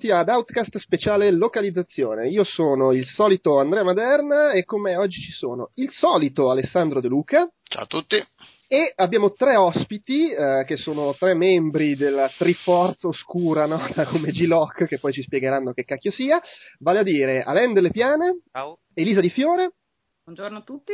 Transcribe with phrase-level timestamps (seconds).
[0.00, 2.28] benvenuti ad Outcast speciale localizzazione.
[2.28, 7.00] Io sono il solito Andrea Maderna e con me oggi ci sono il solito Alessandro
[7.00, 7.46] De Luca.
[7.64, 8.16] Ciao a tutti.
[8.66, 14.86] E abbiamo tre ospiti eh, che sono tre membri della Triforza Oscura nota come G-Lock
[14.86, 16.40] che poi ci spiegheranno che cacchio sia,
[16.78, 18.78] vale a dire Alain Delle Piane, Ciao.
[18.94, 19.72] Elisa Di Fiore
[20.24, 20.92] Buongiorno a tutti.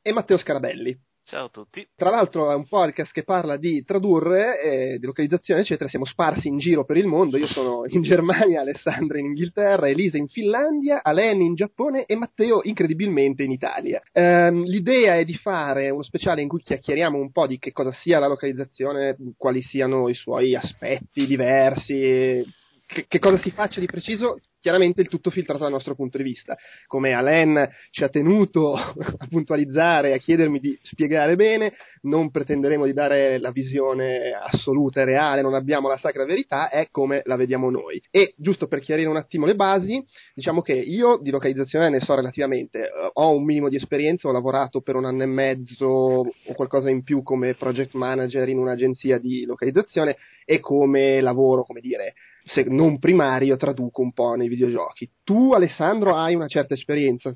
[0.00, 0.96] e Matteo Scarabelli.
[1.28, 1.86] Ciao a tutti.
[1.94, 5.86] Tra l'altro è un podcast che parla di tradurre, eh, di localizzazione, eccetera.
[5.86, 7.36] Siamo sparsi in giro per il mondo.
[7.36, 12.60] Io sono in Germania, Alessandra in Inghilterra, Elisa in Finlandia, Alen in Giappone e Matteo
[12.62, 14.00] incredibilmente in Italia.
[14.10, 17.92] Ehm, l'idea è di fare uno speciale in cui chiacchieriamo un po' di che cosa
[17.92, 22.42] sia la localizzazione, quali siano i suoi aspetti diversi,
[22.88, 26.24] che, che cosa si faccia di preciso chiaramente il tutto filtrato dal nostro punto di
[26.24, 26.56] vista.
[26.86, 32.92] Come Alain ci ha tenuto a puntualizzare, a chiedermi di spiegare bene, non pretenderemo di
[32.92, 37.70] dare la visione assoluta e reale, non abbiamo la sacra verità, è come la vediamo
[37.70, 38.02] noi.
[38.10, 40.02] E giusto per chiarire un attimo le basi,
[40.34, 44.32] diciamo che io di localizzazione ne so relativamente, eh, ho un minimo di esperienza, ho
[44.32, 49.18] lavorato per un anno e mezzo o qualcosa in più come project manager in un'agenzia
[49.18, 52.14] di localizzazione e come lavoro, come dire,
[52.48, 55.10] se non primario, traduco un po' nei videogiochi.
[55.22, 57.32] Tu, Alessandro, hai una certa esperienza,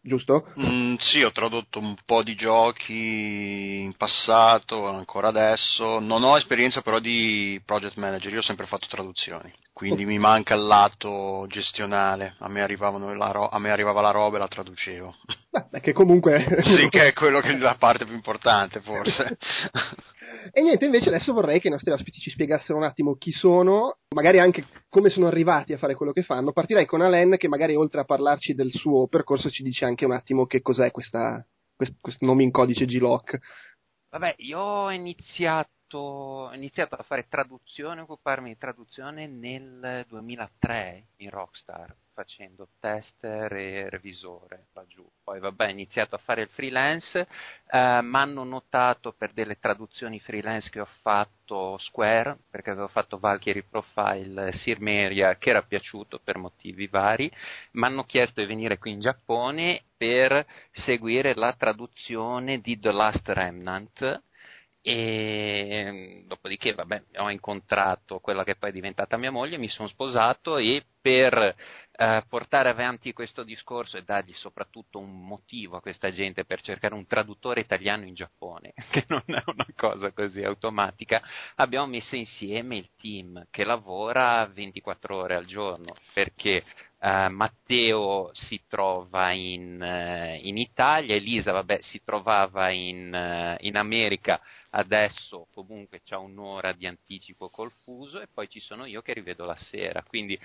[0.00, 0.52] giusto?
[0.58, 5.98] Mm, sì, ho tradotto un po' di giochi in passato, ancora adesso.
[5.98, 9.52] Non ho esperienza però di project manager, io ho sempre fatto traduzioni.
[9.74, 12.36] Quindi mi manca il lato gestionale.
[12.38, 15.12] A me, arrivavano la ro- a me arrivava la roba e la traducevo.
[15.68, 16.46] Beh, che comunque...
[16.62, 19.36] sì, che è quello che è la parte più importante, forse.
[20.52, 23.96] E niente, invece adesso vorrei che i nostri ospiti ci spiegassero un attimo chi sono,
[24.14, 26.52] magari anche come sono arrivati a fare quello che fanno.
[26.52, 30.12] Partirei con Alain che magari oltre a parlarci del suo percorso ci dice anche un
[30.12, 33.38] attimo che cos'è questa, questo, questo nome in codice G-Lock.
[34.10, 41.30] Vabbè, io ho iniziato, ho iniziato a fare traduzione, occuparmi di traduzione nel 2003 in
[41.30, 45.06] Rockstar, facendo tester e revisore laggiù.
[45.22, 50.20] Poi vabbè, ho iniziato a fare il freelance, eh, mi hanno notato per delle traduzioni
[50.20, 56.38] freelance che ho fatto Square, perché avevo fatto Valkyrie Profile Sirmeria, che era piaciuto per
[56.38, 57.30] motivi vari,
[57.72, 63.28] mi hanno chiesto di venire qui in Giappone per seguire la traduzione di The Last
[63.28, 64.22] Remnant,
[64.86, 70.58] e dopodiché vabbè, ho incontrato quella che poi è diventata mia moglie, mi sono sposato
[70.58, 71.54] e per
[71.96, 76.94] eh, portare avanti questo discorso e dargli soprattutto un motivo a questa gente per cercare
[76.94, 81.22] un traduttore italiano in Giappone, che non è una cosa così automatica,
[81.56, 86.64] abbiamo messo insieme il team che lavora 24 ore al giorno, perché
[87.04, 93.76] Uh, Matteo si trova in, uh, in, Italia, Elisa vabbè, si trovava in, uh, in
[93.76, 99.12] America, adesso comunque c'ha un'ora di anticipo col fuso e poi ci sono io che
[99.12, 100.02] rivedo la sera.
[100.02, 100.38] Quindi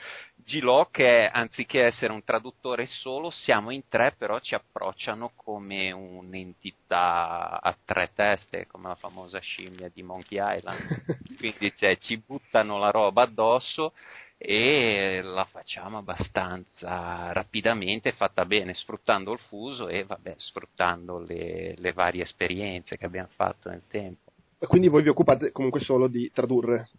[0.50, 7.62] G-Lock è, anziché essere un traduttore solo, siamo in tre, però ci approcciano come un'entità
[7.62, 11.06] a tre teste, come la famosa scimmia di Monkey Island.
[11.38, 13.94] Quindi cioè, ci buttano la roba addosso
[14.40, 21.94] e la facciamo abbastanza rapidamente, fatta bene, sfruttando il fuso e vabbè, sfruttando le, le
[21.94, 24.32] varie esperienze che abbiamo fatto nel tempo.
[24.58, 26.90] Quindi voi vi occupate comunque solo di tradurre?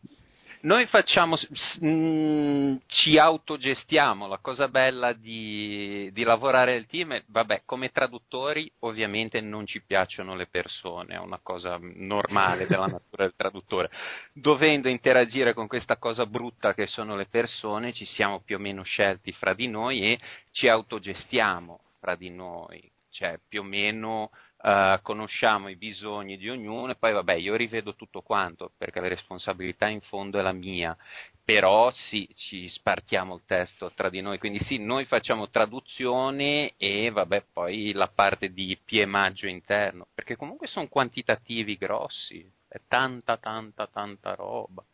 [0.62, 1.37] Noi facciamo,
[1.79, 8.71] mh, ci autogestiamo, la cosa bella di, di, lavorare nel team è, vabbè, come traduttori
[8.81, 13.91] ovviamente non ci piacciono le persone, è una cosa normale della natura del traduttore.
[14.35, 18.83] Dovendo interagire con questa cosa brutta che sono le persone, ci siamo più o meno
[18.83, 20.19] scelti fra di noi e
[20.51, 24.31] ci autogestiamo fra di noi, cioè più o meno
[24.62, 29.09] Uh, conosciamo i bisogni di ognuno e poi vabbè io rivedo tutto quanto perché la
[29.09, 30.97] responsabilità in fondo è la mia.
[31.43, 34.39] Però sì, ci spartiamo il testo tra di noi.
[34.39, 40.67] Quindi sì, noi facciamo traduzione e vabbè poi la parte di piemaggio interno perché comunque
[40.67, 44.85] sono quantitativi grossi è tanta tanta tanta roba.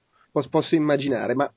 [0.50, 1.50] Posso immaginare ma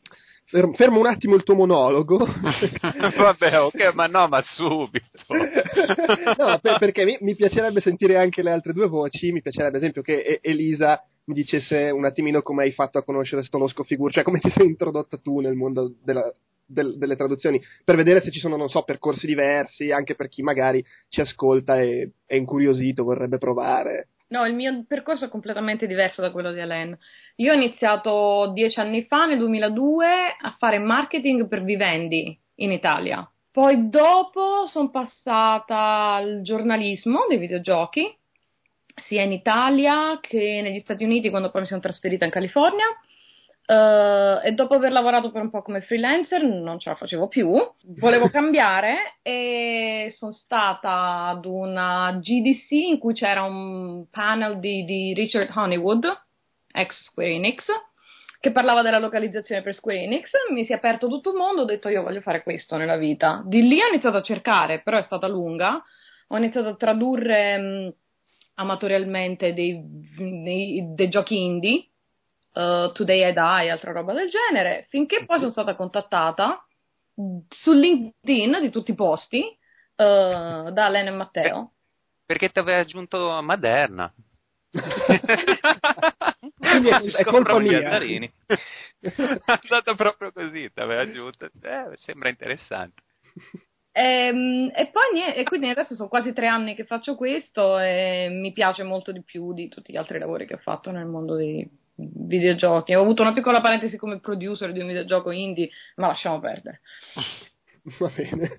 [0.49, 2.17] Fermo, fermo, un attimo il tuo monologo.
[2.25, 5.05] Vabbè, ok, ma no, ma subito.
[5.29, 9.31] no, per, perché mi, mi, piacerebbe sentire anche le altre due voci.
[9.31, 13.43] Mi piacerebbe, ad esempio, che Elisa mi dicesse un attimino come hai fatto a conoscere
[13.43, 16.31] Stolosco Figur, cioè come ti sei introdotta tu nel mondo della,
[16.65, 20.41] del, delle traduzioni, per vedere se ci sono, non so, percorsi diversi, anche per chi
[20.41, 24.07] magari ci ascolta e è incuriosito, vorrebbe provare.
[24.29, 26.95] No, il mio percorso è completamente diverso da quello di Alain.
[27.37, 30.07] Io ho iniziato dieci anni fa, nel 2002,
[30.39, 33.27] a fare marketing per vivendi in Italia.
[33.51, 38.15] Poi dopo sono passata al giornalismo dei videogiochi,
[39.07, 42.85] sia in Italia che negli Stati Uniti quando poi mi sono trasferita in California.
[43.69, 47.51] Uh, e dopo aver lavorato per un po' come freelancer non ce la facevo più,
[47.99, 55.13] volevo cambiare e sono stata ad una GDC in cui c'era un panel di, di
[55.13, 56.03] Richard Honeywood,
[56.71, 57.65] ex Square Enix,
[58.39, 61.65] che parlava della localizzazione per Square Enix, mi si è aperto tutto il mondo, ho
[61.65, 63.43] detto io voglio fare questo nella vita.
[63.45, 65.79] Di lì ho iniziato a cercare, però è stata lunga,
[66.29, 67.93] ho iniziato a tradurre mh,
[68.55, 69.79] amatorialmente dei,
[70.17, 71.83] dei, dei giochi indie
[72.53, 76.65] uh, Today I Die, altra roba del genere, finché poi sono stata contattata
[77.49, 81.73] su LinkedIn di tutti i posti uh, da Len e Matteo.
[82.25, 84.13] Perché ti aveva aggiunto Maderna.
[86.57, 87.99] Quindi è, è colpa mia.
[87.99, 88.31] è
[89.63, 91.45] stata proprio così, ti aveva aggiunto.
[91.45, 93.01] Eh, sembra interessante.
[93.91, 98.29] E, ehm, e, poi e quindi adesso sono quasi tre anni che faccio questo e
[98.31, 101.35] mi piace molto di più di tutti gli altri lavori che ho fatto nel mondo
[101.35, 101.67] dei,
[102.27, 102.93] videogiochi.
[102.93, 106.81] Ho avuto una piccola parentesi come producer di un videogioco indie, ma lasciamo perdere.
[107.97, 108.55] Va bene.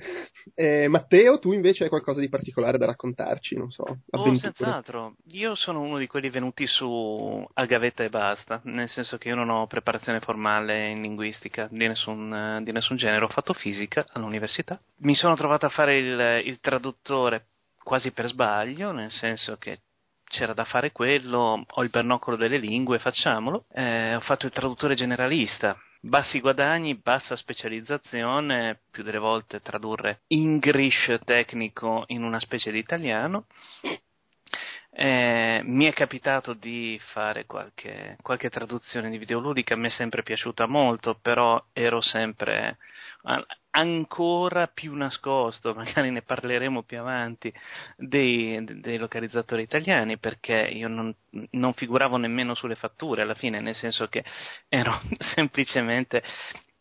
[0.54, 3.56] Eh, Matteo, tu invece hai qualcosa di particolare da raccontarci?
[3.56, 3.98] Non so.
[4.10, 5.14] Oh, senz'altro.
[5.32, 9.34] Io sono uno di quelli venuti su a gavetta e basta, nel senso che io
[9.34, 13.24] non ho preparazione formale in linguistica di nessun, di nessun genere.
[13.24, 14.80] Ho fatto fisica all'università.
[14.98, 17.46] Mi sono trovato a fare il, il traduttore
[17.82, 19.80] quasi per sbaglio, nel senso che
[20.30, 23.66] c'era da fare quello, ho il bernocolo delle lingue, facciamolo.
[23.72, 31.18] Eh, ho fatto il traduttore generalista, bassi guadagni, bassa specializzazione, più delle volte tradurre English
[31.24, 33.46] tecnico in una specie di italiano.
[35.02, 40.66] Eh, mi è capitato di fare qualche, qualche, traduzione di videoludica, mi è sempre piaciuta
[40.66, 42.76] molto, però ero sempre
[43.70, 47.50] ancora più nascosto, magari ne parleremo più avanti,
[47.96, 51.14] dei, dei localizzatori italiani, perché io non,
[51.52, 54.22] non, figuravo nemmeno sulle fatture alla fine, nel senso che
[54.68, 55.00] ero
[55.34, 56.22] semplicemente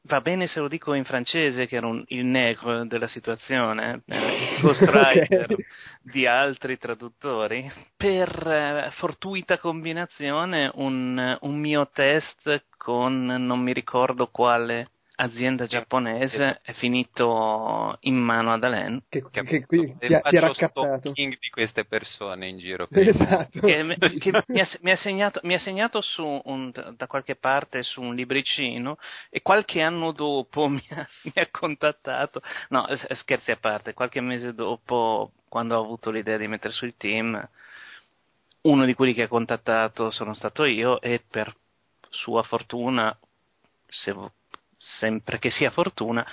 [0.03, 4.55] Va bene se lo dico in francese, che era un, il negro della situazione, eh,
[4.55, 5.65] il ghostwriter okay.
[6.01, 7.69] di altri traduttori.
[7.97, 14.89] Per eh, fortuita combinazione, un, un mio test con non mi ricordo quale
[15.21, 20.37] azienda giapponese è finito in mano ad Alain che, che, che qui ti, ha, ti
[20.37, 21.11] ha raccattato.
[21.11, 22.87] di queste persone in giro.
[23.09, 23.59] Esatto.
[23.59, 27.81] che, che mi, ha, mi, ha segnato, mi, ha, segnato, su un, da qualche parte
[27.81, 28.97] su un libricino
[29.29, 32.41] e qualche anno dopo mi ha, mi ha contattato.
[32.69, 37.41] No scherzi a parte qualche mese dopo quando ho avuto l'idea di mettere sul team
[38.61, 41.53] uno di quelli che ha contattato sono stato io e per
[42.09, 43.17] sua fortuna
[43.87, 44.13] se
[44.79, 46.25] sempre che sia fortuna,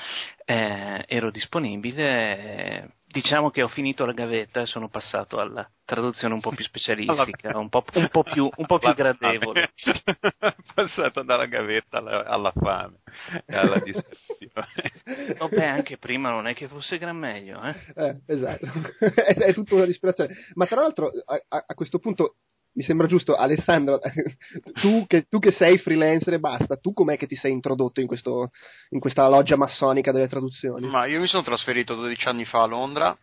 [0.44, 2.38] eh, ero disponibile.
[2.38, 6.64] Eh, diciamo che ho finito la gavetta e sono passato alla traduzione un po' più
[6.64, 9.70] specialistica, un po', un po più, un po più gradevole.
[10.74, 12.98] passato dalla gavetta alla, alla fame
[13.46, 15.36] e alla disperazione.
[15.38, 17.62] Vabbè, anche prima non è che fosse gran meglio.
[17.62, 17.74] Eh?
[17.94, 18.66] Eh, esatto,
[19.00, 20.34] è, è, tutta una disperazione.
[20.54, 22.36] Ma tra l'altro, a, a questo punto,
[22.76, 23.98] mi sembra giusto, Alessandro,
[24.80, 28.06] tu che, tu che, sei freelancer e basta, tu com'è che ti sei introdotto in,
[28.06, 28.50] questo,
[28.90, 30.86] in, questa loggia massonica delle traduzioni?
[30.86, 33.16] Ma io mi sono trasferito 12 anni fa a Londra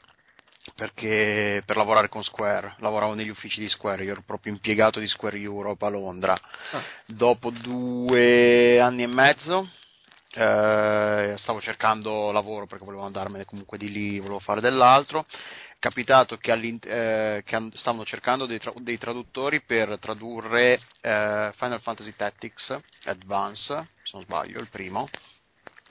[0.76, 5.08] perché per lavorare con Square, lavoravo negli uffici di Square, io ero proprio impiegato di
[5.08, 6.34] Square Europe a Londra.
[6.34, 6.82] Ah.
[7.06, 9.70] Dopo due anni e mezzo
[10.34, 15.26] eh, stavo cercando lavoro perché volevo andarmene comunque di lì, volevo fare dell'altro.
[15.80, 22.14] Capitato che, eh, che stavano cercando dei, tra- dei, traduttori per tradurre eh, Final Fantasy
[22.16, 25.10] Tactics Advance, se non sbaglio, il primo,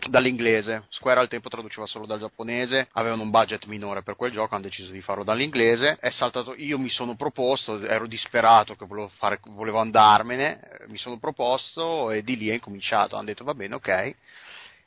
[0.08, 0.87] dall'inglese.
[0.88, 4.64] Square al tempo traduceva solo dal giapponese, avevano un budget minore per quel gioco, hanno
[4.64, 5.99] deciso di farlo dall'inglese.
[6.00, 10.99] È saltato, io mi sono proposto, ero disperato che volevo, fare, volevo andarmene, eh, mi
[10.99, 13.16] sono proposto e di lì è incominciato.
[13.16, 14.14] Hanno detto va bene, ok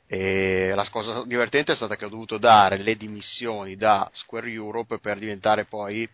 [0.08, 4.98] e la cosa divertente è stata che ho dovuto dare le dimissioni da Square Europe
[4.98, 6.08] per diventare poi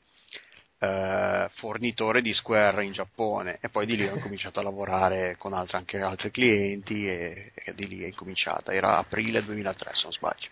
[0.82, 5.52] eh, fornitore di Square in Giappone e poi di lì ho cominciato a lavorare con
[5.52, 8.72] altri, anche altri clienti e, e, di lì è incominciata.
[8.72, 10.48] Era aprile 2003 se non sbaglio.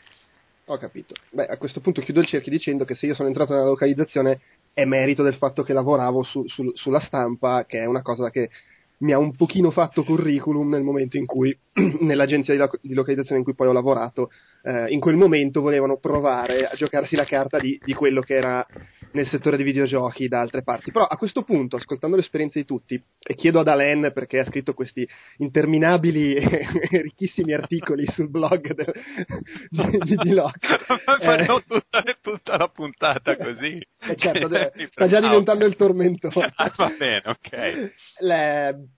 [0.67, 1.15] Ho capito.
[1.31, 4.41] Beh, a questo punto chiudo il cerchio dicendo che se io sono entrato nella localizzazione
[4.73, 8.51] è merito del fatto che lavoravo su, su, sulla stampa, che è una cosa che
[8.99, 11.57] mi ha un pochino fatto curriculum nel momento in cui,
[12.03, 14.31] nell'agenzia di, lo- di localizzazione in cui poi ho lavorato,
[14.62, 18.67] eh, in quel momento volevano provare a giocarsi la carta di, di, quello che era
[19.12, 20.93] nel settore dei videogiochi da altre parti.
[20.93, 24.75] Però a questo punto, ascoltando l'esperienza di tutti, e chiedo ad Alain perché ha scritto
[24.75, 28.93] questi interminabili e ricchissimi articoli sul blog del,
[29.71, 30.85] di, di D-Lock.
[31.21, 33.79] Faremo eh, tutta, tutta, la puntata così.
[34.02, 34.49] Eh certo,
[34.90, 36.52] sta già diventando il tormentone.
[36.57, 37.93] Ah, va bene, ok.
[38.21, 38.88] Le,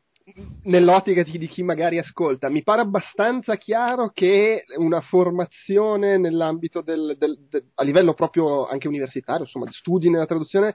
[0.64, 7.46] nell'ottica di, chi magari ascolta, mi pare abbastanza chiaro che una formazione nell'ambito del, del,
[7.48, 10.74] del, a livello proprio anche universitario, insomma, di studi nella traduzione,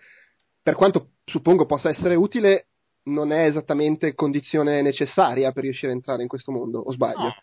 [0.62, 2.68] per quanto suppongo possa essere utile,
[3.04, 7.34] non è esattamente condizione necessaria per riuscire a entrare in questo mondo, o sbaglio?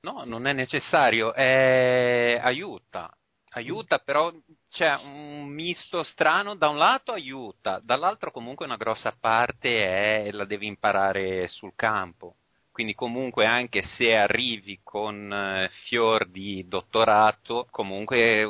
[0.00, 2.38] No, no non è necessario, è...
[2.42, 3.10] aiuta,
[3.54, 4.32] aiuta, però
[4.68, 10.44] c'è un misto strano, da un lato aiuta, dall'altro comunque una grossa parte è la
[10.44, 12.36] devi imparare sul campo.
[12.70, 18.42] Quindi comunque anche se arrivi con eh, fior di dottorato, comunque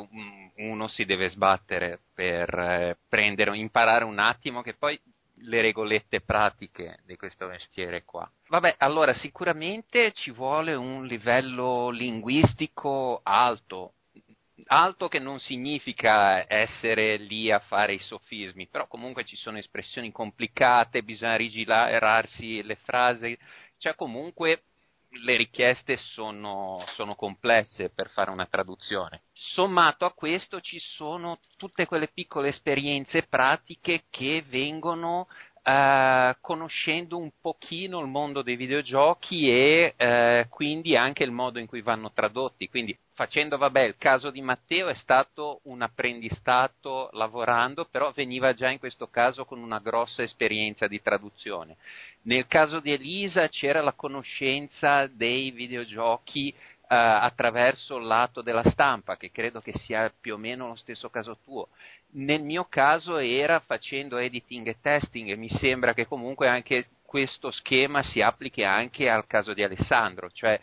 [0.56, 4.99] uno si deve sbattere per eh, prendere, imparare un attimo che poi
[5.46, 8.26] le regolette pratiche di questo mestiere qua.
[8.49, 13.92] Vabbè, allora sicuramente ci vuole un livello linguistico alto,
[14.66, 20.12] alto che non significa essere lì a fare i sofismi, però comunque ci sono espressioni
[20.12, 23.37] complicate, bisogna rigirarsi le frasi,
[23.78, 24.62] cioè comunque
[25.23, 29.23] le richieste sono, sono, complesse per fare una traduzione.
[29.32, 35.28] Sommato a questo ci sono tutte quelle piccole esperienze pratiche che vengono
[35.66, 41.66] Uh, conoscendo un pochino il mondo dei videogiochi e uh, quindi anche il modo in
[41.66, 42.68] cui vanno tradotti.
[42.68, 48.68] Quindi facendo, vabbè, il caso di Matteo è stato un apprendistato lavorando, però veniva già
[48.68, 51.76] in questo caso con una grossa esperienza di traduzione.
[52.25, 56.54] Nel caso di Elisa c'era la conoscenza dei videogiochi
[56.94, 61.38] attraverso il lato della stampa, che credo che sia più o meno lo stesso caso
[61.42, 61.68] tuo.
[62.12, 67.50] Nel mio caso era facendo editing e testing e mi sembra che comunque anche questo
[67.50, 70.58] schema si applichi anche al caso di Alessandro, cioè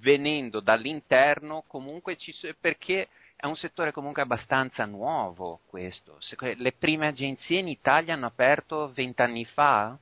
[0.00, 6.18] venendo dall'interno comunque ci, perché è un settore comunque abbastanza nuovo questo.
[6.38, 9.96] Le prime agenzie in Italia hanno aperto vent'anni fa,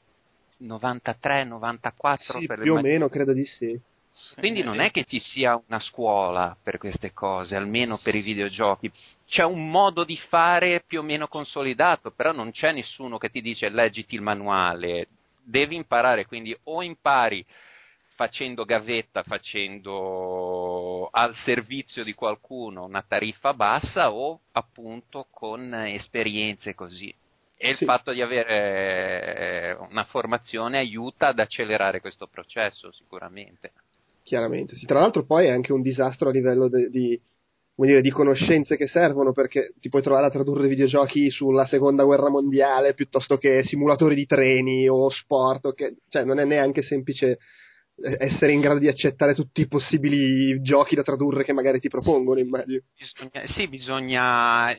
[0.58, 3.80] 93, 94 sì, più o meno credo di sì.
[4.37, 8.90] Quindi non è che ci sia una scuola per queste cose, almeno per i videogiochi.
[9.26, 13.40] C'è un modo di fare più o meno consolidato, però non c'è nessuno che ti
[13.40, 15.09] dice leggiti il manuale.
[15.42, 17.45] Devi imparare, quindi o impari
[18.14, 27.14] facendo gavetta, facendo al servizio di qualcuno una tariffa bassa o appunto con esperienze così.
[27.57, 27.85] E sì.
[27.85, 33.73] il fatto di avere una formazione aiuta ad accelerare questo processo sicuramente
[34.22, 34.76] chiaramente.
[34.76, 37.20] Sì, tra l'altro poi è anche un disastro a livello de, di,
[37.74, 42.30] dire, di, conoscenze che servono perché ti puoi trovare a tradurre videogiochi sulla seconda guerra
[42.30, 47.38] mondiale piuttosto che simulatori di treni o sport, che, cioè non è neanche semplice
[47.96, 51.88] eh, essere in grado di accettare tutti i possibili giochi da tradurre che magari ti
[51.88, 52.80] propongono, immagino.
[52.96, 54.74] Bisogna, sì, bisogna.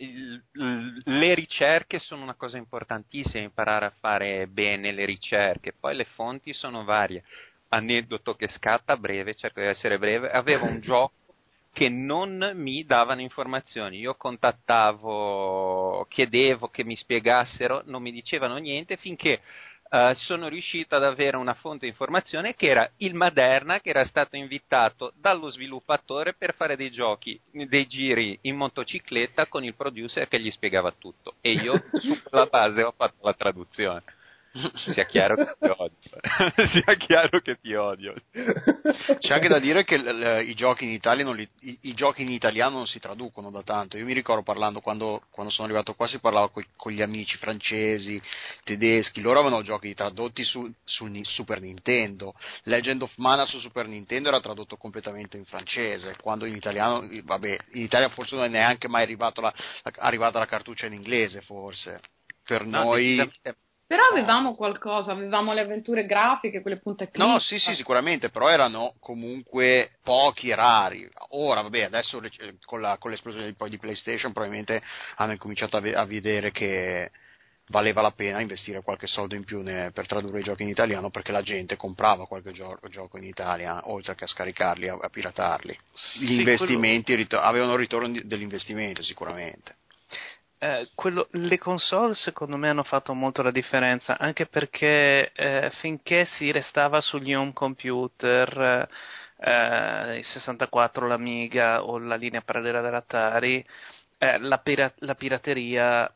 [1.04, 6.54] Le ricerche sono una cosa importantissima, imparare a fare bene le ricerche, poi le fonti
[6.54, 7.24] sono varie
[7.74, 11.14] aneddoto che scatta breve, cerco di essere breve, avevo un gioco
[11.74, 13.98] che non mi davano informazioni.
[13.98, 19.42] Io contattavo, chiedevo che mi spiegassero, non mi dicevano niente finché
[19.90, 24.06] uh, sono riuscito ad avere una fonte di informazione che era il Maderna, che era
[24.06, 30.28] stato invitato dallo sviluppatore per fare dei giochi, dei giri in motocicletta con il producer
[30.28, 31.38] che gli spiegava tutto.
[31.42, 34.04] E io su quella base ho fatto la traduzione.
[34.86, 35.98] Sia chiaro che ti odio.
[36.72, 38.14] sia chiaro che ti odio.
[39.20, 42.78] C'è anche da dire che l- l- i, giochi li, i, i, giochi in italiano
[42.78, 43.98] non si traducono da tanto.
[43.98, 47.36] Io mi ricordo parlando quando, quando sono arrivato qua, si parlava coi, con gli amici
[47.38, 48.22] francesi,
[48.64, 52.36] tedeschi, loro avevano giochi tradotti su, su Super Nintendo.
[52.64, 57.58] Legend of Mana su Super Nintendo era tradotto completamente in francese, quando in italiano, vabbè,
[57.72, 61.42] in Italia forse non è neanche mai arrivato la, la, arrivata la cartuccia in inglese,
[61.42, 62.02] forse.
[62.46, 63.32] Per no, noi...
[63.94, 67.24] Però avevamo qualcosa, avevamo le avventure grafiche, quelle punte clic.
[67.24, 71.08] No, sì, sì, sicuramente, però erano comunque pochi e rari.
[71.34, 72.20] Ora, vabbè, adesso
[72.66, 74.82] con, la, con l'esplosione di, poi di PlayStation probabilmente
[75.18, 77.12] hanno incominciato a, ve- a, vedere che
[77.68, 81.12] valeva la pena investire qualche soldo in più ne, per tradurre i giochi in italiano
[81.12, 85.10] perché la gente comprava qualche gio- gioco in Italia oltre che a scaricarli, a, a
[85.10, 85.78] piratarli.
[86.18, 87.22] Gli sì, investimenti quello...
[87.22, 89.76] rit- avevano ritorno di- dell'investimento sicuramente.
[90.64, 96.24] Eh, quello, le console secondo me hanno fatto molto la differenza, anche perché eh, finché
[96.38, 98.88] si restava sugli home computer,
[99.40, 103.66] eh, il 64, l'Amiga o la linea parallela dell'Atari,
[104.18, 106.10] eh, la, pira- la, pirateria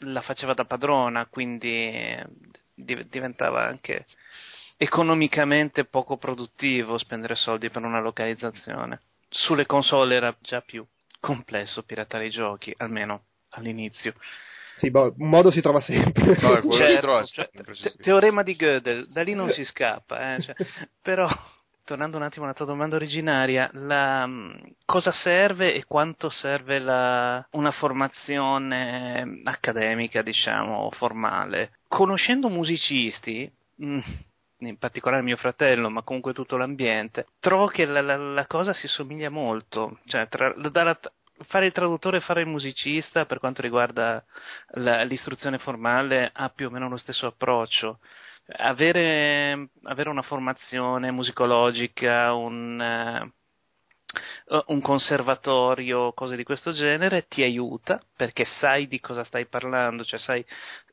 [0.00, 2.22] la faceva da padrona, quindi
[2.74, 4.04] div- diventava anche
[4.76, 9.00] economicamente poco produttivo spendere soldi per una localizzazione.
[9.30, 10.86] Sulle console era già più
[11.18, 14.14] complesso piratare i giochi, almeno all'inizio.
[14.76, 16.38] Sì, boh, un modo si trova sempre.
[16.40, 20.36] No, quello Certo, si trova cioè, te- teorema di Gödel, da lì non si scappa,
[20.36, 20.54] eh, cioè,
[21.02, 21.28] però
[21.84, 27.46] tornando un attimo alla tua domanda originaria, la, mh, cosa serve e quanto serve la-
[27.52, 31.72] una formazione accademica, diciamo, formale?
[31.88, 33.98] Conoscendo musicisti, mh,
[34.58, 38.86] in particolare mio fratello, ma comunque tutto l'ambiente, trovo che la, la- la cosa si
[38.88, 40.98] somiglia molto, cioè tra- dalla-
[41.46, 44.24] fare il traduttore e fare il musicista per quanto riguarda
[44.74, 47.98] la- l'istruzione formale ha più o meno lo stesso approccio.
[48.56, 53.32] Avere, avere una formazione musicologica, un, eh,
[54.66, 60.18] un conservatorio, cose di questo genere, ti aiuta perché sai di cosa stai parlando, cioè
[60.18, 60.44] sai,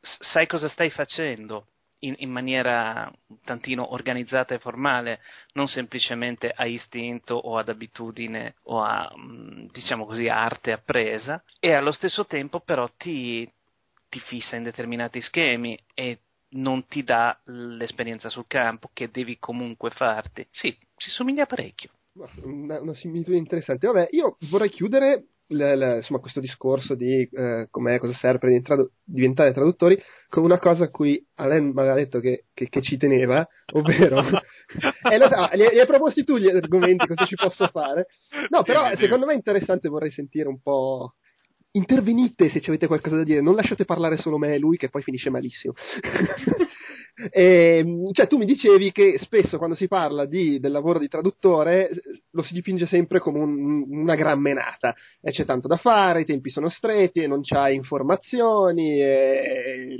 [0.01, 1.67] sai cosa stai facendo
[1.99, 5.19] in, in maniera un tantino organizzata e formale,
[5.53, 11.73] non semplicemente a istinto o ad abitudine o a, mh, diciamo così, arte appresa, e
[11.73, 13.49] allo stesso tempo però ti,
[14.09, 19.89] ti fissa in determinati schemi e non ti dà l'esperienza sul campo che devi comunque
[19.89, 20.47] farti.
[20.51, 21.91] Sì, si somiglia parecchio.
[22.43, 23.85] Una, una similitudine interessante.
[23.85, 28.49] Vabbè, io vorrei chiudere l- l- insomma, questo discorso di eh, com'è, cosa serve per
[28.49, 29.97] diventare, diventare traduttori
[30.29, 34.19] con una cosa a cui Alain mi aveva detto che, che- che ci teneva, ovvero
[35.09, 38.07] eh, lo so, gli, hai- proposti tu gli argomenti, cosa ci posso fare?
[38.49, 41.13] No, però secondo me è interessante, vorrei sentire un po'.
[41.71, 44.89] Intervenite se ci avete qualcosa da dire, non lasciate parlare solo me e lui che
[44.89, 45.73] poi finisce malissimo.
[47.31, 51.89] Ehm, cioè, tu mi dicevi che spesso quando si parla di- del lavoro di traduttore
[51.89, 52.01] eh,
[52.31, 56.25] lo si dipinge sempre come un- una gran menata e c'è tanto da fare, i
[56.25, 59.97] tempi sono stretti e non c'hai informazioni e-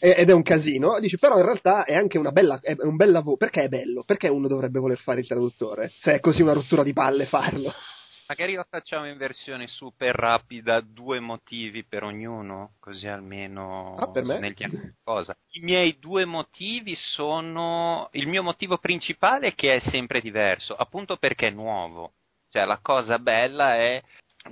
[0.00, 0.98] e- ed è un casino.
[1.00, 3.36] Dici, però in realtà è anche bella, è un bel lavoro.
[3.36, 4.02] Perché è bello?
[4.04, 5.92] Perché uno dovrebbe voler fare il traduttore?
[6.00, 7.72] Se è così una rottura di palle farlo.
[8.28, 14.24] Magari lo facciamo in versione super rapida, due motivi per ognuno, così almeno Ah, per
[14.24, 14.38] me?
[14.38, 15.34] la cosa.
[15.52, 21.46] I miei due motivi sono il mio motivo principale che è sempre diverso, appunto perché
[21.48, 22.12] è nuovo.
[22.50, 24.02] Cioè la cosa bella è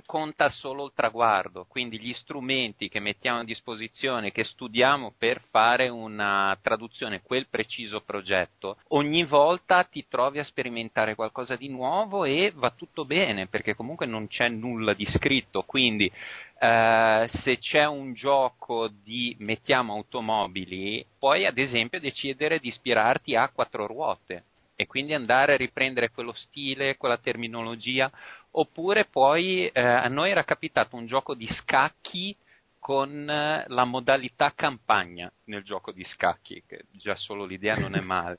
[0.05, 5.89] conta solo il traguardo, quindi gli strumenti che mettiamo a disposizione, che studiamo per fare
[5.89, 12.51] una traduzione, quel preciso progetto, ogni volta ti trovi a sperimentare qualcosa di nuovo e
[12.55, 16.11] va tutto bene, perché comunque non c'è nulla di scritto, quindi
[16.59, 23.49] eh, se c'è un gioco di mettiamo automobili, puoi ad esempio decidere di ispirarti a
[23.49, 24.43] quattro ruote
[24.79, 28.11] e quindi andare a riprendere quello stile, quella terminologia,
[28.51, 32.37] oppure poi eh, a noi era capitato un gioco di scacchi
[32.77, 38.01] con eh, la modalità campagna nel gioco di scacchi, che già solo l'idea non è
[38.01, 38.37] male.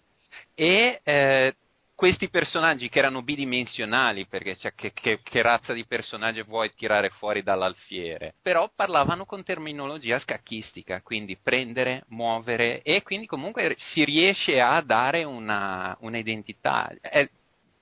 [0.54, 1.56] E eh,
[1.98, 7.10] questi personaggi che erano bidimensionali, perché cioè, che, che- che razza di personaggio vuoi tirare
[7.10, 14.60] fuori dall'alfiere, però parlavano con terminologia scacchistica, quindi prendere, muovere e quindi comunque si riesce
[14.60, 16.88] a dare una, un'identità.
[17.00, 17.28] È-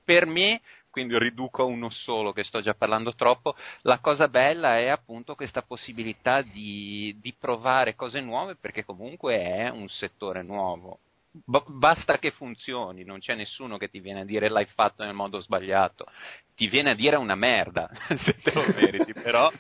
[0.03, 4.79] per me, quindi riduco a uno solo che sto già parlando troppo, la cosa bella
[4.79, 11.01] è appunto questa possibilità di, di provare cose nuove perché comunque è un settore nuovo.
[11.45, 15.15] Ba- basta che funzioni, non c'è nessuno che ti viene a dire l'hai fatto nel
[15.15, 16.07] modo sbagliato,
[16.55, 17.91] ti viene a dire una merda
[18.25, 19.51] se te lo meriti, però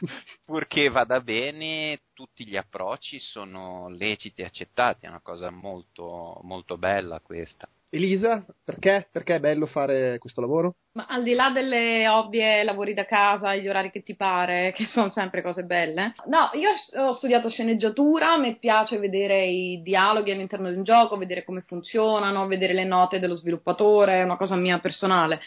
[0.44, 6.78] purché vada bene tutti gli approcci sono leciti e accettati, è una cosa molto, molto
[6.78, 7.68] bella questa.
[7.88, 9.08] Elisa, perché?
[9.10, 10.76] Perché è bello fare questo lavoro?
[10.92, 14.86] Ma al di là delle ovvie lavori da casa, gli orari che ti pare, che
[14.86, 16.14] sono sempre cose belle.
[16.26, 16.70] No, io
[17.00, 22.46] ho studiato sceneggiatura, mi piace vedere i dialoghi all'interno di un gioco, vedere come funzionano,
[22.46, 25.40] vedere le note dello sviluppatore, è una cosa mia personale.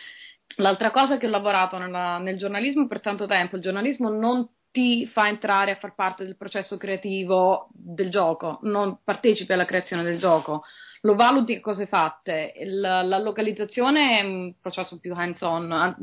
[0.58, 5.08] L'altra cosa che ho lavorato nella- nel giornalismo per tanto tempo, il giornalismo non ti
[5.08, 10.20] fa entrare a far parte del processo creativo del gioco, non partecipi alla creazione del
[10.20, 10.64] gioco
[11.02, 12.54] lo valuti a cose fatte.
[12.58, 15.96] Il- la localizzazione è un processo più hands-on.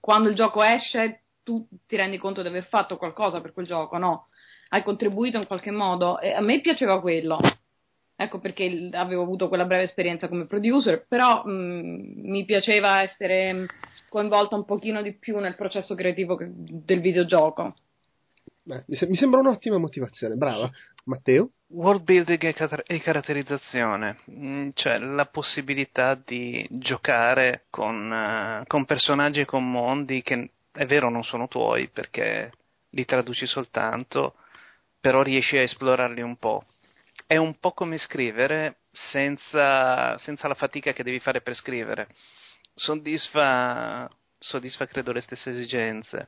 [0.00, 3.96] Quando il gioco esce, tu ti rendi conto di aver fatto qualcosa per quel gioco,
[3.98, 4.28] no?
[4.70, 6.20] Hai contribuito in qualche modo.
[6.20, 7.38] E a me piaceva quello.
[8.16, 13.66] Ecco perché avevo avuto quella breve esperienza come producer, però mh, mi piaceva essere
[14.10, 17.74] coinvolta un pochino di più nel processo creativo del videogioco.
[18.62, 20.70] Beh, mi sembra un'ottima motivazione, brava.
[21.04, 21.50] Matteo?
[21.68, 28.84] World building e, cat- e caratterizzazione, Mm, cioè la possibilità di giocare con, eh, con
[28.84, 32.52] personaggi e con mondi che è vero non sono tuoi perché
[32.90, 34.34] li traduci soltanto,
[35.00, 36.64] però riesci a esplorarli un po'.
[37.26, 42.08] È un po' come scrivere senza, senza la fatica che devi fare per scrivere.
[42.74, 46.26] Soddisfa, soddisfa credo le stesse esigenze.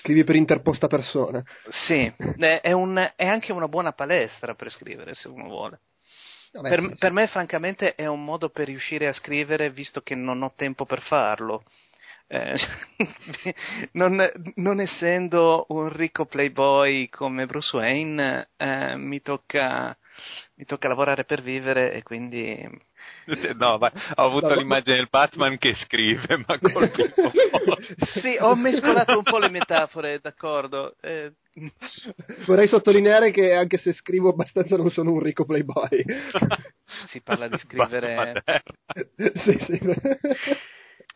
[0.00, 1.42] Scrivi per interposta persona.
[1.86, 2.12] Sì,
[2.60, 5.80] è, un, è anche una buona palestra per scrivere se uno vuole.
[6.52, 6.94] Vabbè, per, sì, sì.
[6.98, 10.84] per me, francamente, è un modo per riuscire a scrivere visto che non ho tempo
[10.86, 11.62] per farlo.
[12.30, 12.56] Eh,
[13.92, 14.22] non,
[14.56, 19.96] non essendo un ricco playboy come Bruce Wayne, eh, mi, tocca,
[20.56, 22.68] mi tocca lavorare per vivere e quindi
[23.56, 27.32] No, ma ho avuto No, ma- l'immagine del Batman che scrive, ma col tipo
[28.20, 30.96] sì, ho mescolato un po' le metafore, d'accordo.
[31.00, 31.32] Eh,
[32.46, 36.04] Vorrei sottolineare che anche se scrivo abbastanza non sono un ricco playboy.
[37.08, 38.42] si parla di scrivere,
[39.16, 39.80] sì, sì.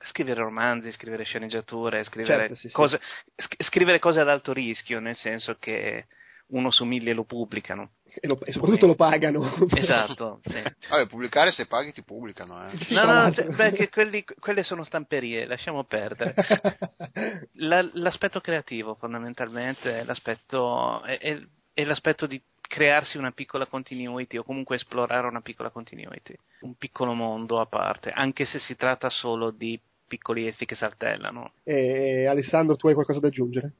[0.07, 2.75] Scrivere romanzi, scrivere sceneggiature, scrivere, Certo, sì, sì.
[2.75, 3.01] cose,
[3.37, 6.07] sc- scrivere cose ad alto rischio, nel senso che
[6.49, 7.92] uno su mille lo pubblicano.
[8.05, 9.40] E, lo- e soprattutto lo pagano.
[9.75, 10.62] Esatto, sì.
[10.88, 12.77] Vabbè, pubblicare se paghi ti pubblicano, eh.
[12.85, 16.35] Sì, No, no, cioè, perché quelli- quelle sono stamperie, lasciamo perdere.
[17.55, 21.40] La- l'aspetto creativo, fondamentalmente, è l'aspetto, è, è-
[21.72, 27.12] è l'aspetto di crearsi una piccola continuity o comunque esplorare una piccola continuity, un piccolo
[27.12, 31.52] mondo a parte, anche se si tratta solo di piccoli effi che saltellano.
[31.64, 33.72] E, Alessandro, tu hai qualcosa da aggiungere?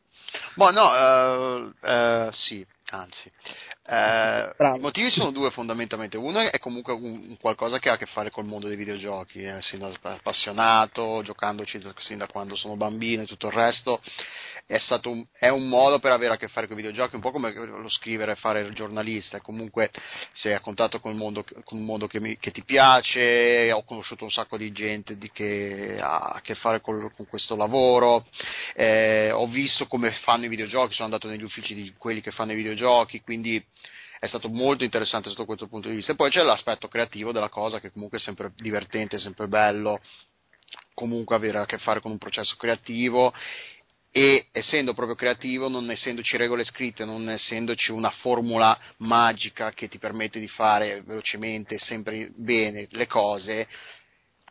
[0.55, 3.31] Boh, no, eh, eh, sì, anzi.
[3.85, 4.55] Eh.
[4.59, 6.17] I motivi sono due fondamentalmente.
[6.17, 9.57] Uno è comunque un, qualcosa che ha a che fare col mondo dei videogiochi, eh,
[9.57, 14.01] essendo appassionato, giocandoci da- sin da quando sono bambino e tutto il resto.
[14.67, 17.21] È, stato un, è un modo per avere a che fare con i videogiochi, un
[17.21, 19.41] po' come lo scrivere e fare il giornalista.
[19.41, 19.91] Comunque
[20.33, 23.83] sei a contatto con il mondo, con un mondo che, mi- che ti piace, ho
[23.83, 28.25] conosciuto un sacco di gente di che ha a che fare col- con questo lavoro,
[28.75, 32.53] eh, ho visto come fanno i videogiochi, sono andato negli uffici di quelli che fanno
[32.53, 33.63] i videogiochi, quindi
[34.23, 36.13] è stato molto interessante sotto questo punto di vista.
[36.13, 39.99] E poi c'è l'aspetto creativo della cosa che comunque è sempre divertente, è sempre bello,
[40.95, 43.35] comunque avere a che fare con un processo creativo
[44.13, 49.99] e essendo proprio creativo, non essendoci regole scritte, non essendoci una formula magica che ti
[49.99, 53.67] permette di fare velocemente, sempre bene le cose,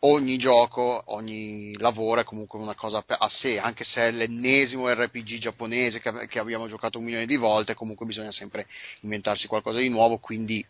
[0.04, 5.38] ogni gioco, ogni lavoro è comunque una cosa a sé, anche se è l'ennesimo RPG
[5.38, 8.66] giapponese che, che abbiamo giocato un milione di volte, comunque bisogna sempre
[9.00, 10.64] inventarsi qualcosa di nuovo, quindi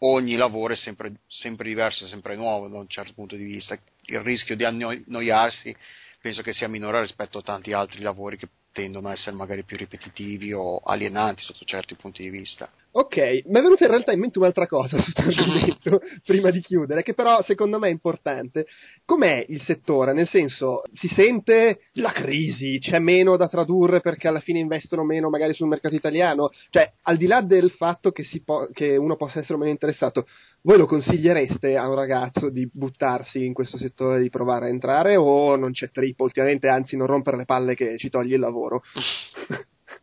[0.00, 3.78] ogni lavoro è sempre, sempre diverso, sempre nuovo da un certo punto di vista.
[4.04, 5.74] Il rischio di annoiarsi
[6.20, 9.76] penso che sia minore rispetto a tanti altri lavori che tendono a essere magari più
[9.76, 12.70] ripetitivi o alienanti sotto certi punti di vista.
[12.92, 16.60] Ok, mi è venuta in realtà in mente un'altra cosa su questo argomento, prima di
[16.60, 18.66] chiudere, che però secondo me è importante.
[19.04, 20.12] Com'è il settore?
[20.12, 25.30] Nel senso, si sente la crisi, c'è meno da tradurre perché alla fine investono meno
[25.30, 26.50] magari sul mercato italiano?
[26.68, 30.26] Cioè, al di là del fatto che, si po- che uno possa essere meno interessato,
[30.62, 35.14] voi lo consigliereste a un ragazzo di buttarsi in questo settore, di provare a entrare
[35.14, 38.82] o non c'è trippo ultimamente, anzi non rompere le palle che ci toglie il lavoro?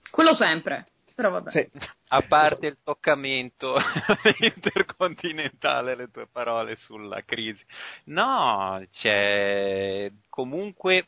[0.09, 0.87] Quello sempre.
[1.17, 1.49] Però vabbè.
[1.49, 1.67] Sì.
[2.09, 3.75] A parte il toccamento
[4.37, 7.65] intercontinentale, le tue parole sulla crisi.
[8.03, 11.07] No, c'è comunque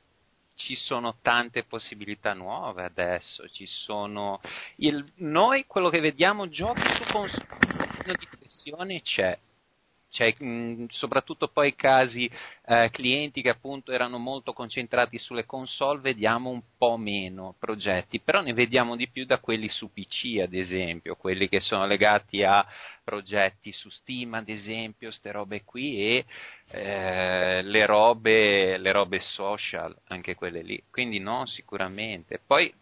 [0.56, 4.42] ci sono tante possibilità nuove adesso, ci sono
[4.78, 9.38] il, noi quello che vediamo giochi su console di pressione c'è.
[10.10, 12.30] C'è mh, soprattutto poi casi
[12.66, 18.42] eh, clienti che appunto erano molto concentrati sulle console, vediamo un po' meno progetti, però
[18.42, 22.66] ne vediamo di più da quelli su PC ad esempio, quelli che sono legati a
[23.04, 26.26] progetti su Steam ad esempio, ste robe qui e
[26.72, 32.40] eh, le, robe, le robe social, anche quelle lì, quindi no sicuramente.
[32.46, 32.74] Poi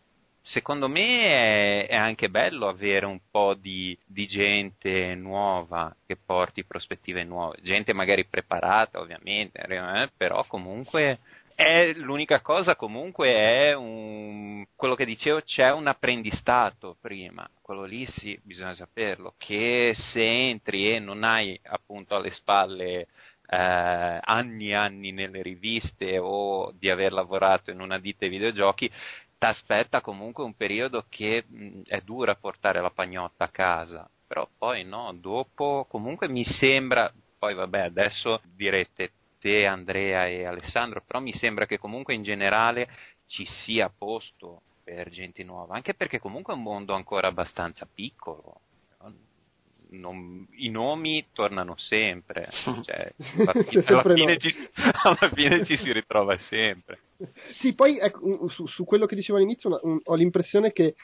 [0.47, 6.63] secondo me è, è, anche bello avere un po' di, di, gente nuova che porti
[6.63, 11.19] prospettive nuove, gente magari preparata ovviamente, eh, però comunque
[11.57, 17.49] è l'unica cosa comunque è un, quello che dicevo c'è un apprendistato prima.
[17.61, 23.07] Quello lì sì bisogna saperlo che se entri e non hai appunto alle spalle
[23.49, 28.91] eh, anni e anni nelle riviste o di aver lavorato in una ditta di videogiochi
[29.39, 34.83] aspetta comunque un periodo che mh, è dura portare la pagnotta a casa, però poi
[34.83, 41.33] no, dopo comunque mi sembra, poi vabbè adesso direte te Andrea e Alessandro, però mi
[41.33, 42.89] sembra che comunque in generale
[43.27, 48.61] ci sia posto per gente nuova, anche perché comunque è un mondo ancora abbastanza piccolo.
[49.89, 52.49] Non, I nomi tornano sempre,
[52.85, 54.49] cioè, alla, fine, alla, fine ci,
[55.03, 56.99] alla fine ci si ritrova sempre.
[57.59, 60.95] Sì, poi ecco, su, su, quello che dicevo all'inizio una, un, ho l'impressione che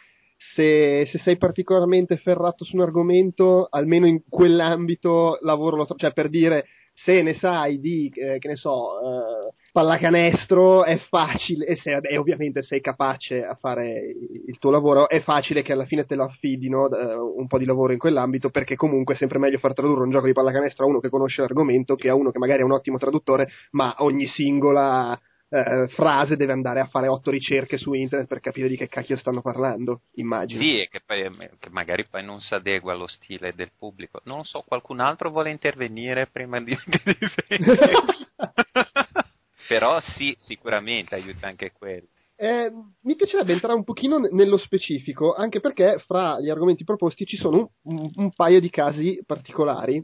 [0.53, 6.29] se, se, sei particolarmente ferrato su un argomento, almeno in quell'ambito lavoro lo cioè per
[6.29, 11.97] dire se ne sai di, eh, che ne so, eh, pallacanestro è facile, e, se,
[11.97, 16.15] e ovviamente sei capace a fare il tuo lavoro, è facile che alla fine te
[16.15, 19.73] lo affidino uh, un po' di lavoro in quell'ambito, perché comunque è sempre meglio far
[19.73, 22.61] tradurre un gioco di pallacanestro a uno che conosce l'argomento che a uno che magari
[22.61, 27.77] è un ottimo traduttore, ma ogni singola eh, frase deve andare a fare otto ricerche
[27.77, 30.61] su internet per capire di che cacchio stanno parlando, immagino.
[30.61, 34.21] Sì, e che, poi, che magari poi non si adegua allo stile del pubblico.
[34.25, 36.77] Non lo so, qualcun altro vuole intervenire prima di...
[39.67, 42.07] Però sì, sicuramente aiuta anche quello.
[42.35, 42.69] Eh,
[43.03, 47.71] mi piacerebbe entrare un pochino nello specifico, anche perché fra gli argomenti proposti ci sono
[47.83, 50.03] un, un, un paio di casi particolari.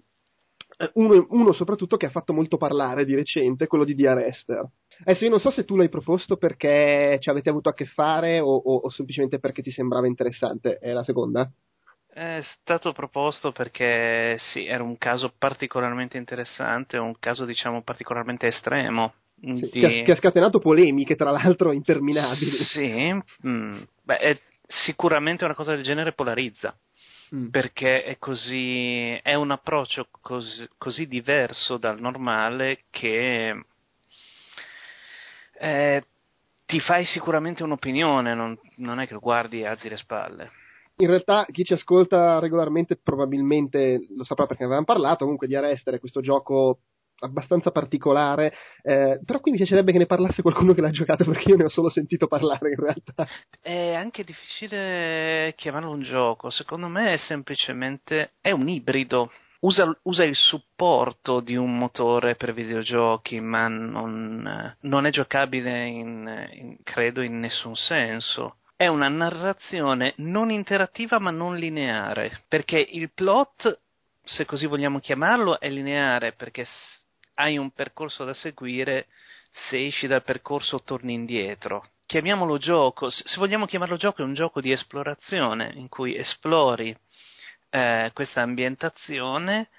[0.77, 4.19] Eh, uno, uno, soprattutto che ha fatto molto parlare di recente, quello di D.R.
[4.19, 4.65] Esther.
[5.01, 8.39] Adesso io non so se tu l'hai proposto perché ci avete avuto a che fare
[8.39, 10.77] o, o, o semplicemente perché ti sembrava interessante.
[10.77, 11.51] È la seconda?
[12.11, 19.13] È stato proposto perché sì, era un caso particolarmente interessante, un caso diciamo particolarmente estremo.
[19.41, 19.79] Sì, di...
[19.79, 22.63] che, ha, che, ha, scatenato polemiche, tra l'altro, interminabili.
[22.63, 23.13] Sì,
[23.47, 26.75] mm, beh, è, sicuramente una cosa del genere polarizza.
[27.33, 27.49] Mm.
[27.49, 29.13] Perché è così.
[29.21, 33.63] è un approccio così, così diverso dal normale che
[35.59, 36.03] eh,
[36.65, 40.51] ti fai sicuramente un'opinione, non, non è che lo guardi e alzi le spalle
[41.01, 45.55] in realtà chi ci ascolta regolarmente probabilmente lo saprà perché ne avevamo parlato, comunque di
[45.55, 46.79] Arrestere, questo gioco
[47.19, 51.49] abbastanza particolare, eh, però qui mi piacerebbe che ne parlasse qualcuno che l'ha giocato perché
[51.49, 53.27] io ne ho solo sentito parlare in realtà.
[53.61, 59.31] È anche difficile chiamarlo un gioco, secondo me è semplicemente è un ibrido.
[59.61, 66.47] Usa, usa il supporto di un motore per videogiochi, ma non, non è giocabile in,
[66.53, 73.11] in, credo in nessun senso è una narrazione non interattiva ma non lineare, perché il
[73.11, 73.77] plot,
[74.23, 76.65] se così vogliamo chiamarlo, è lineare perché
[77.39, 79.07] hai un percorso da seguire,
[79.69, 81.91] se esci dal percorso torni indietro.
[82.05, 86.95] Chiamiamolo gioco, se vogliamo chiamarlo gioco, è un gioco di esplorazione in cui esplori
[87.69, 89.69] eh, questa ambientazione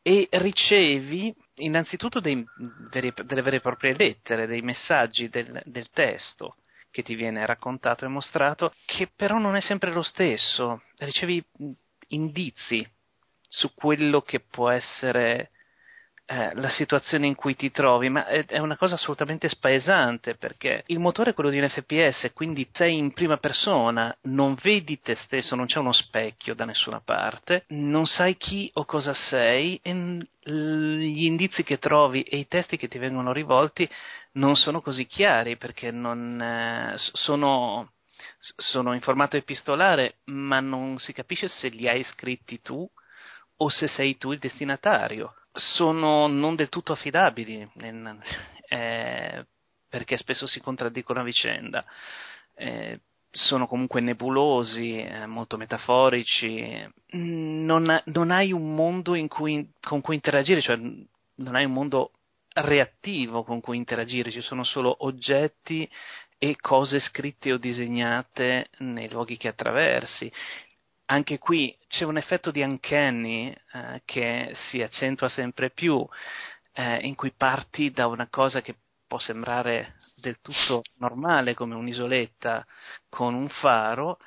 [0.00, 2.44] e ricevi innanzitutto dei,
[2.90, 6.56] delle vere e proprie lettere, dei messaggi del, del testo
[6.90, 10.82] che ti viene raccontato e mostrato, che però non è sempre lo stesso.
[10.98, 11.42] Ricevi
[12.08, 12.86] indizi
[13.48, 15.50] su quello che può essere
[16.24, 20.84] eh, la situazione in cui ti trovi, ma è, è, una cosa assolutamente spaesante perché
[20.86, 25.16] il motore è quello di un FPS, quindi sei in prima persona, non vedi te
[25.16, 29.92] stesso, non c'è uno specchio da nessuna parte, non sai chi o cosa sei e
[30.44, 33.88] gli indizi che trovi e i testi che ti vengono rivolti
[34.32, 37.92] non sono così chiari perché non, eh, sono
[38.56, 42.88] sono in formato epistolare, ma non si capisce se li hai scritti tu
[43.56, 47.68] o se sei tu il destinatario sono non del tutto affidabili
[48.68, 49.46] eh,
[49.88, 51.84] perché spesso si contraddicono a vicenda.
[52.54, 56.86] Eh, sono comunque nebulosi, eh, molto metaforici.
[57.12, 62.12] Non, non, hai un mondo cui, con cui interagire, cioè non hai un mondo
[62.54, 65.88] reattivo con cui interagire, ci sono solo oggetti
[66.38, 70.30] e cose scritte o disegnate nei luoghi che attraversi
[71.12, 76.06] anche qui c'è un effetto di uncanny eh, che si accentua sempre più,
[76.72, 82.66] eh, in cui parti da una cosa che può sembrare del tutto normale come un'isoletta
[83.10, 84.18] con un faro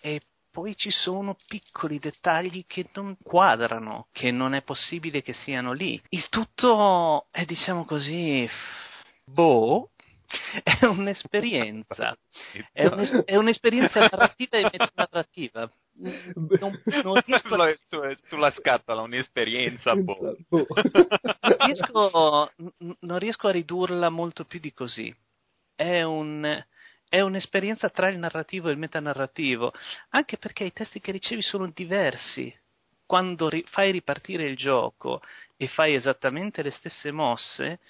[0.00, 0.20] e
[0.52, 6.00] poi ci sono piccoli dettagli che non quadrano, che non è possibile che siano lì.
[6.10, 8.48] Il tutto è diciamo così
[9.24, 9.90] boh,
[10.62, 12.16] è un'esperienza,
[12.72, 15.70] è, un, è un'esperienza narrativa e metanarrativa.
[15.94, 17.74] Non, non riesco a...
[17.80, 20.36] Su, sulla scatola un'esperienza boh.
[20.48, 20.66] boh.
[20.70, 22.52] non, riesco,
[23.00, 25.14] non riesco a ridurla molto più di così.
[25.74, 26.64] È un,
[27.08, 29.72] è un'esperienza tra il narrativo e il metanarrativo,
[30.10, 32.54] anche perché i testi che ricevi sono diversi.
[33.04, 35.20] Quando ri- fai ripartire il gioco
[35.56, 37.80] e fai esattamente le stesse mosse,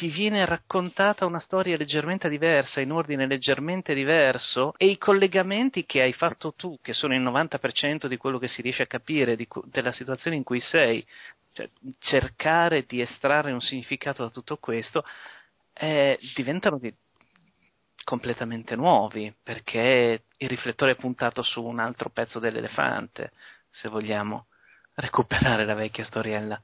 [0.00, 6.00] ti viene raccontata una storia leggermente diversa, in ordine leggermente diverso, e i collegamenti che
[6.00, 9.46] hai fatto tu, che sono il 90% di quello che si riesce a capire di,
[9.64, 11.06] della situazione in cui sei,
[11.52, 15.04] cioè, cercare di estrarre un significato da tutto questo,
[15.74, 16.90] eh, diventano di,
[18.02, 23.32] completamente nuovi, perché il riflettore è puntato su un altro pezzo dell'elefante,
[23.68, 24.46] se vogliamo
[24.94, 26.58] recuperare la vecchia storiella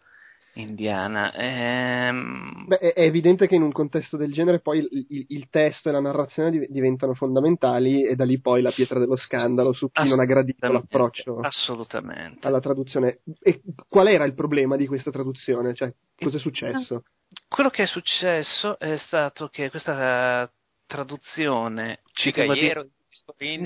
[0.60, 1.32] indiana.
[1.34, 2.66] Ehm...
[2.66, 5.92] Beh, è evidente che in un contesto del genere poi il, il, il, testo e
[5.92, 10.20] la narrazione diventano fondamentali e da lì poi la pietra dello scandalo su chi non
[10.20, 12.46] ha gradito l'approccio assolutamente.
[12.46, 13.20] alla traduzione.
[13.40, 15.74] E qual era il problema di questa traduzione?
[15.74, 17.02] Cioè, cosa è successo?
[17.48, 20.50] quello che è successo è stato che questa
[20.86, 22.90] traduzione ci Cicaiero di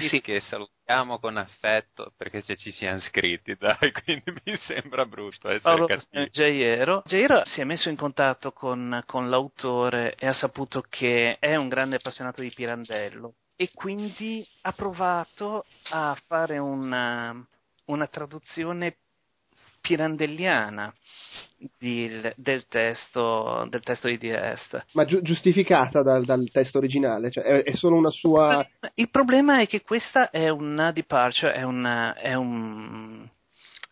[0.09, 0.21] sì.
[0.21, 5.61] che salutiamo con affetto perché se ci siamo scritti, dai, quindi mi sembra brutto essere
[5.63, 6.29] Paolo cattivi.
[6.31, 7.03] Giaiero.
[7.05, 11.69] Giaiero si è messo in contatto con, con l'autore e ha saputo che è un
[11.69, 17.35] grande appassionato di Pirandello e quindi ha provato a fare una,
[17.87, 18.97] una traduzione
[19.81, 20.93] pirandelliana
[21.79, 24.87] di, del, testo, del, testo, di Diest.
[24.93, 27.31] Ma gi- giustificata dal, dal, testo originale?
[27.31, 28.67] Cioè è, è, solo una sua...
[28.95, 33.29] Il problema è che questa è una departure, è, una, è un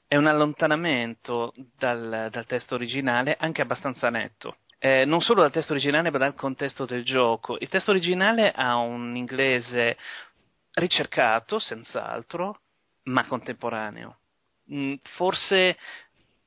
[0.09, 4.57] è un allontanamento dal, dal, testo originale anche abbastanza netto.
[4.79, 7.59] Eh, non solo dal testo originale, ma dal contesto del gioco.
[7.61, 9.99] Il testo originale ha un inglese
[10.73, 12.61] ricercato, senz'altro,
[13.05, 14.19] ma contemporaneo.
[14.73, 15.77] Mm, forse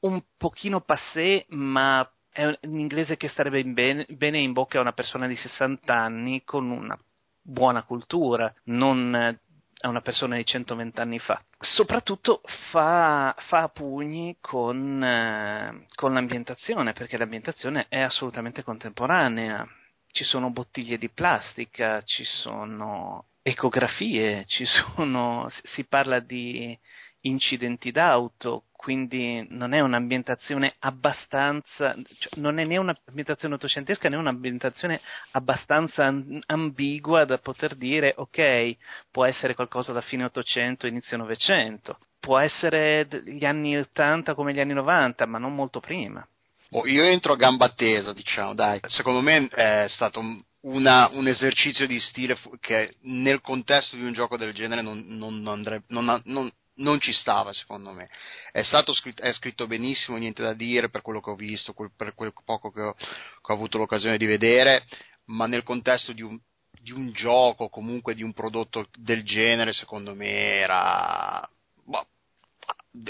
[0.01, 4.93] un pochino passé, ma è un inglese che starebbe bene, bene in bocca a una
[4.93, 6.97] persona di 60 anni con una
[7.41, 9.39] buona cultura, non
[9.84, 11.43] a una persona di 120 anni fa.
[11.60, 19.67] Soprattutto fa, fa pugni con, eh, con l'ambientazione, perché l'ambientazione è assolutamente contemporanea.
[20.12, 26.77] Ci sono bottiglie di plastica, ci sono ecografie, ci sono, si parla di
[27.21, 34.99] incidenti d'auto, quindi non è un'ambientazione abbastanza, cioè non è né un'ambientazione ottocentesca né un'ambientazione
[35.31, 36.12] abbastanza
[36.47, 38.75] ambigua da poter dire ok,
[39.12, 44.60] può essere qualcosa da fine Ottocento, inizio Novecento, può essere gli anni 80 come gli
[44.60, 46.25] anni 90, ma non molto prima.
[46.71, 48.79] Oh, io entro a gamba tesa, diciamo, dai.
[48.88, 50.21] Secondo me è stato
[50.62, 55.45] una, un esercizio di stile che nel contesto di un gioco del genere non, non,
[55.47, 56.49] andrebbe, non, non
[56.82, 58.10] non ci stava secondo me.
[58.52, 62.34] È, scritto, è scritto benissimo, niente da dire per quello che ho visto, per quel
[62.44, 64.86] poco che ho, che ho avuto l'occasione di vedere,
[65.26, 66.39] ma nel contesto di un,
[66.82, 71.48] di un gioco, comunque di un prodotto del genere, secondo me era...
[71.84, 72.06] Boh,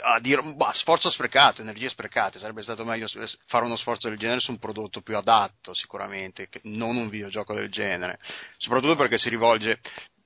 [0.02, 3.08] a dire, bah, sforzo sprecato, energie sprecate, sarebbe stato meglio
[3.48, 7.72] fare uno sforzo del genere su un prodotto più adatto sicuramente, non un videogioco del
[7.72, 8.20] genere,
[8.58, 9.80] soprattutto perché si rivolge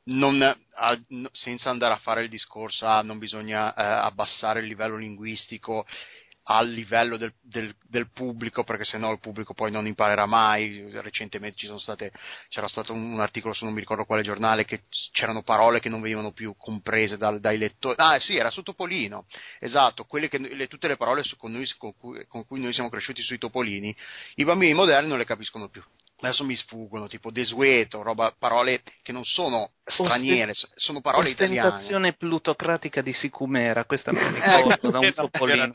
[0.05, 0.99] non, a,
[1.31, 5.85] senza andare a fare il discorso, ah, non bisogna eh, abbassare il livello linguistico
[6.47, 10.85] al livello del, del, del, pubblico, perché sennò il pubblico poi non imparerà mai.
[10.91, 12.11] Recentemente state,
[12.49, 16.01] c'era stato un, articolo su non mi ricordo quale giornale che c'erano parole che non
[16.01, 17.95] venivano più comprese dal, dai lettori.
[17.97, 19.25] Ah, sì, era su Topolino,
[19.59, 23.23] esatto, che, le, tutte le parole con, noi, con, cui, con cui noi siamo cresciuti
[23.23, 23.95] sui Topolini,
[24.35, 25.83] i bambini moderni non le capiscono più
[26.27, 31.67] adesso mi sfuggono, tipo desueto, roba, parole che non sono straniere, Osten- sono parole italiane.
[31.67, 35.71] Ostentazione plutocratica di Sicumera, questa mi ricordo ecco, da un topolino.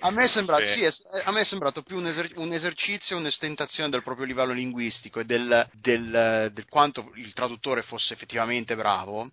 [0.00, 0.84] A me, sembra, sì,
[1.24, 5.24] a me è sembrato più un, eser- un, esercizio, un'estentazione del proprio livello linguistico e
[5.24, 9.30] del, del, del quanto il traduttore fosse effettivamente bravo,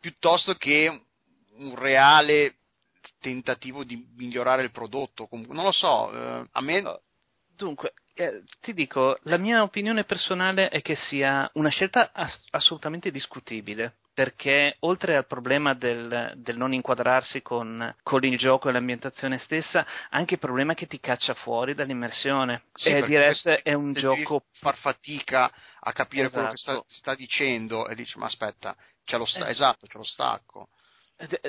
[0.00, 0.90] piuttosto che
[1.58, 2.56] un reale
[3.20, 5.28] tentativo di migliorare il prodotto.
[5.30, 6.82] Non lo so, eh, a me...
[7.54, 13.10] Dunque, eh, ti dico, la mia opinione personale è che sia una scelta ass- assolutamente
[13.10, 13.94] discutibile.
[14.14, 19.86] Perché oltre al problema del, del non inquadrarsi con, con, il gioco e l'ambientazione stessa,
[20.10, 22.64] anche il problema che ti caccia fuori dall'immersione.
[22.74, 24.44] Sì, e di resto è un gioco.
[24.58, 26.34] far fatica a capire esatto.
[26.34, 26.86] quello che sta, esatto.
[26.88, 29.50] sta, dicendo e dici: Ma aspetta, c'è lo sta- eh.
[29.50, 30.68] esatto, c'è lo stacco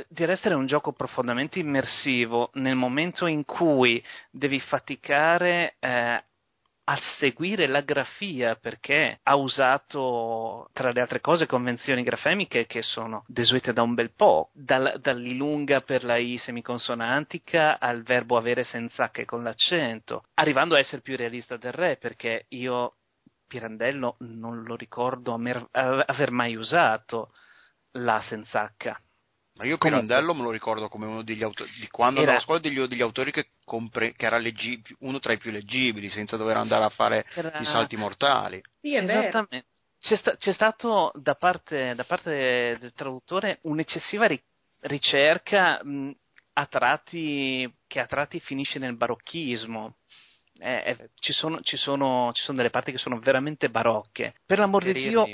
[0.08, 6.24] di resto è un gioco profondamente immersivo nel momento in cui devi faticare eh,
[6.86, 13.24] a seguire la grafia perché ha usato tra le altre cose convenzioni grafemiche che sono
[13.28, 19.12] desuete da un bel po', dal, dall'ilunga per la I semiconsonantica al verbo avere senza
[19.14, 22.96] H con l'accento, arrivando a essere più realista del re perché io
[23.48, 27.32] Pirandello non lo ricordo aver mai usato
[27.92, 28.96] la senza H
[29.56, 32.32] ma io Pirandello me lo ricordo come uno degli autori, di quando era...
[32.32, 35.52] andavo a scuola, degli, degli autori che, compre, che era leggi, uno tra i più
[35.52, 37.60] leggibili, senza dover andare a fare era...
[37.60, 38.62] i salti mortali.
[38.82, 39.66] Sì, è Esattamente.
[40.00, 44.42] C'è, sta, c'è, stato da parte, da parte, del traduttore un'eccessiva ri,
[44.82, 46.12] ricerca mh,
[46.54, 49.98] a tratti, che a tratti finisce nel barocchismo.
[50.60, 54.36] Eh, eh, ci, sono, ci, sono, ci, sono, delle parti che sono veramente barocche.
[54.46, 55.26] Per l'amor di Dio,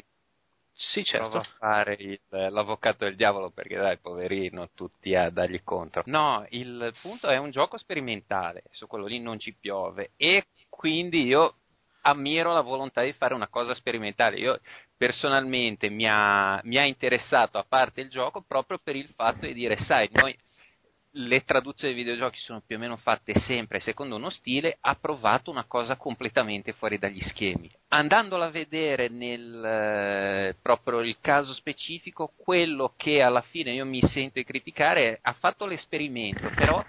[0.81, 1.27] sì, certo.
[1.27, 6.03] Prova a fare il, l'avvocato del diavolo perché dai, poverino, tutti a dargli contro.
[6.05, 11.25] No, il punto è un gioco sperimentale, su quello lì non ci piove e quindi
[11.25, 11.55] io
[12.03, 14.37] ammiro la volontà di fare una cosa sperimentale.
[14.37, 14.61] Io
[14.95, 19.53] personalmente mi ha, mi ha interessato a parte il gioco proprio per il fatto di
[19.53, 20.33] dire, sai, noi
[21.19, 25.51] le traduzioni dei videogiochi sono più o meno fatte sempre secondo uno stile, ha provato
[25.51, 27.69] una cosa completamente fuori dagli schemi.
[27.89, 34.01] Andandola a vedere nel eh, proprio il caso specifico, quello che alla fine io mi
[34.01, 36.83] sento di criticare è, ha fatto l'esperimento, però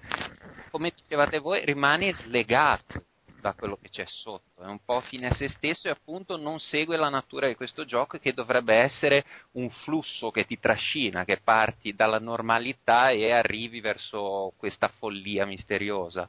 [0.70, 3.04] come dicevate voi rimane slegato
[3.40, 6.60] da quello che c'è sotto, è un po' fine a se stesso e appunto non
[6.60, 11.40] segue la natura di questo gioco che dovrebbe essere un flusso che ti trascina, che
[11.42, 16.28] parti dalla normalità e arrivi verso questa follia misteriosa.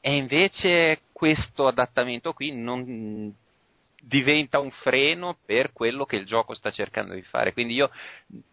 [0.00, 3.34] E invece questo adattamento qui non,
[4.00, 7.52] diventa un freno per quello che il gioco sta cercando di fare.
[7.52, 7.90] Quindi io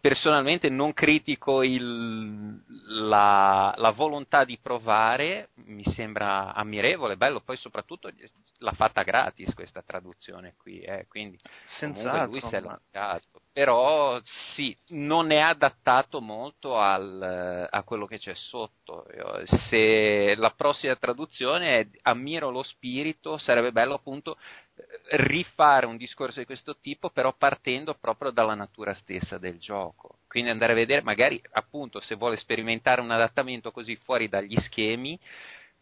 [0.00, 8.10] personalmente non critico il, la, la, volontà di provare, mi sembra ammirevole, bello, poi soprattutto
[8.58, 13.42] l'ha fatta gratis questa traduzione qui, eh, quindi Senza lui si è lamentato.
[13.52, 14.20] Però
[14.54, 19.04] sì, non è adattato molto al, a quello che c'è sotto.
[19.68, 24.36] Se la prossima traduzione è ammiro lo spirito, sarebbe bello appunto
[25.12, 30.18] rifare un discorso di questo tipo, però partendo proprio dalla natura stessa del gioco.
[30.28, 35.18] Quindi andare a vedere, magari appunto, se vuole sperimentare un adattamento così fuori dagli schemi,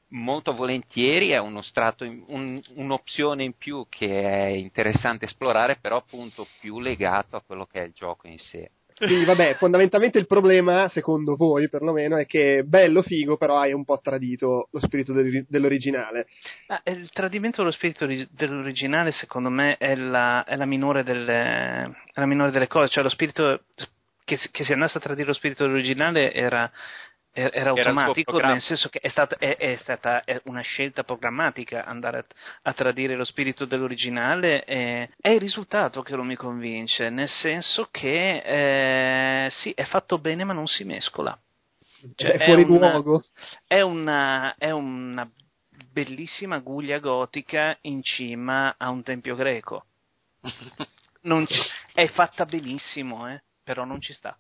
[0.09, 6.47] molto volentieri è uno strato, un, un'opzione in più che è interessante esplorare, però appunto
[6.61, 8.71] più legato a quello che è il gioco in sé.
[8.99, 13.85] Quindi, vabbè, fondamentalmente il problema, secondo voi perlomeno, è che bello figo, però hai un
[13.85, 16.27] po' tradito lo spirito dell'originale.
[16.69, 21.83] Ah, il tradimento dello spirito dell'originale, secondo me, è la, è la, minore, delle,
[22.13, 22.89] è la minore delle cose.
[22.89, 23.65] Cioè, lo spirito
[24.25, 26.71] che, che si andasse a tradire lo spirito dell'originale era
[27.37, 32.24] era automatico, nel senso che è stata, è, è stata una scelta programmatica andare a,
[32.62, 34.64] a, tradire lo spirito dell'originale.
[34.64, 38.39] E, è il risultato che non mi convince, nel senso che
[39.45, 41.39] eh, sì, è fatto bene ma non si mescola.
[42.14, 43.22] Cioè, è fuori una, luogo.
[43.66, 45.28] È una, è una
[45.93, 49.84] bellissima guglia gotica in cima a un tempio greco.
[51.20, 54.39] C- è fatta benissimo, eh, però non ci sta.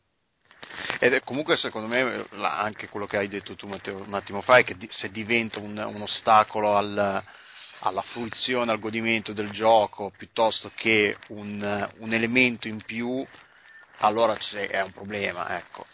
[0.98, 4.64] Ed comunque secondo me anche quello che hai detto tu Matteo un attimo fa è
[4.64, 7.24] che se diventa un, un ostacolo al,
[7.80, 13.24] alla fruizione, al godimento del gioco piuttosto che un, un elemento in più,
[13.98, 15.86] allora è un problema, ecco.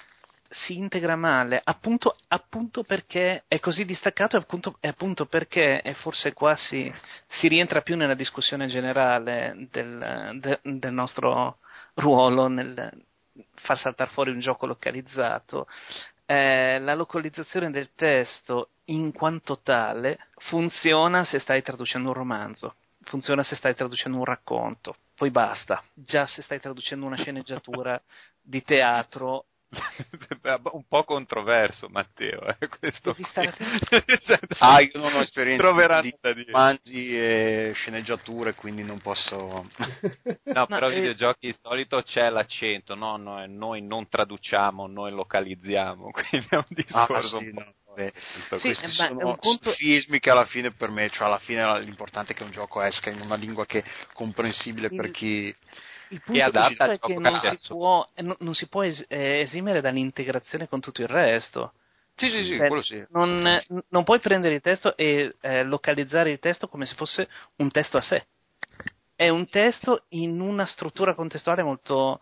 [0.49, 6.35] Si integra male, appunto, appunto perché è così distaccato e appunto, appunto, perché e forse
[6.35, 6.93] qua si,
[7.27, 11.57] si, rientra più nella discussione generale del, de, del nostro
[11.95, 13.03] ruolo nel,
[13.55, 15.67] far saltare fuori un gioco localizzato,
[16.27, 23.43] eh, la localizzazione del testo in quanto tale funziona se stai traducendo un romanzo, funziona
[23.43, 25.83] se stai traducendo un racconto, poi basta.
[25.95, 28.01] Già se stai traducendo una sceneggiatura
[28.41, 29.47] di teatro
[30.73, 33.17] un po' controverso Matteo eh, questo
[34.59, 35.73] ah io non ho esperienza
[36.33, 39.37] di romanzi e sceneggiature quindi non posso
[40.45, 41.01] no però ai eh...
[41.01, 43.17] videogiochi di solito c'è l'accento no?
[43.17, 47.75] noi, noi, non traduciamo noi localizziamo quindi è un discorso ah, sì, no.
[47.95, 49.71] Beh, sì, questi beh, sono conto...
[49.71, 53.11] sofismi che alla fine per me, cioè alla fine l'importante è che un gioco esca
[53.11, 54.97] in una lingua che è comprensibile il...
[54.97, 55.55] per chi
[56.13, 60.69] il punto è che non si, può, eh, non si può es- eh, esimere dall'integrazione
[60.69, 61.73] con tutto il resto.
[62.15, 63.05] Sì, sì, sì, cioè, sì.
[63.09, 67.71] Non, non, puoi prendere il testo e eh, localizzare il testo come se fosse un
[67.71, 68.27] testo a sé.
[69.17, 72.21] È un testo in una struttura contestuale molto,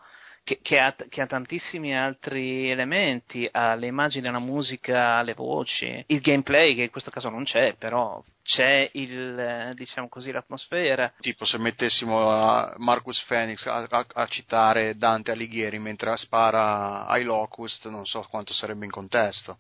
[0.51, 6.03] che, che, ha, che, ha, tantissimi altri elementi, ha le immagini, la musica, le voci,
[6.09, 11.13] il gameplay che in questo caso non c'è, però c'è il, diciamo così, l'atmosfera.
[11.21, 17.87] Tipo se mettessimo Marcus Phoenix a, a, a, citare Dante Alighieri mentre spara ai Locust,
[17.89, 19.59] non so quanto sarebbe in contesto.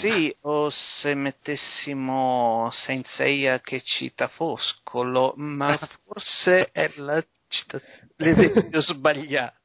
[0.00, 7.24] Sì, o se mettessimo Saint Seiya che cita Foscolo, ma forse è la
[8.16, 9.60] l'esempio sbagliato.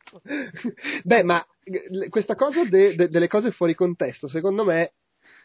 [1.03, 4.93] Beh, ma eh, questa cosa de, de, delle cose fuori contesto, secondo me,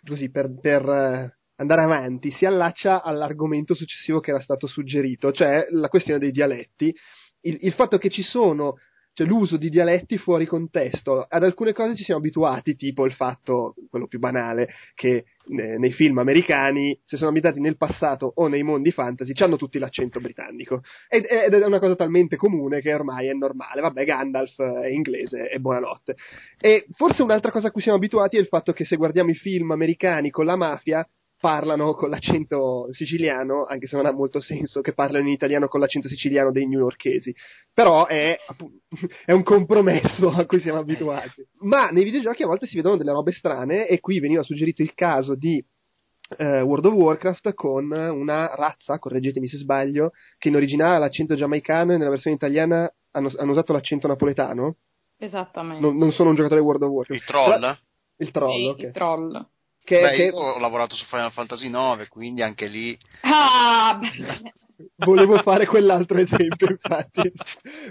[0.05, 5.67] così per, per eh, andare avanti, si allaccia all'argomento successivo che era stato suggerito, cioè
[5.71, 6.95] la questione dei dialetti.
[7.43, 8.77] Il, il fatto che ci sono
[9.15, 11.21] cioè l'uso di dialetti fuori contesto.
[11.29, 16.19] Ad alcune cose ci siamo abituati, tipo il fatto, quello più banale, che nei film
[16.19, 20.83] americani, se sono abitati nel passato o nei mondi fantasy, hanno tutti l'accento britannico.
[21.09, 23.81] Ed, ed, è una cosa talmente comune che ormai è normale.
[23.81, 26.17] Vabbè, Gandalf è inglese e buonanotte.
[26.59, 29.35] E forse un'altra cosa a cui siamo abituati è il fatto che se guardiamo i
[29.35, 31.07] film americani con la mafia,
[31.43, 35.81] parlano con l'accento siciliano, anche se non ha molto senso che parlino in italiano con
[35.81, 37.35] l'accento siciliano dei newyorkesi.
[37.75, 38.39] Però è,
[39.27, 41.45] è un compromesso a cui siamo abituati.
[41.63, 44.95] Ma nei videogiochi a volte si vedono delle robe strane e qui veniva suggerito il
[44.95, 45.61] caso di
[46.39, 51.35] eh, World of Warcraft con una razza, correggetemi se sbaglio, che in originale ha l'accento
[51.35, 54.77] giamaicano e nella versione italiana hanno, hanno usato l'accento napoletano.
[55.19, 55.85] Esattamente.
[55.85, 57.21] Non, non, sono un giocatore di World of Warcraft.
[57.21, 57.61] Il troll?
[57.61, 57.77] Però,
[58.19, 58.87] il troll, sì, okay.
[58.87, 59.47] il troll.
[59.85, 60.23] Che, Beh, che...
[60.25, 62.97] io ho lavorato su Final Fantasy IX, quindi anche lì.
[63.23, 63.99] Ah,
[64.97, 67.33] Volevo fare quell'altro esempio, infatti.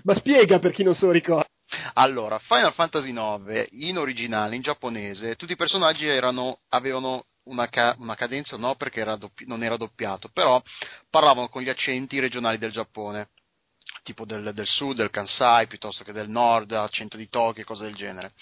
[0.03, 1.47] Ma spiega per chi non se lo ricorda.
[1.93, 7.95] Allora, Final Fantasy IX in originale, in giapponese, tutti i personaggi erano, avevano una, ca-
[7.99, 10.61] una, cadenza, no, perché era doppi- non era doppiato, però
[11.09, 13.29] parlavano con gli accenti regionali del Giappone,
[14.03, 17.95] tipo del, del sud, del Kansai, piuttosto che del nord, accento di Tokyo, cose del
[17.95, 18.33] genere.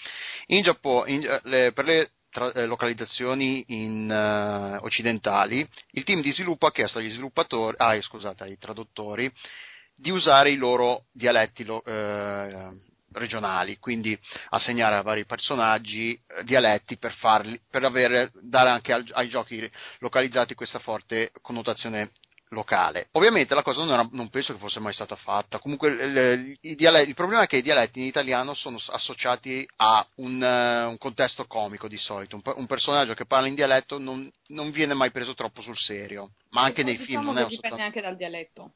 [0.46, 6.32] In Giappone, in, le, per le tra, eh, localizzazioni in, uh, occidentali, il team di
[6.32, 9.30] sviluppo ha chiesto agli sviluppatori, ah, scusate, ai traduttori,
[9.94, 12.68] di usare i loro dialetti lo, eh,
[13.12, 14.18] regionali, quindi
[14.50, 19.68] assegnare a vari personaggi eh, dialetti per, farli, per avere, dare anche al, ai giochi
[19.98, 22.12] localizzati questa forte connotazione
[22.50, 23.08] locale.
[23.12, 25.58] Ovviamente la cosa non, era, non, penso che fosse mai stata fatta.
[25.58, 30.06] Comunque il, il, dialetti, il, problema è che i dialetti in italiano sono associati a
[30.16, 32.36] un, uh, un contesto comico di solito.
[32.36, 36.30] Un, un, personaggio che parla in dialetto non, non, viene mai preso troppo sul serio,
[36.50, 37.84] ma anche nei diciamo film non è dipende soltanto...
[37.84, 38.72] anche dal dialetto.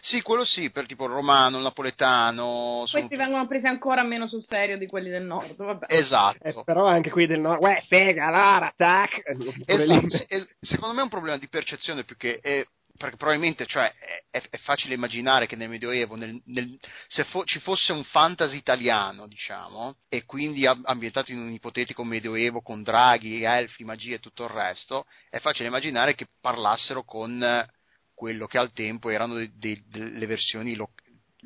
[0.00, 2.84] Sì, quello sì, per tipo il romano, il napoletano.
[2.88, 3.22] Questi sono...
[3.22, 5.86] vengono presi ancora meno sul serio di quelli del nord, vabbè.
[5.88, 6.44] Esatto.
[6.44, 9.22] Eh, però anche quelli del nord, uè, fega, allora, tac.
[9.66, 10.48] Esatto.
[10.60, 12.64] secondo me è un problema di percezione più che è
[13.02, 13.92] perché probabilmente cioè,
[14.30, 16.78] è, è, facile immaginare che nel Medioevo, nel, nel,
[17.08, 22.62] se fo, ci fosse un fantasy italiano, diciamo, e quindi ambientato in un ipotetico Medioevo
[22.62, 27.66] con draghi, elfi, magia e tutto il resto, è facile immaginare che parlassero con
[28.14, 30.92] quello che al tempo erano de, de, delle versioni lo,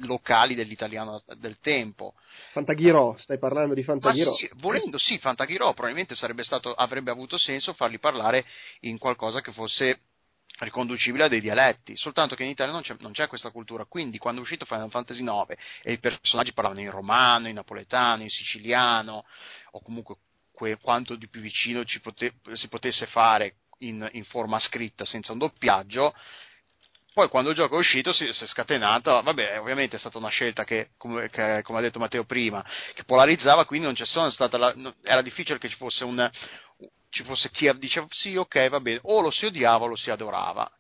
[0.00, 2.12] locali dell'italiano del tempo.
[2.52, 4.34] Fantaghirò, stai parlando di Fantaghirò?
[4.34, 8.44] Sì, volendo sì, Fantaghirò probabilmente stato, avrebbe avuto senso farli parlare
[8.80, 9.98] in qualcosa che fosse
[10.58, 14.18] riconducibile a dei dialetti, soltanto che in Italia non c'è, non c'è, questa cultura, quindi
[14.18, 18.30] quando è uscito Final Fantasy IX e i personaggi parlavano in romano, in napoletano, in
[18.30, 19.24] siciliano,
[19.72, 20.16] o comunque
[20.52, 25.38] que, quanto di più vicino pote, si potesse fare in, in, forma scritta senza un
[25.38, 26.14] doppiaggio,
[27.12, 30.28] poi quando il gioco è uscito si, si è scatenato, vabbè ovviamente è stata una
[30.28, 34.58] scelta che come, che, come ha detto Matteo prima, che polarizzava, quindi non c'è stata
[34.58, 36.30] la, era difficile che ci fosse un,
[37.16, 40.10] ci fosse chi diceva sì, ok, va bene, o lo si odiava o lo si
[40.10, 40.70] adorava.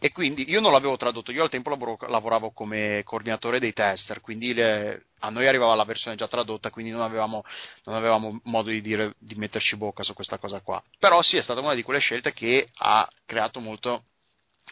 [0.00, 1.70] E quindi io non l'avevo tradotto, io al tempo
[2.06, 6.90] lavoravo come coordinatore dei tester, quindi le, a noi arrivava la versione già tradotta, quindi
[6.90, 7.42] non avevamo,
[7.84, 10.82] non avevamo modo di, dire, di metterci bocca su questa cosa qua.
[10.98, 14.02] Però sì, è stata una di quelle scelte che ha creato molto,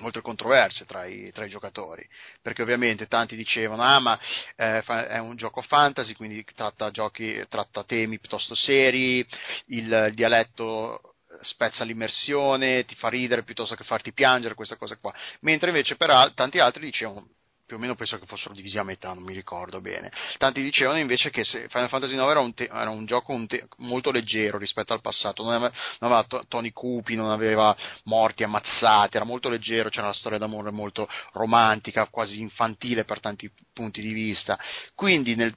[0.00, 2.06] molte controversie tra i, tra i, giocatori,
[2.42, 4.18] perché ovviamente tanti dicevano ah ma
[4.56, 9.26] eh, è un gioco fantasy, quindi tratta, giochi, tratta temi piuttosto seri, il,
[9.66, 15.68] il, dialetto spezza l'immersione, ti fa ridere piuttosto che farti piangere, queste cose qua, mentre
[15.68, 17.28] invece per al- tanti altri dicevano
[17.66, 20.12] più o meno penso che fossero divisi a metà, non mi ricordo bene.
[20.38, 23.66] Tanti dicevano invece che Final Fantasy IX era un, te- era un gioco un te-
[23.78, 28.44] molto leggero rispetto al passato, non aveva, non aveva to- toni cupi, non aveva morti
[28.44, 34.00] ammazzati, era molto leggero, c'era una storia d'amore molto romantica, quasi infantile per tanti punti
[34.00, 34.56] di vista.
[34.94, 35.52] Quindi nel,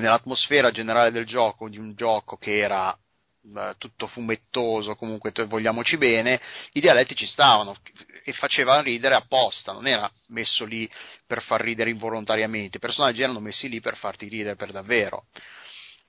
[0.00, 2.96] nell'atmosfera generale del gioco, di un gioco che era
[3.78, 6.40] tutto fumettoso, comunque vogliamoci bene,
[6.72, 7.76] i dialetti ci stavano
[8.24, 10.88] e facevano ridere apposta, non era messo lì
[11.26, 15.24] per far ridere involontariamente, i personaggi erano messi lì per farti ridere per davvero.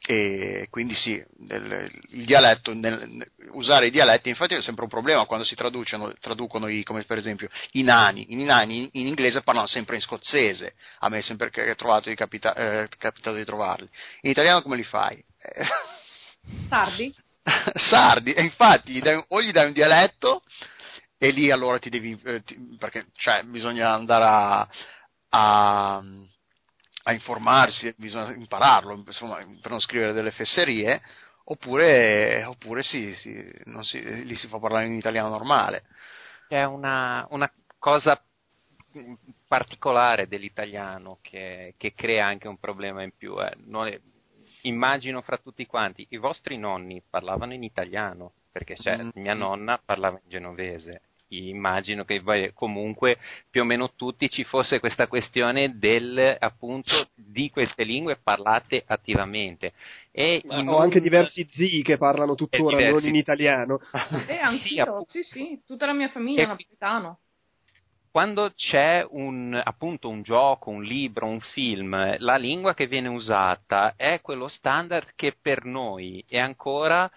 [0.04, 5.26] E quindi sì, nel, il dialetto, nel, usare i dialetti infatti è sempre un problema
[5.26, 9.96] quando si traducono i, come per esempio i nani, i nani in, inglese parlano sempre
[9.96, 13.88] in scozzese, a me è sempre trovato di capita, eh, capitato di trovarli,
[14.22, 15.24] in italiano come li fai?
[16.70, 17.14] Sardi?
[17.90, 20.44] Sardi, e infatti gli dai, o gli dai un dialetto
[21.18, 24.68] e lì allora ti devi, eh, ti, perché cioè, bisogna andare a,
[25.30, 26.02] a,
[27.04, 31.02] a, informarsi, bisogna impararlo insomma, per non scrivere delle fesserie,
[31.44, 33.40] oppure, oppure sì, sì,
[33.82, 35.84] si, lì si fa parlare in italiano normale.
[36.48, 38.22] È una, una cosa
[39.48, 43.40] particolare dell'italiano che, che, crea anche un problema in più.
[43.42, 43.52] Eh.
[43.52, 44.02] È,
[44.64, 49.10] immagino fra tutti quanti, i vostri nonni parlavano in italiano, perché cioè, mm.
[49.16, 51.02] mia nonna parlava in genovese
[51.32, 53.18] immagino che comunque
[53.50, 59.74] più o meno tutti ci fosse questa questione del appunto di queste lingue parlate attivamente.
[60.12, 60.82] E ho un...
[60.82, 63.80] anche diversi zii che parlano tuttora non in italiano.
[64.32, 67.20] Eh, anch'io, sì, sì, sì, tutta la mia famiglia è napoletano
[68.12, 73.94] quando c'è un, appunto un gioco, un libro, un film, la lingua che viene usata
[73.96, 77.10] è quello standard che per noi è ancora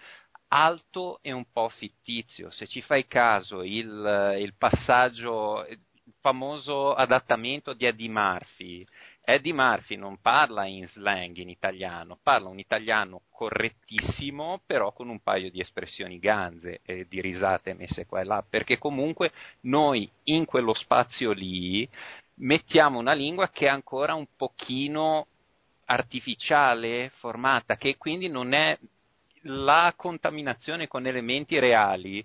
[0.47, 2.49] alto e un po' fittizio.
[2.49, 5.79] Se ci fai caso, il, il passaggio, il
[6.21, 8.85] famoso adattamento di Eddie Murphy,
[9.25, 15.19] Eddie Murphy non parla in slang in italiano, parla un italiano correttissimo, però con un
[15.21, 20.45] paio di espressioni ganze e di risate messe qua e là, perché comunque noi in
[20.45, 21.89] quello spazio lì
[22.35, 25.25] mettiamo una lingua che è ancora un pochino
[25.85, 28.77] artificiale, formata, che quindi non è
[29.47, 32.23] la contaminazione con elementi reali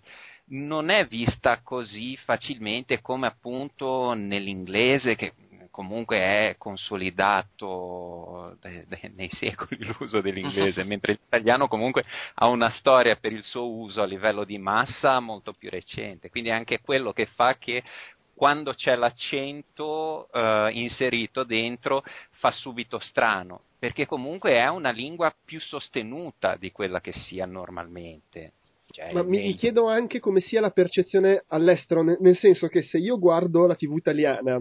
[0.53, 5.33] non è vista così facilmente come appunto nell'inglese che
[5.71, 8.57] comunque è consolidato
[9.15, 12.05] nei secoli l'uso dell'inglese, mentre l'italiano comunque
[12.35, 16.51] ha una storia per il suo uso a livello di massa molto più recente, quindi
[16.51, 17.83] è anche quello che fa che
[18.35, 22.03] quando c'è l'accento eh, inserito dentro
[22.39, 28.53] fa subito strano, perché comunque è una lingua più sostenuta di quella che sia normalmente.
[28.91, 32.97] Cioè, Ma mi, chiedo anche come sia la percezione all'estero, nel, nel senso che se
[32.97, 34.61] io guardo la TV italiana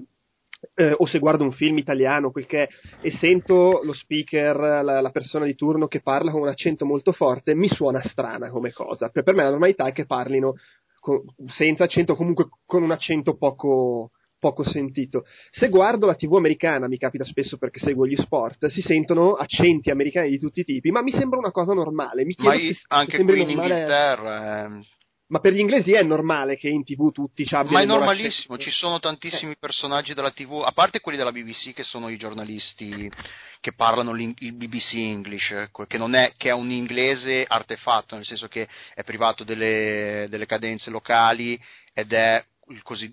[0.76, 2.68] eh, o se guardo un film italiano, quel che è,
[3.02, 7.12] e sento lo speaker, la, la, persona di turno che parla con un accento molto
[7.12, 9.10] forte, mi suona strana come cosa.
[9.10, 10.56] Per, per me la normalità è che parlino
[11.00, 15.24] con, senza accento, comunque con un accento poco, poco sentito.
[15.50, 19.90] Se guardo la TV americana, mi capita spesso perché seguo gli sport, si sentono accenti
[19.90, 22.26] americani di tutti i tipi, ma mi sembra una cosa normale.
[22.26, 24.66] Mi chiedo ma se, anche se qui in Inghilterra.
[24.66, 24.98] Eh
[25.30, 27.78] ma per gli inglesi è normale che in tv tutti ci abbiano.
[27.78, 31.84] Ma è normalissimo, ci sono tantissimi personaggi della tv, a parte quelli della BBC che
[31.84, 33.10] sono i giornalisti
[33.62, 38.48] che parlano il BBC English, che, non è, che è un inglese artefatto, nel senso
[38.48, 41.60] che è privato delle, delle cadenze locali
[41.94, 42.44] ed è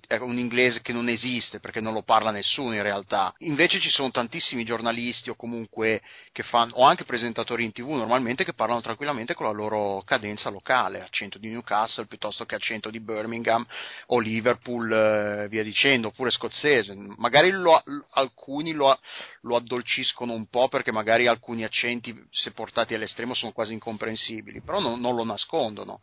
[0.06, 3.34] è un inglese che non esiste perché non lo parla nessuno in realtà.
[3.38, 6.02] Invece ci sono tantissimi giornalisti o comunque
[6.32, 10.50] che fanno, o anche presentatori in tv normalmente che parlano tranquillamente con la loro cadenza
[10.50, 13.66] locale, accento di Newcastle piuttosto che accento di Birmingham
[14.06, 16.94] o Liverpool, eh, via dicendo, oppure scozzese.
[17.16, 18.98] Magari lo, alcuni lo,
[19.42, 24.80] lo addolciscono un po' perché magari alcuni accenti, se portati all'estremo, sono quasi incomprensibili, però
[24.80, 26.00] non, non lo nascondono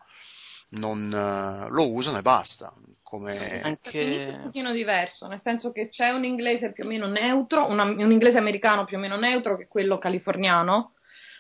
[0.69, 2.73] non uh, lo usano e basta.
[3.01, 3.61] Come...
[3.61, 4.33] Anche...
[4.35, 8.11] un pochino diverso, nel senso che c'è un inglese più o meno neutro, una, un
[8.11, 10.93] inglese americano più o meno neutro che è quello californiano,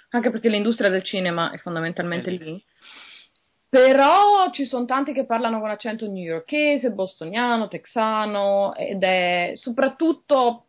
[0.09, 2.33] anche perché l'industria del cinema è fondamentalmente eh.
[2.33, 2.63] lì.
[3.69, 10.65] Però ci sono tanti che parlano con accento newyorkese, bostoniano, texano ed è soprattutto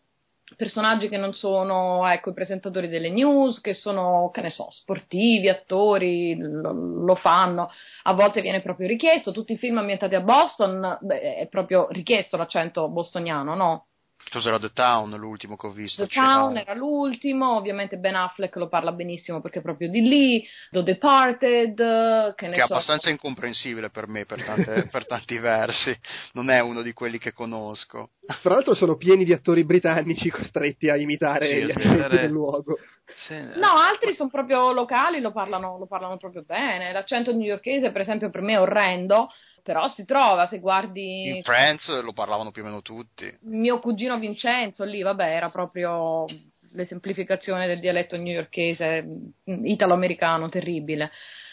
[0.56, 5.48] personaggi che non sono ecco, i presentatori delle news, che sono, che ne so, sportivi,
[5.48, 7.70] attori, lo, lo, fanno,
[8.02, 12.36] a volte viene proprio richiesto, tutti i film ambientati a Boston beh, è proprio richiesto
[12.36, 13.86] l'accento bostoniano, no?
[14.30, 16.06] Cos'era The Town, l'ultimo che ho visto?
[16.06, 20.46] The Town era l'ultimo, ovviamente Ben Affleck lo parla benissimo perché è proprio di lì,
[20.70, 22.66] The Departed, che, ne che so.
[22.66, 25.96] è abbastanza incomprensibile per me per, tante, per, tanti versi,
[26.32, 28.10] non è uno di quelli che conosco.
[28.42, 32.78] Tra l'altro sono pieni di attori britannici costretti a imitare sì, gli accenti del luogo.
[33.26, 33.38] Sì.
[33.56, 38.30] No, altri sono proprio locali, lo parlano, lo parlano proprio bene, l'accento newyorkese per esempio
[38.30, 39.28] per me è orrendo,
[39.64, 43.34] però si trova se guardi in Friends lo parlavano più o meno tutti.
[43.44, 46.26] Mio cugino Vincenzo lì vabbè era proprio
[46.72, 51.10] l'esemplificazione del dialetto newyorkese italo-americano terribile.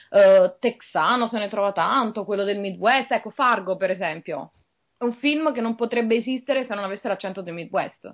[0.10, 3.14] Uh, texano se ne trova tanto quello del Midwest.
[3.14, 4.52] Ecco Fargo per esempio.
[4.98, 8.14] È un film che non potrebbe esistere se non avesse l'accento del Midwest.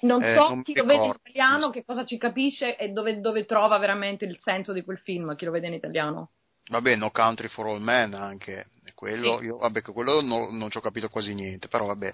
[0.00, 3.20] Non eh, so non chi lo vede in italiano che cosa ci capisce e dove,
[3.20, 6.30] dove trova veramente il senso di quel film chi lo vede in italiano
[6.68, 9.44] Vabbè, No Country for All Men anche, quello, sì.
[9.44, 12.12] io, vabbè, quello no, non ci ho capito quasi niente, però vabbè.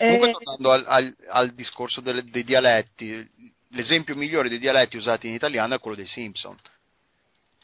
[0.00, 0.16] Eh...
[0.18, 3.28] Comunque tornando al, al, al discorso delle, dei dialetti,
[3.70, 6.56] l'esempio migliore dei dialetti usati in italiano è quello dei Simpson,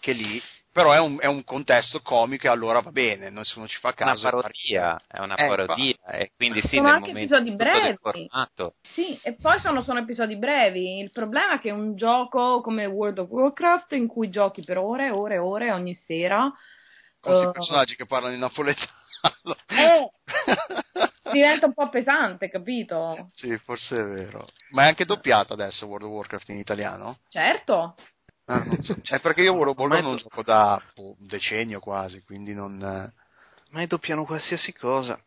[0.00, 0.42] che lì
[0.74, 4.26] però è un, è un, contesto comico e allora va bene, nessuno ci fa caso.
[4.26, 7.96] Una parodia, è una eh, parodia e quindi sì, sono anche episodi brevi.
[8.92, 10.98] Sì, e poi sono, sono, episodi brevi.
[10.98, 15.06] Il problema è che un gioco come World of Warcraft in cui giochi per ore
[15.06, 16.52] e ore e ore ogni sera
[17.20, 18.90] con uh, personaggi che parlano in napoletano.
[19.68, 20.10] Eh,
[21.32, 23.30] diventa un po' pesante, capito?
[23.32, 24.48] Sì, forse è vero.
[24.70, 27.18] Ma è anche doppiato adesso World of Warcraft in italiano?
[27.28, 27.94] Certo.
[28.46, 28.96] Ah, so.
[29.02, 33.12] È perché io of Warcraft non gioco da boh, un decennio quasi, quindi non...
[33.68, 35.18] ormai doppiano qualsiasi cosa.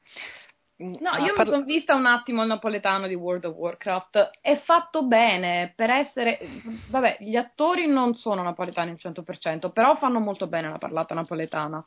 [0.79, 4.29] No, Ah, io parla- mi sono vista un attimo il napoletano di World of Warcraft.
[4.41, 6.37] È fatto bene per essere.
[6.89, 11.83] Vabbè, gli attori non sono napoletani al 100%, però fanno molto bene la parlata napoletana.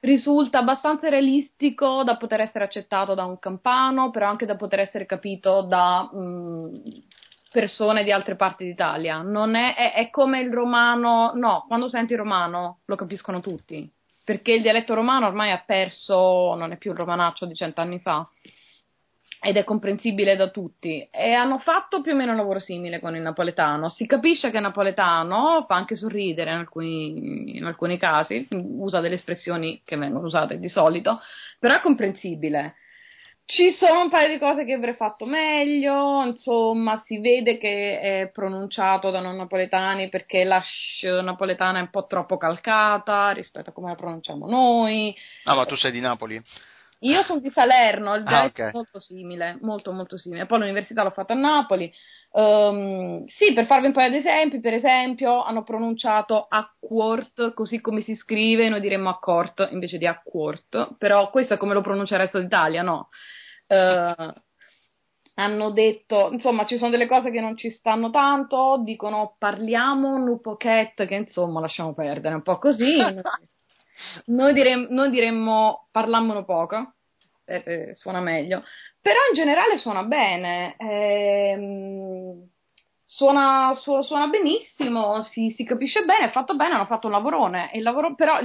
[0.00, 5.04] Risulta abbastanza realistico da poter essere accettato da un campano, però anche da poter essere
[5.04, 6.82] capito da mh,
[7.50, 9.20] persone di altre parti d'Italia.
[9.20, 11.32] È, è, è come il romano.
[11.34, 13.90] No, quando senti il romano lo capiscono tutti
[14.26, 18.28] perché il dialetto romano ormai ha perso, non è più il romanaccio di cent'anni fa
[19.40, 23.14] ed è comprensibile da tutti e hanno fatto più o meno un lavoro simile con
[23.14, 23.88] il napoletano.
[23.88, 29.14] Si capisce che il napoletano fa anche sorridere in alcuni, in alcuni casi, usa delle
[29.14, 31.20] espressioni che vengono usate di solito,
[31.60, 32.74] però è comprensibile.
[33.48, 38.30] Ci sono un paio di cose che avrei fatto meglio, insomma, si vede che è
[38.32, 43.72] pronunciato da non napoletani perché la sh napoletana è un po' troppo calcata rispetto a
[43.72, 45.14] come la pronunciamo noi.
[45.44, 46.42] Ah, ma tu sei di Napoli?
[47.00, 48.68] Io sono di Salerno, il Ah, dialetto ok.
[48.68, 50.46] è molto simile, molto molto simile.
[50.46, 51.92] Poi l'università l'ho fatta a Napoli.
[52.32, 58.00] Ehm, sì, per farvi un paio di esempi, per esempio, hanno pronunciato acquort così come
[58.02, 62.20] si scrive, noi diremmo accord invece di acquort, però questo è come lo pronuncia il
[62.22, 63.08] resto d'Italia, no?
[63.66, 64.14] Eh,
[65.38, 70.40] hanno detto, insomma, ci sono delle cose che non ci stanno tanto, dicono parliamo un
[70.40, 72.96] pocket, che insomma lasciamo perdere, un po' così.
[74.26, 76.94] Noi, direm- noi diremmo parlammono poco,
[77.44, 78.64] eh, eh, suona meglio,
[79.00, 82.48] però in generale suona bene, ehm,
[83.04, 87.70] suona, su- suona benissimo, si, si capisce bene, è fatto bene, hanno fatto un lavorone,
[87.74, 88.38] lavoro, però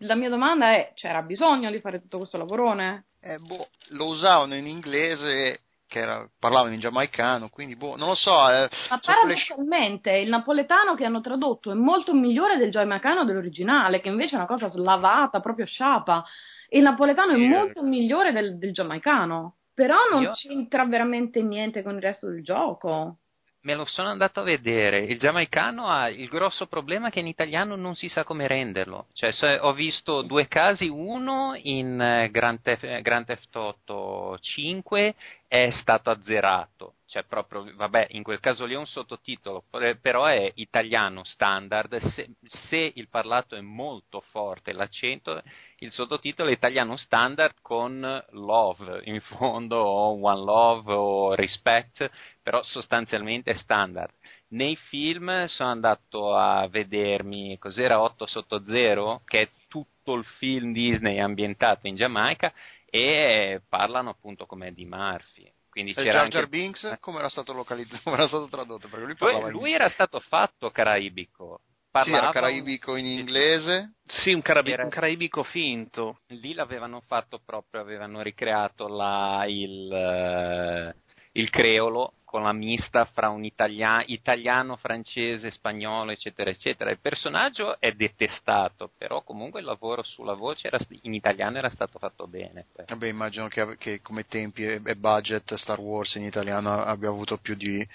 [0.00, 3.06] la mia domanda è, c'era bisogno di fare tutto questo lavorone?
[3.20, 5.60] Eh, boh, lo usavano in inglese,
[5.94, 8.50] che era, parlavano in giamaicano, quindi boh, non lo so.
[8.50, 13.24] Eh, Ma sono quelle paradossalmente il napoletano che hanno tradotto è molto migliore del giamaicano
[13.24, 16.24] dell'originale, che invece è una cosa slavata, proprio sciapa.
[16.70, 21.40] Il napoletano Sì, è è- molto migliore del, del giamaicano, però non Io- c'entra veramente
[21.42, 23.18] niente con il resto del gioco.
[23.64, 25.00] Me lo sono andato a vedere.
[25.04, 29.06] Il giamaicano ha il grosso problema che in italiano non si sa come renderlo.
[29.14, 35.14] Cioè, ho visto due casi, uno in eh, Grand Theft, eh, Grand Theft Auto 5
[35.48, 36.96] è stato azzerato.
[37.14, 41.96] Cioè, proprio, vabbè, in quel caso lì è un sottotitolo, per- però è italiano standard.
[41.96, 45.40] Se, se il parlato è molto forte, l'accento,
[45.78, 48.00] il sottotitolo è italiano standard con
[48.30, 52.10] love in fondo, o one love o respect,
[52.42, 54.12] però sostanzialmente è standard.
[54.48, 60.72] Nei film sono andato a vedermi cos'era 8 sotto 0, che è tutto il film
[60.72, 62.52] Disney ambientato in Giamaica,
[62.86, 65.53] e parlano appunto come di Murphy.
[65.74, 66.36] Quindi E c'era Jar anche...
[66.36, 68.86] Jar Binks come era stato localizzato, come era stato tradotto?
[68.86, 69.74] Perché lui Lui, parlava lui in...
[69.74, 71.62] era stato fatto caraibico.
[71.64, 73.94] Sì, Parlava era caraibico in inglese.
[74.04, 76.20] Sì, un, carabi- Era- un caraibico finto.
[76.28, 80.94] lì l'avevano fatto proprio, avevano ricreato la- il, eh,
[81.32, 86.90] il creolo con la mista fra un italia- italiano, francese, spagnolo, eccetera, eccetera.
[86.90, 91.68] Il personaggio è detestato, però comunque il lavoro sulla voce era st- in italiano era
[91.68, 92.66] stato fatto bene.
[92.88, 97.38] Vabbè, immagino che, che come tempi e, e budget Star Wars in italiano abbia avuto
[97.38, 97.86] più di,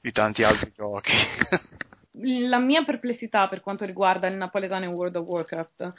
[0.00, 1.12] di tanti altri giochi.
[2.48, 5.92] La mia perplessità per quanto riguarda il napoletano in World of Warcraft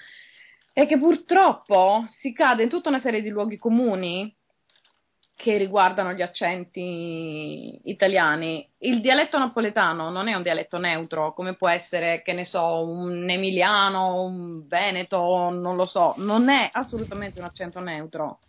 [0.73, 4.35] è che purtroppo si cade in tutta una serie di luoghi comuni
[5.37, 8.67] che riguardano gli accenti italiani.
[8.79, 13.29] Il dialetto napoletano non è un dialetto neutro, come può essere, che ne so, un
[13.29, 18.39] emiliano, un veneto, non lo so, non è assolutamente un accento neutro.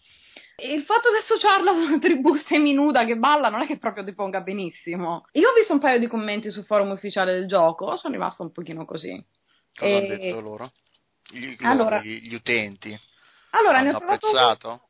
[0.57, 4.03] E il fatto di associarlo ad una tribù seminuda che balla non è che proprio
[4.03, 5.27] ti ponga benissimo.
[5.33, 8.51] Io ho visto un paio di commenti sul forum ufficiale del gioco, sono rimasta un
[8.51, 9.23] pochino così.
[9.77, 10.73] Cosa hanno E- detto loro?
[11.31, 12.99] Gli, Allora- gli, gli utenti
[13.51, 14.88] Allora, ne hanno ho trovato uno apprezzato?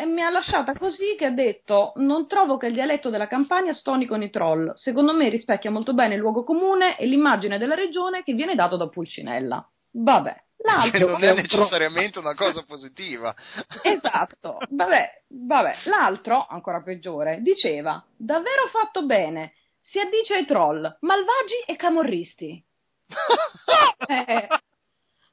[0.00, 3.74] E mi ha lasciata così che ha detto non trovo che il dialetto della campagna
[3.74, 4.72] stoni con i troll.
[4.74, 8.78] Secondo me rispecchia molto bene il luogo comune e l'immagine della regione che viene dato
[8.78, 9.62] da Pulcinella.
[9.92, 10.32] Vabbè.
[10.32, 13.34] Che L'altro, non è necessariamente una cosa positiva.
[13.82, 15.74] esatto, vabbè, vabbè.
[15.84, 22.64] L'altro, ancora peggiore, diceva davvero fatto bene, si addice ai troll, malvagi e camorristi.
[24.06, 24.48] Eh,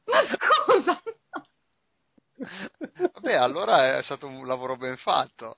[0.06, 1.02] ma scusa,
[2.38, 5.58] Vabbè, allora è stato un lavoro ben fatto.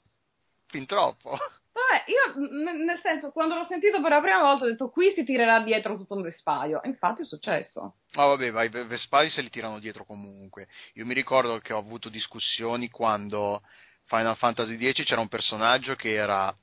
[0.68, 1.32] Fin troppo.
[1.32, 5.24] Vabbè, io nel senso, quando l'ho sentito per la prima volta ho detto qui si
[5.24, 6.82] tirerà dietro tutto un vespaio.
[6.84, 7.96] Infatti è successo.
[8.14, 10.68] Ma vabbè, ma i Ve- Vespari se li tirano dietro comunque.
[10.94, 13.62] Io mi ricordo che ho avuto discussioni quando
[14.06, 16.56] Final Fantasy X c'era un personaggio che era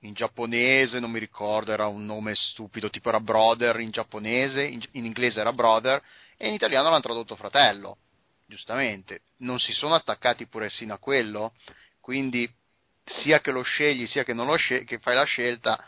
[0.00, 4.82] in giapponese, non mi ricordo, era un nome stupido, tipo era Brother in giapponese, in,
[4.92, 6.02] in inglese era Brother,
[6.36, 7.98] e in italiano l'hanno tradotto fratello.
[8.46, 11.54] Giustamente, non si sono attaccati pure sino a quello,
[12.00, 12.48] quindi
[13.04, 15.82] sia che lo scegli sia che non lo scegli, che fai la scelta,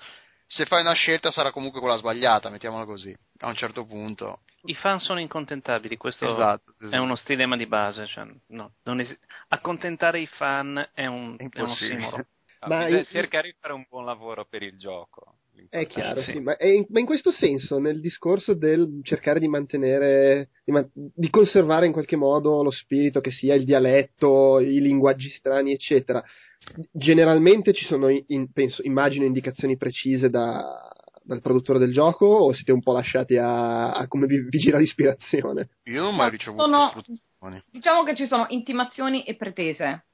[0.46, 4.40] se fai una scelta sarà comunque quella sbagliata, mettiamola così, a un certo punto.
[4.68, 6.88] I fan sono incontentabili, questo Esatto, sì.
[6.88, 8.06] è uno stilema di base.
[8.06, 9.16] Cioè, no, non esi-
[9.48, 11.68] accontentare i fan è un, È è un.
[11.98, 12.26] No,
[12.68, 15.38] Ma bisogna in- cercare di fare un buon lavoro per il gioco.
[15.68, 16.32] È chiaro, sì.
[16.32, 20.72] sì, ma, è in, ma in questo senso, nel discorso del cercare di mantenere, di,
[20.72, 25.72] ma- di conservare in qualche modo lo spirito che sia il dialetto, i linguaggi strani,
[25.72, 26.22] eccetera,
[26.92, 30.88] generalmente ci sono, in- penso, immagino, indicazioni precise da-
[31.22, 34.78] dal produttore del gioco o siete un po' lasciati a, a come vi, vi gira
[34.78, 35.70] l'ispirazione?
[35.84, 37.62] Io non ho mai Ma ricevuto sono- istruzioni.
[37.70, 40.04] Diciamo che ci sono intimazioni e pretese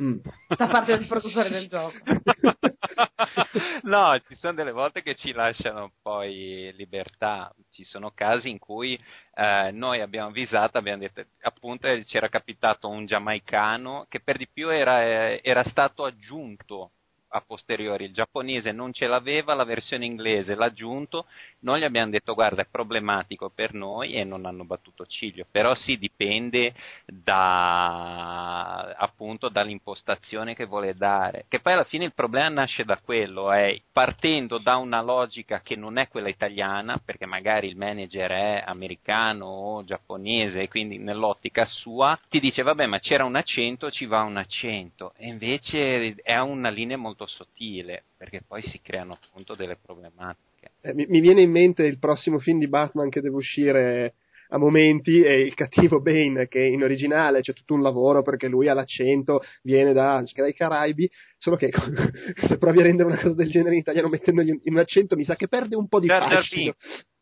[0.00, 0.18] Mm.
[0.56, 1.96] da parte del produttore del gioco.
[3.82, 7.52] no, ci sono delle volte che ci lasciano poi libertà.
[7.70, 8.98] Ci sono casi in cui
[9.34, 14.48] eh, noi abbiamo avvisato, abbiamo detto, appunto, eh, c'era capitato un giamaicano che per di
[14.48, 16.92] più era, eh, era stato aggiunto
[17.32, 21.24] a posteriori, il giapponese non ce l'aveva, la versione inglese l'ha aggiunto,
[21.60, 25.74] noi gli abbiamo detto guarda è problematico per noi e non hanno battuto ciglio, però
[25.74, 26.74] sì dipende
[27.06, 33.50] da, appunto dall'impostazione che vuole dare, che poi alla fine il problema nasce da quello,
[33.50, 38.62] è partendo da una logica che non è quella italiana, perché magari il manager è
[38.66, 44.04] americano o giapponese e quindi nell'ottica sua ti dice vabbè ma c'era un accento, ci
[44.06, 49.54] va un accento e invece è una linea molto sottile perché poi si creano appunto
[49.54, 50.72] delle problematiche.
[50.80, 54.14] Eh, mi, mi viene in mente il prossimo film di Batman che deve uscire
[54.52, 58.68] a momenti e il cattivo Bane che in originale c'è tutto un lavoro perché lui
[58.68, 61.70] ha l'accento, viene da, dai Caraibi, solo che
[62.46, 65.16] se provi a rendere una cosa del genere in italiano mettendogli un, in un accento
[65.16, 66.74] mi sa che perde un po' di fascino.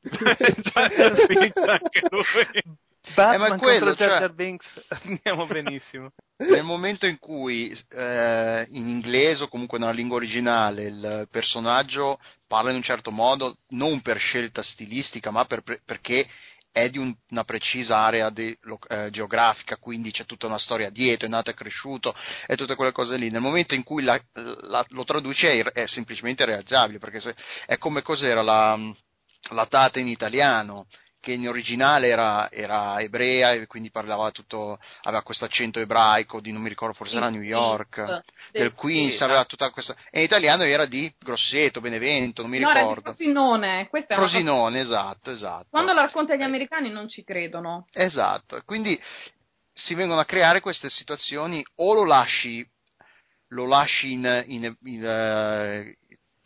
[0.03, 2.79] Jar Jar Binks, anche lui.
[3.15, 6.13] Batman ma è quello, contro Jar cioè- Jar Binks andiamo benissimo.
[6.41, 12.19] Nel momento in cui eh, in inglese o comunque nella lingua originale il personaggio
[12.49, 16.27] parla in un certo modo, non per scelta stilistica, ma per- per- perché
[16.73, 20.89] è di un- una precisa area di- lo- eh, geografica, quindi c'è tutta una storia
[20.89, 22.15] dietro, è nato e cresciuto
[22.47, 23.29] e tutte quelle cose lì.
[23.29, 27.35] Nel momento in cui la- la- lo traduci è, è semplicemente realizzabile, perché se-
[27.67, 28.79] è come cos'era la,
[29.51, 30.87] la data in italiano
[31.21, 36.51] che in originale era, era ebrea e quindi parlava tutto, aveva questo accento ebraico di
[36.51, 40.25] non mi ricordo, forse era New York, del Queens, sì, aveva tutta questa, e in
[40.25, 43.03] italiano era di Grosseto, Benevento, non mi no, ricordo.
[43.13, 45.67] Frosinone, questa una cosa- Frosinone, esatto, esatto.
[45.71, 47.87] Quando la racconti agli americani non ci credono.
[47.93, 48.99] Esatto, quindi
[49.73, 52.67] si vengono a creare queste situazioni o lo lasci,
[53.49, 55.97] lo lasci in, in- in, eh,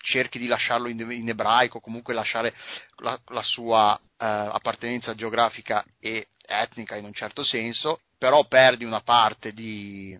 [0.04, 2.54] cerchi di lasciarlo in, in ebraico, comunque lasciare
[2.98, 9.00] la, la sua eh, appartenenza geografica e etnica in un certo senso, però perdi una
[9.00, 10.16] parte di,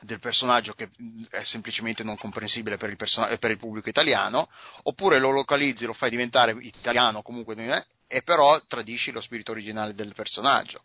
[0.00, 0.88] del personaggio che
[1.30, 4.48] è semplicemente non comprensibile per il, persona- per il pubblico italiano,
[4.84, 10.14] oppure lo localizzi, lo fai diventare italiano comunque, e però tradisci lo spirito originale del
[10.14, 10.82] personaggio.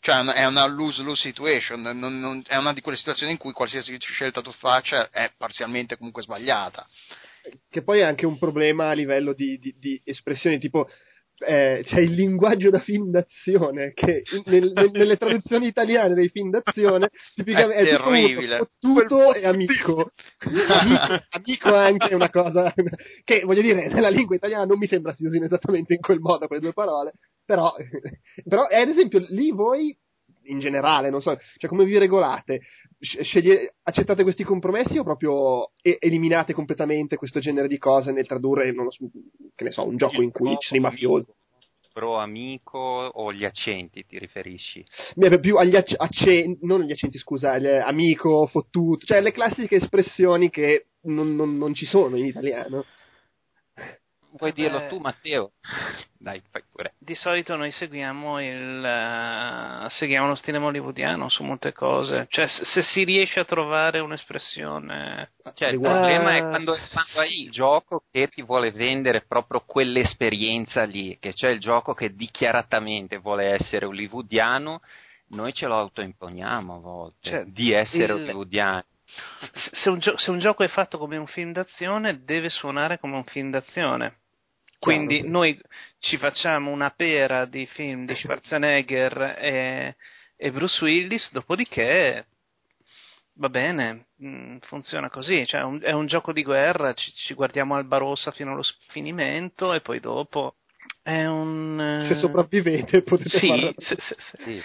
[0.00, 3.96] Cioè è una lose-lose situation, non- non- è una di quelle situazioni in cui qualsiasi
[3.98, 6.86] scelta tu faccia è parzialmente comunque sbagliata.
[7.68, 10.86] Che poi è anche un problema a livello di, di- di espressioni, tipo
[11.46, 16.48] eh, c'è il linguaggio da film d'azione che nel- nel- nelle traduzioni italiane dei film
[16.48, 18.56] d'azione tipicamente È è, terribile.
[18.56, 20.12] fottuto e amico.
[20.38, 21.24] amico.
[21.30, 22.72] Amico è anche una cosa
[23.22, 26.46] che voglio dire nella lingua italiana non mi sembra si usino esattamente in quel modo
[26.46, 27.12] quelle due parole,
[27.44, 27.70] però,
[28.48, 29.94] però eh, ad esempio lì voi
[30.46, 32.60] in generale, non so, cioè come vi regolate?
[32.98, 38.72] Sc- sceglie- accettate questi compromessi o proprio eliminate completamente questo genere di cose nel tradurre,
[38.72, 39.06] non lo so,
[39.54, 41.26] che ne so, un gioco in cui ci sono i mafiosi?
[41.92, 44.84] Pro amico o gli accenti ti riferisci?
[45.14, 47.52] Beh, più agli acc- accenti, non agli accenti, scusa,
[47.86, 52.84] amico, fottuto, cioè le classiche espressioni che non, non- non ci sono in italiano.
[54.38, 54.88] Vuoi dirlo Eh.
[54.88, 55.52] tu Matteo?
[56.18, 56.94] Dai, fai pure.
[56.98, 62.26] Di solito noi seguiamo il eh, seguiamo lo stile hollywoodiano su molte cose.
[62.30, 67.20] Cioè, se, se si riesce a trovare un'espressione Cioè, il Riguardo- problema è quando, quando
[67.20, 72.14] hai il gioco che ti vuole vendere proprio quell'esperienza lì, che c'è il gioco che
[72.14, 74.80] dichiaratamente vuole essere hollywoodiano,
[75.28, 78.82] noi ce lo autoimponiamo a volte Cioè, di essere il- hollywoodiani.
[79.72, 83.14] se un, gio- se un gioco è fatto come un film d'azione, deve suonare come
[83.16, 84.18] un film d'azione.
[84.78, 85.28] Quindi sì.
[85.28, 85.60] noi
[85.98, 89.96] ci facciamo una pera di film di Schwarzenegger e,
[90.36, 92.26] e Bruce Willis, dopodiché
[93.34, 95.46] va bene, mm, funziona così.
[95.46, 99.72] Cioè, un- è un gioco di guerra, ci, ci guardiamo Alba Rossa fino allo finimento
[99.72, 100.56] e poi dopo
[101.02, 101.80] è un...
[101.80, 103.74] eh, Se sopravvivete potete Sì, farlo.
[103.78, 104.62] se- se- se- Sì.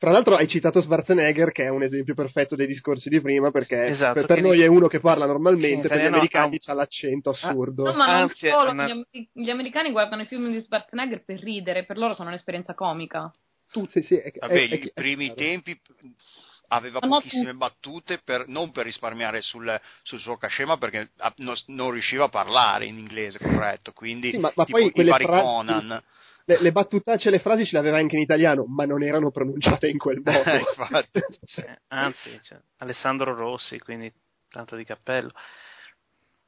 [0.00, 3.84] Tra l'altro hai citato Schwarzenegger che è un esempio perfetto dei discorsi di prima perché
[3.88, 6.56] Esatto, per, noi dice- è uno che parla normalmente, Sì, per gli no, americani no.
[6.58, 7.84] c'ha l'accento assurdo.
[7.84, 11.22] No, ma non Anzi, solo, una- gli, amer- gli americani guardano i film di Schwarzenegger
[11.22, 13.30] per ridere, per loro sono un'esperienza comica.
[13.70, 15.78] Tu, sì, sì, è- Vabbè, è- è- i primi tempi
[16.68, 21.10] aveva Ma no, pochissime battute, per- non per risparmiare sul, sul suo cachet, ma perché
[21.18, 24.86] ah, non, non riusciva a parlare in inglese corretto, quindi Sì, ma- ma tipo poi
[24.88, 26.02] i quelle vari frasi- Conan.
[26.50, 29.30] Le, le battutacce e le frasi ce le aveva anche in italiano, ma non erano
[29.30, 30.50] pronunciate in quel modo.
[30.50, 31.20] Infatti.
[31.42, 34.12] Sì, anzi, cioè, Alessandro Rossi, quindi
[34.48, 35.30] tanto di cappello.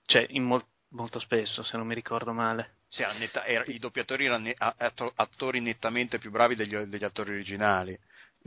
[0.04, 2.78] Cioè, in mol- molto spesso, se non mi ricordo male.
[2.88, 7.04] Sì, netta- era- I doppiatori erano ne- a- atto- attori nettamente più bravi degli, degli
[7.04, 7.96] attori originali.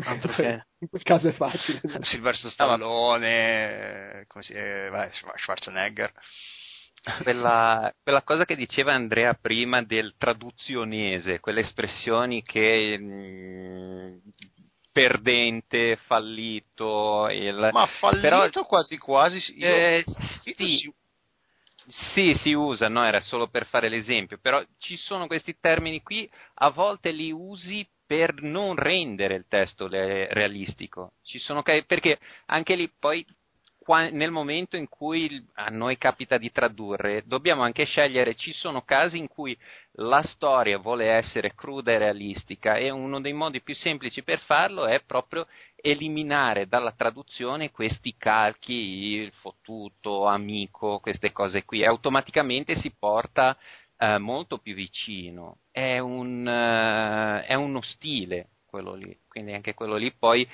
[0.03, 0.66] Altro che...
[0.80, 1.82] In quel caso è facile.
[2.01, 6.12] Sylvester Ah, Stallone, eh, come si- eh, vai, Schwarzenegger.
[7.24, 14.20] Quella, quella cosa che diceva Andrea prima del traduzionese, quelle espressioni che mh,
[14.91, 19.38] perdente, fallito, il, Ma fallito però- quasi quasi.
[19.60, 20.78] io- Eh, io sì.
[20.78, 20.93] ci-
[21.88, 23.06] Sì, si usa, no?
[23.06, 27.88] Era solo per fare l'esempio, però ci sono questi termini qui, a volte li usi
[28.08, 31.12] per non rendere il testo realistico.
[31.24, 33.24] Ci sono perché anche lì poi
[33.86, 38.81] qua- nel momento in cui a noi capita di tradurre, dobbiamo anche scegliere, ci sono
[38.81, 39.55] casi in cui
[39.97, 44.88] la storia vuole essere cruda e realistica e uno dei modi più semplici per farlo
[44.88, 52.75] è proprio eliminare dalla traduzione questi calchi, il fottuto, amico, queste cose qui, e automaticamente
[52.77, 53.55] si porta
[53.97, 55.59] eh, molto più vicino.
[55.69, 60.45] È, un, eh, è uno stile quello lì, quindi anche quello lì poi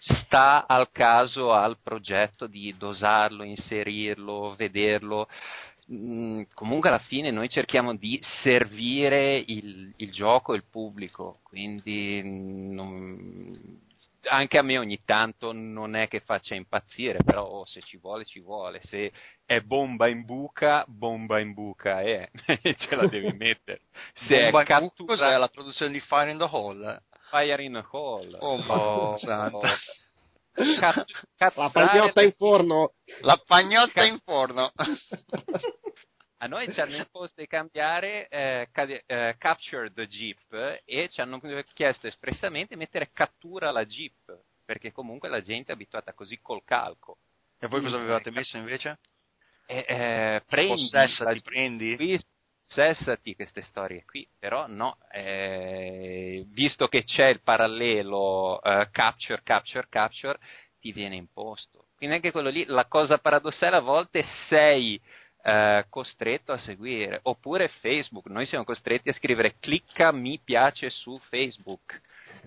[0.00, 5.28] sta al caso al progetto di dosarlo, inserirlo, vederlo.
[5.92, 12.20] Mm, comunque alla fine noi cerchiamo di servire il, il gioco e il pubblico, quindi
[12.24, 13.80] mm, non-
[14.28, 18.24] anche a me ogni tanto non è che faccia impazzire, però oh, se ci vuole
[18.24, 19.12] ci vuole, se
[19.44, 22.28] è bomba in buca, bomba in buca è,
[22.76, 23.82] ce la devi mettere.
[24.14, 27.02] Se Bomba è in buco, cos'è cattura la traduzione di Fire in the Hall?
[27.32, 29.78] Fire in a hole, Oh, Madonna santa.
[30.78, 32.92] cat- La catturare pagnotta in forno.
[33.22, 34.70] La pagnotta in forno.
[36.42, 41.20] A noi ci hanno imposto di cambiare eh, cade- eh, capture the jeep e ci
[41.20, 41.40] hanno
[41.72, 46.64] chiesto espressamente di mettere cattura la jeep, perché comunque la gente è abituata così col
[46.64, 47.18] calco.
[47.60, 48.98] e voi cosa avevate messo invece?
[49.66, 51.96] E, eh, prendi Possessa, la ti prendi?
[52.72, 59.86] Possessati queste storie qui, però no, eh, visto che c'è il parallelo eh, capture, capture,
[59.90, 60.38] capture,
[60.80, 61.88] ti viene imposto.
[61.94, 64.98] Quindi anche quello lì, la cosa paradossale a volte sei
[65.42, 71.18] eh, costretto a seguire, oppure Facebook, noi siamo costretti a scrivere clicca mi piace su
[71.28, 72.00] Facebook.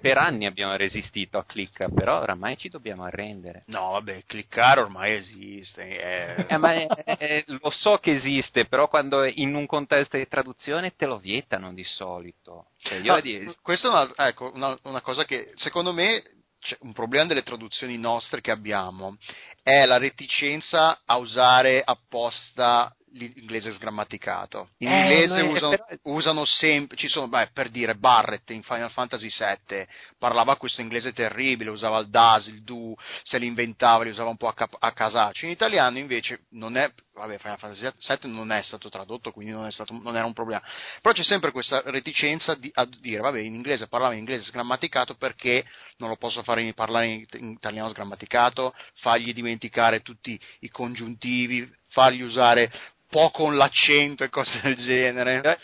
[0.05, 3.63] Per anni abbiamo resistito a clicca, però oramai ci dobbiamo arrendere.
[3.69, 5.81] No, vabbè, cliccare ormai esiste.
[5.81, 6.87] è- Eh, ma eh,
[7.17, 11.17] eh, lo so che esiste, però quando è in un contesto di traduzione te lo
[11.17, 12.67] vietano di solito.
[12.81, 16.21] Cioè, io No, di- Questa è una, ecco, una, una cosa che secondo me
[16.61, 19.17] c'è un problema delle traduzioni nostre che abbiamo
[19.63, 24.69] è la reticenza a usare apposta l'inglese sgrammaticato.
[24.79, 28.61] In Eh, inglese noi- usano, però- usano sempre, ci sono, beh, per dire, Barrett in
[28.63, 29.87] Final Fantasy VII
[30.19, 34.37] parlava questo inglese terribile, usava il das, il do, se li inventava, li usava un
[34.37, 35.45] po' a, cap- a casaccio.
[35.45, 39.71] In italiano invece non è, vabbè, Final Fantasy VII non è stato tradotto, quindi non,
[39.71, 40.61] stato, non era un problema.
[41.01, 45.15] Però c'è sempre questa reticenza di, a dire, vabbè, in inglese parlava in inglese sgrammaticato
[45.15, 45.65] perché
[45.97, 51.69] non lo posso fare in, parlare in, in italiano sgrammaticato, fargli dimenticare tutti i congiuntivi,
[51.89, 52.71] fargli usare
[53.09, 55.59] poco l'accento e cose del genere.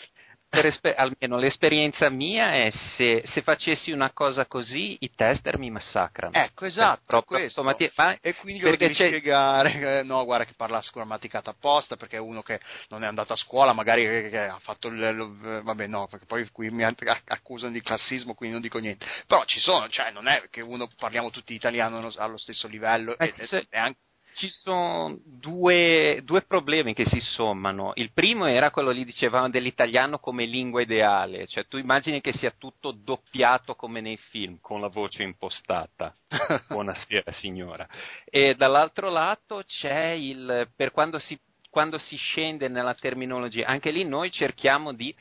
[0.52, 5.70] Per esper- almeno l'esperienza mia è se, se facessi una cosa così i tester mi
[5.70, 6.34] massacrano.
[6.34, 7.60] Ecco, esatto, Cioè, proprio questo.
[7.60, 12.16] automati- ma- E quindi perché devi c'è- spiegare, no, guarda che parla sgrammaticata apposta, perché
[12.16, 15.60] è uno che non è andato a scuola, magari che, che ha fatto il, il-
[15.64, 19.06] vabbè no, perché poi qui mi ac- accusano di classismo, quindi non dico niente.
[19.26, 23.32] Però ci sono, cioè non è che uno parliamo tutti italiano allo- stesso livello, Eh,
[23.34, 24.00] ed- se- anche
[24.34, 27.92] Ci sono due, due problemi che si sommano.
[27.96, 32.52] Il primo era quello lì, dicevamo, dell'italiano come lingua ideale, cioè tu immagini che sia
[32.56, 36.14] tutto doppiato come nei film, con la voce impostata.
[36.68, 37.86] Buonasera signora.
[38.24, 44.04] E dall'altro lato c'è il, per quando si, quando si scende nella terminologia, anche lì
[44.04, 45.14] noi cerchiamo di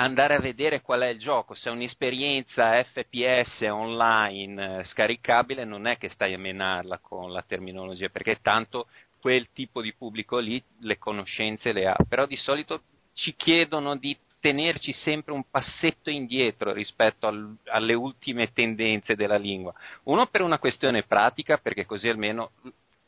[0.00, 5.86] andare a vedere qual è il gioco, se è un'esperienza FPS online eh, scaricabile non
[5.86, 8.88] è che stai a menarla con la terminologia, perché tanto
[9.20, 12.82] quel tipo di pubblico lì le conoscenze le ha, però di solito
[13.12, 19.74] ci chiedono di tenerci sempre un passetto indietro rispetto al, alle ultime tendenze della lingua.
[20.04, 22.52] Uno per una questione pratica, perché così almeno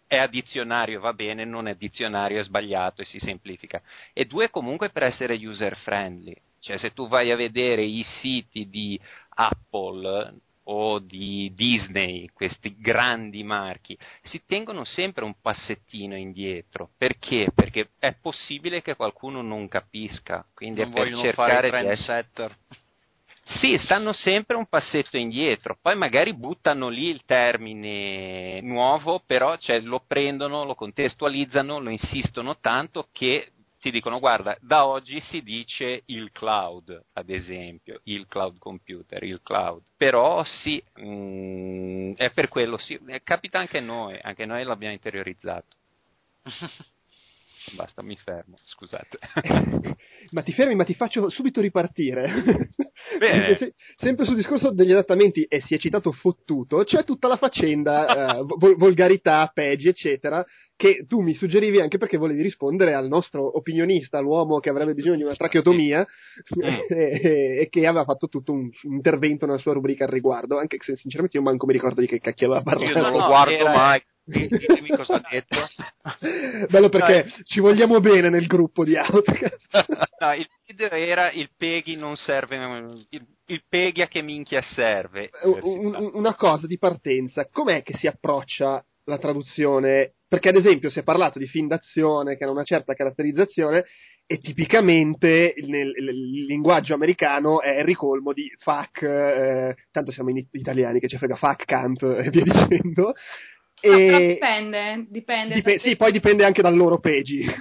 [0.09, 3.81] è addizionario, va bene, non è addizionario, è sbagliato e si semplifica.
[4.13, 6.35] E due comunque per essere user friendly.
[6.61, 9.01] Cioè se tu vai a vedere i siti di
[9.31, 16.91] Apple o di Disney, questi grandi marchi, si tengono sempre un passettino indietro.
[16.97, 17.51] Perché?
[17.53, 20.47] Perché è possibile che qualcuno non capisca.
[20.55, 22.29] Quindi non è per cercare di essere...
[23.43, 29.81] Sì, stanno sempre un passetto indietro, poi magari buttano lì il termine nuovo, però cioè,
[29.81, 33.51] lo prendono, lo contestualizzano, lo insistono tanto che
[33.81, 39.41] ti dicono guarda, da oggi si dice il cloud, ad esempio, il cloud computer, il
[39.43, 39.83] cloud.
[39.97, 44.65] Però sì, mh, mm, è per quello, sì, eh, capita anche a noi, anche noi
[44.65, 45.77] l'abbiamo interiorizzato.
[47.75, 49.19] Basta, mi fermo, scusate.
[50.31, 52.29] ma ti fermi, ma ti faccio subito ripartire.
[53.59, 58.39] Se, sempre sul discorso degli adattamenti, e si è citato fottuto, c'è tutta la faccenda,
[58.39, 60.45] uh, vol- volgarità, peggi, eccetera,
[60.81, 65.17] che tu mi suggerivi anche perché volevi rispondere al nostro opinionista, l'uomo che avrebbe bisogno
[65.17, 66.07] di una tracheotomia
[66.57, 66.63] mm.
[66.89, 70.79] e, e, che aveva fatto tutto un, un, intervento nella sua rubrica al riguardo, anche
[70.81, 72.93] se sinceramente io manco mi ricordo di che cacchio aveva parlato.
[72.93, 73.75] Io non lo guardo era...
[73.75, 74.03] mai.
[74.25, 75.59] Ditemi cosa ha detto.
[76.71, 79.85] Bello perché no, ci vogliamo bene nel gruppo di Outcast.
[80.19, 82.57] no, il video era il Peggy non serve,
[83.11, 85.29] il, il Peggy a che minchia serve.
[85.43, 90.15] Un, una cosa di partenza, com'è che si approccia la traduzione?
[90.31, 93.85] Perché ad esempio si è parlato di film d'azione che hanno una certa caratterizzazione
[94.27, 100.47] e tipicamente nel, il linguaggio americano è il ricolmo di fuck, eh, tanto siamo in
[100.53, 103.13] italiani che ci frega fuck, cant e via dicendo,
[103.81, 104.15] e...
[104.15, 105.55] Ah, dipende, dipende.
[105.55, 107.53] Dip- sì, poi dipende anche dal loro PG.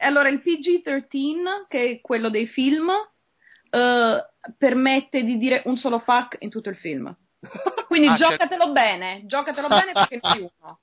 [0.00, 6.36] allora, il PG-13, che è quello dei film, uh, permette di dire un solo fuck
[6.40, 7.16] in tutto il film.
[7.88, 8.72] Quindi ah, giocatelo certo.
[8.72, 10.80] bene, giocatelo bene perché ne uno.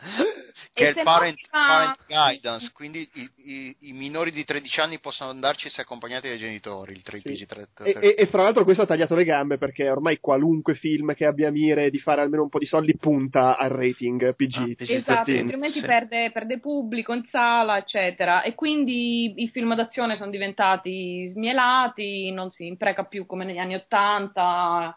[0.72, 5.30] che è il parent, parent, guidance, quindi i, i, i, minori di 13 anni possono
[5.30, 6.94] andarci se accompagnati dai genitori.
[6.94, 7.46] Il 3, sì.
[7.82, 11.26] e, e, e, fra l'altro questo ha tagliato le gambe perché ormai qualunque film che
[11.26, 14.56] abbia mire di fare almeno un po' di soldi punta al rating PG.
[14.56, 15.86] Ah, PG esatto, altrimenti sì.
[15.86, 18.42] perde, perde, pubblico in sala, eccetera.
[18.42, 23.74] E quindi i film d'azione sono diventati smielati, non si impreca più come negli anni
[23.74, 24.96] Ottanta.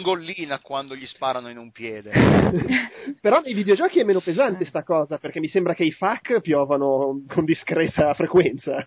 [0.00, 2.12] Gollina quando gli sparano in un piede.
[3.20, 6.40] Però nei videogiochi è meno pesante pesante sta cosa, perché mi sembra che i FAC
[6.42, 8.86] piovano con discreta frequenza.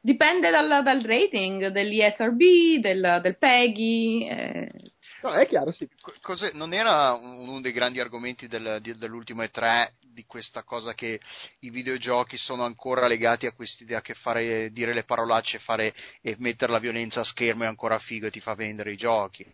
[0.00, 4.26] Dipende dal, dal rating, dell'ESRB, del, del PEGI.
[4.26, 4.70] Eh.
[5.22, 5.88] No, è chiaro, sì.
[6.20, 6.50] Cos'è?
[6.54, 11.20] Non era uno dei grandi argomenti del, dell'ultimo E3 di questa cosa che
[11.60, 16.72] i videogiochi sono ancora legati a quest'idea che fare, dire le parolacce fare, e mettere
[16.72, 19.46] la violenza a schermo è ancora figo e ti fa vendere i giochi.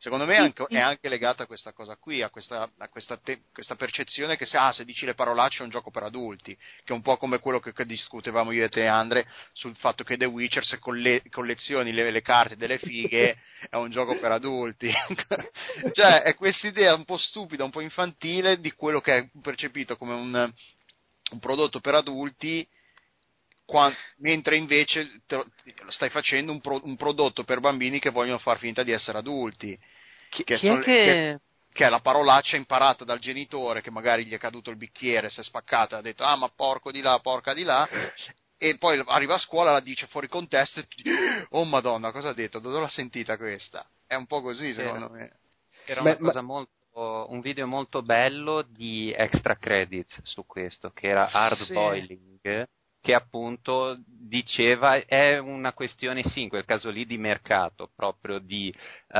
[0.00, 3.40] Secondo me anche, è anche legata a questa cosa qui, a questa, a questa, te,
[3.52, 6.92] questa percezione che se, ah, se, dici le parolacce è un gioco per adulti, che
[6.92, 10.16] è un po' come quello che, che discutevamo io e te Andre sul fatto che
[10.16, 13.36] The Witcher se colle, collezioni le, le, carte delle fighe
[13.68, 14.88] è un gioco per adulti.
[15.92, 19.96] cioè è questa idea un po' stupida, un po' infantile di quello che è percepito
[19.96, 20.52] come un,
[21.30, 22.64] un prodotto per adulti
[23.68, 25.44] quando, mentre invece te,
[25.88, 29.78] stai facendo un, pro, un, prodotto per bambini che vogliono far finta di essere adulti.
[30.30, 30.82] Chi, che, sono, che...
[30.82, 31.40] che,
[31.70, 35.40] che, è la parolaccia imparata dal genitore che magari gli è caduto il bicchiere, si
[35.40, 37.86] è spaccato e ha detto ah ma porco di là, porca di là.
[38.56, 42.30] E poi arriva a scuola, la dice fuori contesto e ti dice, oh madonna, cosa
[42.30, 42.60] ha detto?
[42.60, 43.86] Dove l'ha sentita questa?
[44.06, 45.30] È un po' così secondo me.
[45.84, 46.54] Era una Beh, cosa ma...
[46.54, 46.72] molto
[47.28, 51.72] un video molto bello di extra credits su questo, che era Hard sì.
[51.72, 52.66] Boiling,
[53.00, 58.74] che appunto diceva è una questione sì, in quel caso lì di mercato, proprio di
[59.08, 59.18] uh,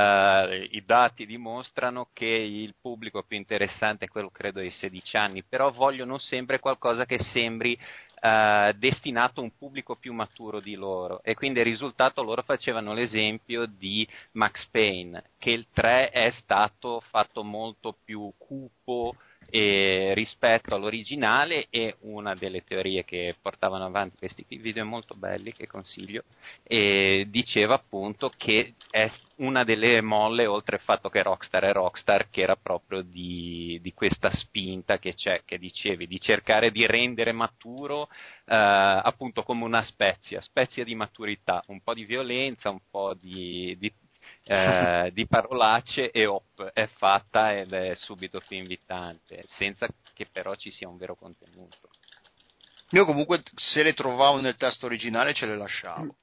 [0.71, 5.71] i dati dimostrano che il pubblico più interessante è quello credo dei 16 anni, però
[5.71, 7.77] vogliono sempre qualcosa che sembri
[8.21, 11.21] uh, destinato a un pubblico più maturo di loro.
[11.23, 17.01] E quindi il risultato loro facevano l'esempio di Max Payne, che il 3 è stato
[17.09, 19.15] fatto molto più cupo
[19.49, 25.67] e rispetto all'originale e una delle teorie che portavano avanti questi video molto belli che
[25.67, 26.23] consiglio.
[26.63, 29.09] Diceva appunto che è
[29.39, 33.93] una delle molle oltre al fatto che Rockstar è Rockstar che era proprio di, di
[33.93, 38.09] questa spinta che c'è che dicevi di cercare di rendere maturo
[38.45, 43.75] eh, appunto come una spezia spezia di maturità un po' di violenza un po' di,
[43.79, 43.91] di
[44.51, 50.55] eh, di parolacce e op, è fatta ed è subito più invitante, senza che però
[50.55, 51.89] ci sia un vero contenuto.
[52.91, 56.15] Io comunque se le trovavo nel testo originale ce le lasciavo.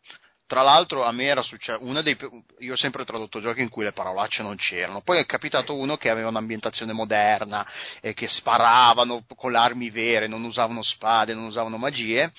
[0.47, 2.17] tra l'altro a me era successo, dei,
[2.59, 5.97] io ho sempre tradotto giochi in cui le parolacce non c'erano, poi è capitato uno
[5.97, 7.65] che aveva un'ambientazione moderna
[8.01, 12.33] e che sparavano con le armi vere, non usavano spade, non usavano magie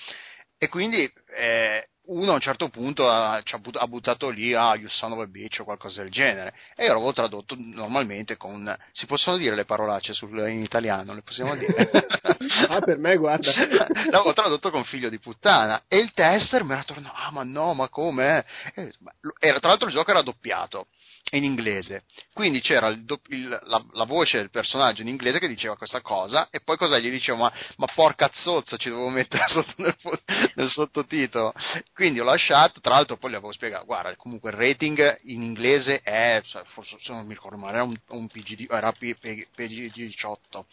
[0.58, 5.12] e quindi eh, uno a un certo punto ha, ha buttato lì ah, you son
[5.12, 6.54] of a bitch o qualcosa del genere.
[6.76, 11.22] E io l'avevo tradotto normalmente con si possono dire le parolacce sul, in italiano le
[11.22, 11.90] possiamo dire?
[12.68, 13.50] Ah per me guarda.
[14.10, 15.82] L'avevo tradotto con figlio di puttana.
[15.86, 18.44] E il tester mi era tornato ah ma no ma come?
[19.38, 20.86] Era, tra l'altro il gioco era doppiato
[21.30, 22.04] in inglese.
[22.32, 26.48] Quindi c'era il, il, la, la, voce del personaggio in inglese che diceva questa cosa
[26.50, 29.96] e poi cosa gli dicevo ma, ma porca zozza ci dovevo mettere sotto nel,
[30.54, 31.52] nel, sottotitolo.
[31.94, 36.00] Quindi ho lasciato, tra l'altro poi gli avevo spiegato, guarda comunque il rating in inglese
[36.00, 36.42] è,
[36.72, 40.64] forse se non mi ricordo male, era un, un PG, era PG18.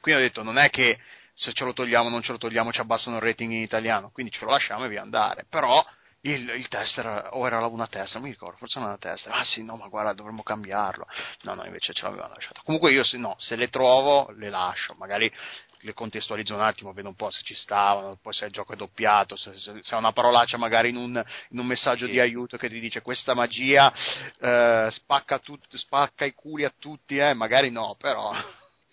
[0.00, 0.98] Quindi ho detto non è che
[1.34, 4.32] se ce lo togliamo non ce lo togliamo ci abbassano il rating in italiano, quindi
[4.32, 5.44] ce lo lasciamo e via andare.
[5.48, 5.84] Però
[6.30, 9.62] il, il tester, o era una testa, mi ricordo, forse era una testa, ah sì,
[9.62, 11.06] no, ma guarda, dovremmo cambiarlo.
[11.42, 12.62] No, no, invece ce l'avevano lasciato.
[12.64, 15.30] Comunque io se, no, se le trovo, le lascio, magari
[15.80, 18.76] le contestualizzo un attimo, vedo un po' se ci stavano, poi se il gioco è
[18.76, 22.12] doppiato, se, se, se ha una parolaccia magari in un, in un messaggio sì.
[22.12, 23.92] di aiuto che ti dice questa magia
[24.40, 28.32] eh, spacca, tut, spacca i culi a tutti, eh, magari no, però...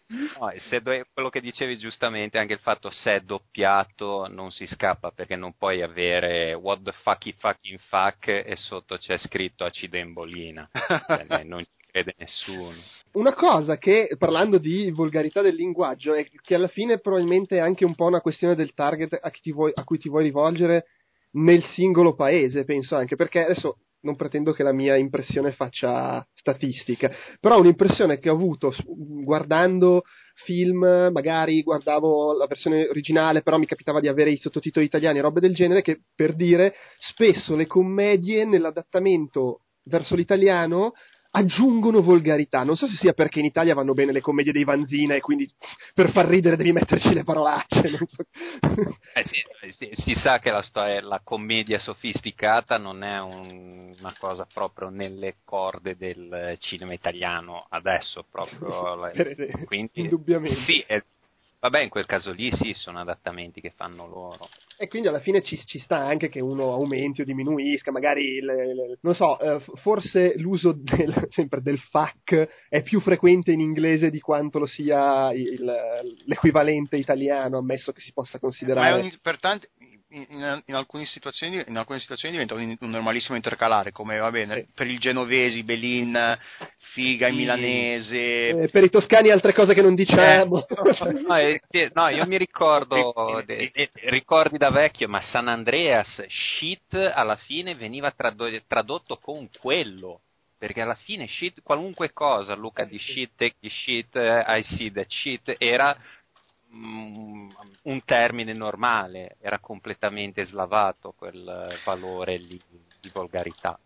[0.08, 5.12] No, se quello che dicevi giustamente, anche il fatto se è doppiato non si scappa
[5.12, 10.70] perché non puoi avere what the fucky fucking fuck e sotto c'è scritto acidembolina,
[11.08, 12.76] cioè, non ci crede nessuno.
[13.14, 17.86] Una cosa che, parlando di volgarità del linguaggio, è che alla fine probabilmente è anche
[17.86, 20.88] un po' una questione del target a, vuoi, a cui ti vuoi rivolgere
[21.32, 27.12] nel singolo paese, penso anche, perché adesso non pretendo che la mia impressione faccia statistica,
[27.40, 30.04] però un'impressione che ho avuto guardando
[30.44, 35.22] film, magari guardavo la versione originale, però mi capitava di avere i sottotitoli italiani e
[35.22, 40.94] robe del genere, che per dire spesso le commedie nell'adattamento verso l'italiano
[41.36, 42.64] aggiungono volgarità.
[42.64, 45.50] Non so se sia perché in Italia vanno bene le commedie dei Vanzina e quindi
[45.94, 47.82] per far ridere devi metterci le parolacce.
[48.14, 48.24] So.
[49.14, 54.16] Eh sì, sì, si sa che la, storia, la commedia sofisticata non è un, una
[54.18, 59.12] cosa proprio nelle corde del cinema italiano adesso proprio.
[59.66, 60.64] quindi, Indubbiamente.
[60.64, 61.04] Sì, è,
[61.64, 64.50] Vabbè, in quel caso lì sì, sono adattamenti che fanno loro.
[64.76, 68.74] E quindi alla fine ci, ci sta anche che uno aumenti o diminuisca, magari, le,
[68.74, 74.10] le, non so, eh, forse l'uso del, sempre del FAC è più frequente in inglese
[74.10, 75.64] di quanto lo sia il,
[76.26, 79.02] l'equivalente italiano, ammesso che si possa considerare.
[79.02, 79.66] Ma per tanti,
[80.14, 84.62] in, in, alcune situazioni, in, alcune situazioni, diventa un, un, normalissimo intercalare, come va bene,
[84.62, 84.68] sì.
[84.74, 86.38] per il genovesi, Belin,
[86.94, 87.36] Figa, sì.
[87.36, 88.48] milanese.
[88.64, 90.66] Eh, per i toscani altre cose che non diciamo.
[90.68, 91.12] Eh.
[91.28, 96.24] no, eh, sì, no, io mi ricordo, de, de, ricordi da vecchio, ma San Andreas,
[96.28, 100.22] shit, alla fine veniva trado- tradotto con quello
[100.64, 105.08] perché alla fine shit, qualunque cosa, Luca di shit, take di shit, I see that
[105.10, 105.94] shit, era
[106.74, 112.60] un termine normale, era completamente slavato quel valore lì
[113.00, 113.78] di volgarità.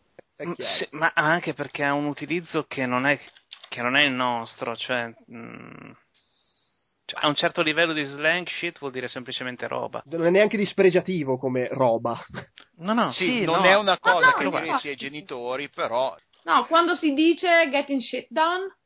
[0.46, 3.20] Mm, sì, ma anche perché ha un utilizzo che non è,
[3.70, 5.92] che non è il nostro, cioè, mh,
[7.06, 10.04] cioè, a un certo livello di slang shit vuol dire semplicemente roba.
[10.06, 12.24] Non è neanche dispregiativo come roba.
[12.80, 13.66] No, no, sì, sì non no.
[13.66, 16.16] è una cosa no, no, che diresti ai genitori, però...
[16.44, 18.78] No, quando si dice getting shit done,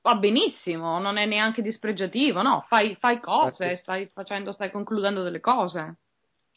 [0.00, 5.40] va benissimo, non è neanche dispregiativo, no, fai, fai cose, stai facendo, stai concludendo delle
[5.40, 5.96] cose.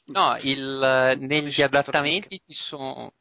[0.06, 3.14] No, il, negli adattamenti ci sono,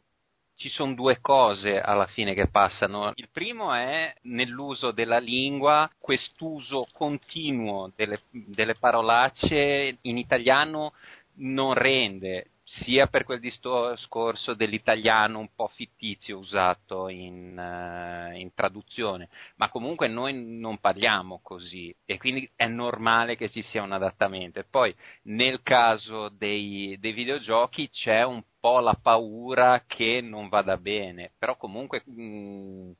[0.56, 3.12] ci sono due cose alla fine che passano.
[3.14, 10.92] Il primo è nell'uso della lingua, quest'uso continuo delle, delle parolacce in italiano
[11.36, 19.28] non rende, sia per quel discorso dell'italiano un po' fittizio usato in, uh, in, traduzione,
[19.56, 24.64] ma comunque noi non parliamo così e quindi è normale che ci sia un adattamento.
[24.70, 31.32] Poi nel caso dei, dei videogiochi c'è un po' la paura che non vada bene,
[31.38, 32.90] però comunque mh, mm,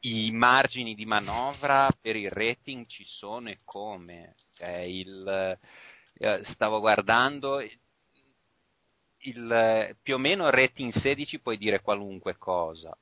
[0.00, 4.34] i margini di manovra per il rating ci sono e come.
[4.54, 5.58] Cioè, il,
[6.18, 7.60] eh, stavo guardando,
[9.22, 12.96] il, più o meno rating 16 puoi dire qualunque cosa.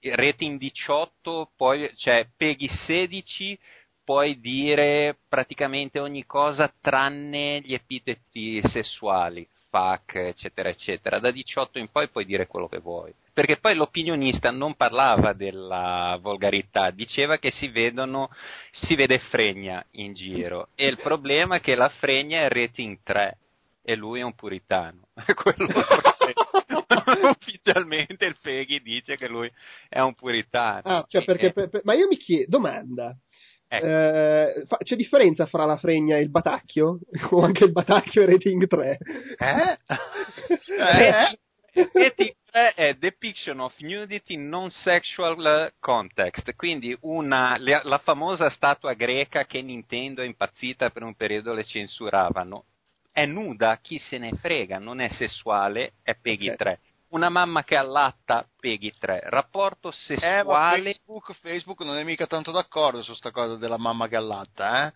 [0.00, 3.58] Il rating 18, poi, cioè Peggy 16
[4.02, 11.18] puoi dire praticamente ogni cosa tranne gli epiteti sessuali, fuck, eccetera, eccetera.
[11.18, 13.12] Da 18 in poi puoi dire quello che vuoi.
[13.32, 18.30] Perché poi l'opinionista non parlava della volgarità, diceva che si vedono,
[18.70, 20.68] si vede fregna in giro.
[20.74, 23.38] E il problema è che la fregna è rating 3
[23.82, 25.08] e lui è un puritano.
[27.28, 29.50] ufficialmente il Peggy dice che lui
[29.88, 30.82] è un puritano.
[30.84, 33.16] Ah, cioè perché, per- per- ma io mi chiedo, domanda,
[33.68, 33.86] Ecco.
[33.86, 36.98] eh, fa- c'è differenza fra la fregna e il batacchio?
[37.30, 38.98] o anche il batacchio e rating 3?
[39.38, 39.78] Eh?
[40.78, 41.38] Eh?
[41.92, 48.94] Rating 3 è Depiction of Nudity in Non-Sexual Context, quindi una, la, la famosa statua
[48.94, 52.64] greca che Nintendo è impazzita per un periodo le censuravano.
[53.12, 56.56] È nuda, chi se ne frega, non è sessuale, è Peggy Ok.
[56.56, 56.80] 3.
[57.10, 59.22] Una mamma che allatta, Peggy 3.
[59.24, 60.16] Rapporto Eh, ma
[60.76, 64.92] sessuale, Facebook, Facebook non è mica tanto d'accordo su sta cosa della mamma gallatta, eh?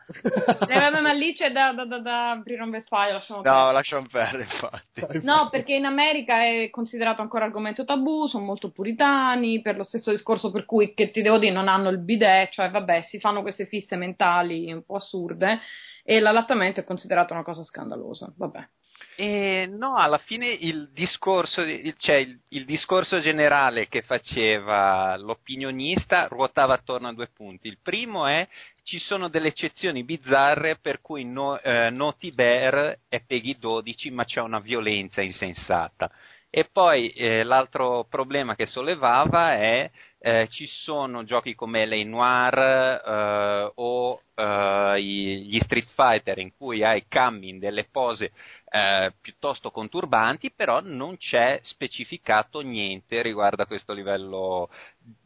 [0.68, 3.72] Eh, vabbè, ma lì c'è da, da, da, da aprire un vespaio, lasciamo No, perdere.
[3.72, 5.22] lasciamo perdere, infatti.
[5.26, 10.12] No, perché in America è considerato ancora argomento tabù, sono molto puritani, per lo stesso
[10.12, 13.42] discorso per cui, che ti devo dire, non hanno il bidet, cioè vabbè, si fanno
[13.42, 15.58] queste fisse mentali un po' assurde
[16.04, 18.68] e l'allattamento è considerato una cosa scandalosa, vabbè.
[19.16, 21.62] Eh, no, alla fine il discorso,
[21.98, 27.68] cioè il, il discorso generale che faceva l'opinionista ruotava attorno a due punti.
[27.68, 28.46] Il primo è
[28.82, 34.24] ci sono delle eccezioni bizzarre per cui no, eh, Naughty Bear è Peggy 12 ma
[34.24, 36.10] c'è una violenza insensata.
[36.50, 39.90] E poi eh, l'altro problema che sollevava è
[40.26, 42.02] eh, ci sono giochi come L.A.
[42.02, 42.58] Noir
[43.06, 48.32] eh, o eh, gli Street Fighter in cui hai coming delle pose
[48.70, 54.70] eh, piuttosto conturbanti, però non c'è specificato niente riguardo a questo livello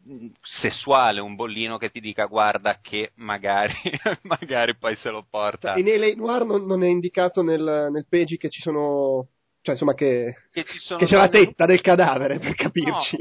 [0.03, 3.75] mh, sessuale, un bollino che ti dica guarda che magari,
[4.23, 5.77] magari poi se lo porta.
[5.77, 9.29] In LA Noir non, non è indicato nel, nel page che ci sono...
[9.61, 13.17] Cioè, insomma, che, Che, ci sono che c'è la tetta del cadavere, per capirci.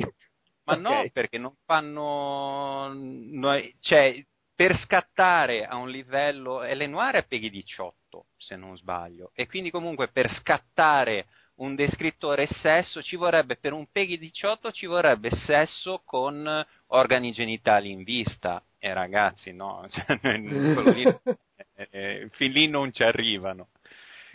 [0.68, 0.80] Ma Ok.
[0.80, 2.92] no, perché non fanno.
[2.94, 4.22] noi- cioè,
[4.54, 6.62] per scattare a un livello.
[6.64, 9.32] Eleanor è Peggy 18, se non sbaglio.
[9.34, 11.28] E quindi, comunque, per scattare
[11.58, 17.90] un descrittore sesso ci vorrebbe per un Peggy 18 ci vorrebbe sesso con organi genitali
[17.92, 18.62] in vista.
[18.78, 21.04] E ragazzi, no, cioè, lì,
[21.76, 23.70] eh, eh, fin lì non ci arrivano.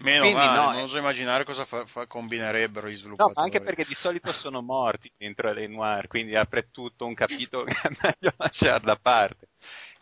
[0.02, 0.82] Meno Quindi male, no, non eh.
[0.82, 3.34] oso immaginare cosa fa- fa- combinerebbero i No, sviluppatori.
[3.36, 7.64] ma anche perché di solito sono morti dentro le noir, quindi apre tutto un capitolo
[7.64, 9.48] che è meglio lasciare da parte.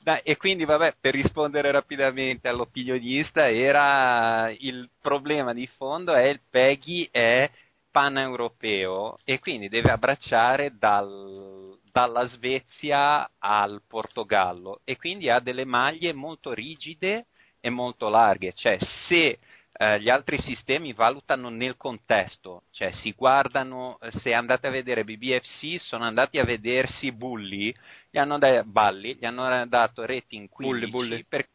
[0.03, 6.41] Dai, e quindi, vabbè, per rispondere rapidamente all'opinionista, era il problema di fondo è il
[6.49, 7.51] Peggy è
[7.91, 16.13] paneuropeo e quindi deve abbracciare dal- dalla Svezia al Portogallo e quindi ha delle maglie
[16.13, 17.27] molto rigide
[17.61, 18.79] e molto larghe, cioè
[19.09, 19.39] se
[19.83, 25.05] eh, gli altri sistemi valutano nel contesto, cioè si guardano, eh, se andate a vedere
[25.05, 27.75] BBFC, sono andati a vedersi Bully,
[28.11, 31.25] gli hanno dato, Balli, gli hanno dato rating 15 Bully, Bully.
[31.27, 31.49] per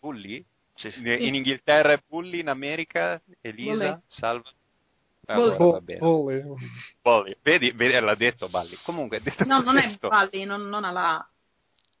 [0.00, 0.44] Bully?
[0.74, 1.26] Sì, sì.
[1.26, 4.00] In Inghilterra è Bully, in America Elisa, Bully.
[4.06, 4.48] salva.
[5.26, 5.34] Ah.
[7.02, 7.36] Bully.
[7.42, 8.76] Vedi, vedi, l'ha detto Balli.
[8.84, 11.28] Comunque, detto No, non è questo- Balli, non, non ha la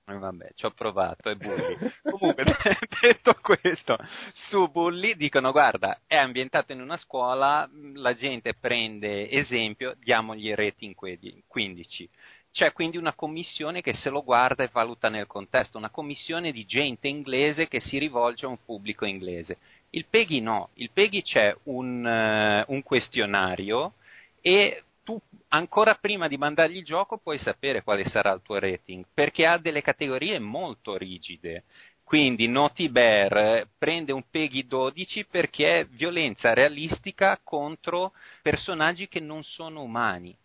[0.04, 1.76] Vabbè, ci ho provato, è Bully.
[2.02, 2.44] Comunque,
[3.00, 3.96] detto questo,
[4.32, 10.94] su Bully dicono, guarda, è ambientato in una scuola, la gente prende esempio, diamogli rating
[10.94, 12.08] que- 15.
[12.50, 16.66] C'è quindi una commissione che se lo guarda e valuta nel contesto, una commissione di
[16.66, 19.56] gente inglese che si rivolge a un pubblico inglese.
[19.90, 23.94] Il Peggy no, il Peggy c'è un, eh, un questionario
[24.42, 29.04] e tu ancora prima di mandargli il gioco puoi sapere quale sarà il tuo rating,
[29.12, 31.64] perché ha delle categorie molto rigide.
[32.04, 38.12] Quindi Naughty Bear prende un Peggy 12 perché è violenza realistica contro
[38.42, 40.36] personaggi che non sono umani.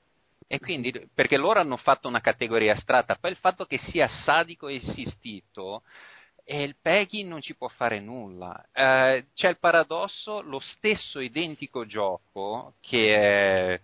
[0.48, 4.70] E quindi, perché loro hanno fatto una categoria astratta, poi il fatto che sia sadico
[4.70, 5.84] e assistito,
[6.46, 8.66] e il Peggy non ci può fare nulla.
[8.72, 13.16] Eh, c'è il paradosso, lo stesso identico gioco che
[13.74, 13.82] è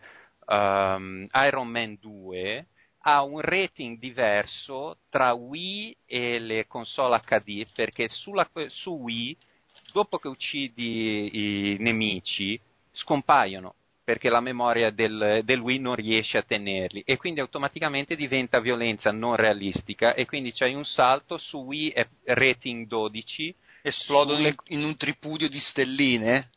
[0.48, 2.68] ehm, Iron Man 2
[3.06, 9.36] ha un rating diverso tra Wii e le console HD perché sulla- su Wii
[9.92, 12.60] dopo che uccidi i nemici
[12.92, 18.60] scompaiono perché la memoria del, del Wii non riesce a tenerli e quindi automaticamente diventa
[18.60, 24.56] violenza non realistica e quindi c'hai un salto su Wii è rating 12 Esplodono sulle-
[24.68, 26.50] in un tripudio di stelline?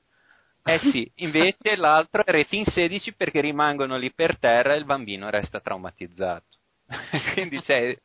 [0.68, 5.30] Eh sì, invece l'altro è rating 16 perché rimangono lì per terra e il bambino
[5.30, 6.44] resta traumatizzato.
[7.34, 7.96] Quindi c'è...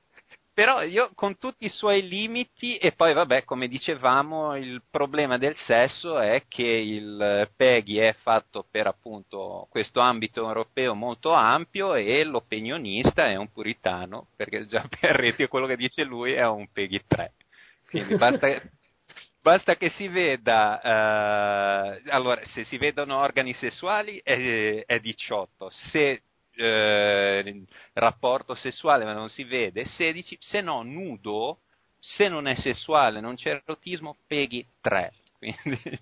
[0.53, 5.55] Però io con tutti i suoi limiti e poi vabbè, come dicevamo, il problema del
[5.55, 12.23] sesso è che il PEGI è fatto per appunto questo ambito europeo molto ampio e
[12.25, 17.01] l'opinionista è un puritano, perché già per reti quello che dice lui è un PEGI
[17.07, 17.33] 3.
[17.89, 18.47] Quindi basta,
[19.41, 26.21] Basta che si veda, eh, allora, se si vedono organi sessuali è, è 18, se
[26.53, 27.63] eh,
[27.93, 31.61] rapporto sessuale ma non si vede, 16, se no nudo,
[31.99, 35.11] se non è sessuale, non c'è erotismo, peghi 3.
[35.39, 35.99] Quindi,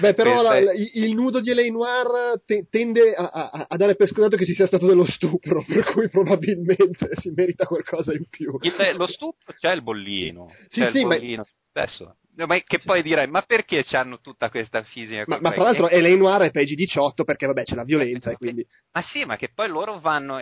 [0.00, 3.96] Beh, però la, la, il nudo di Elaine Noir te, tende a, a, a, dare
[3.96, 8.26] per scontato che ci sia stato dello stupro, per cui probabilmente si merita qualcosa in
[8.28, 8.56] più.
[8.60, 10.50] Il, lo stupro c'è il bollino.
[10.68, 11.42] Sì, c'è sì, il bollino.
[11.42, 11.82] Ma...
[11.82, 12.16] Adesso.
[12.36, 15.24] No, ma che poi direi, ma perché hanno tutta questa fisica?
[15.26, 18.36] Ma, ma tra l'altro Elaine Noir è PG 18 perché vabbè c'è la violenza e
[18.36, 18.66] quindi...
[18.92, 20.40] Ma sì, ma che poi loro vanno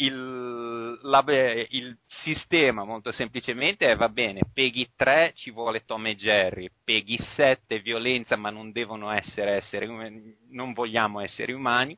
[0.00, 1.24] il, la,
[1.68, 7.18] il, sistema molto semplicemente è va bene, Peggy 3 ci vuole Tom e Jerry, Peggy
[7.18, 9.86] 7 violenza ma non devono essere esseri
[10.50, 11.96] non vogliamo esseri umani,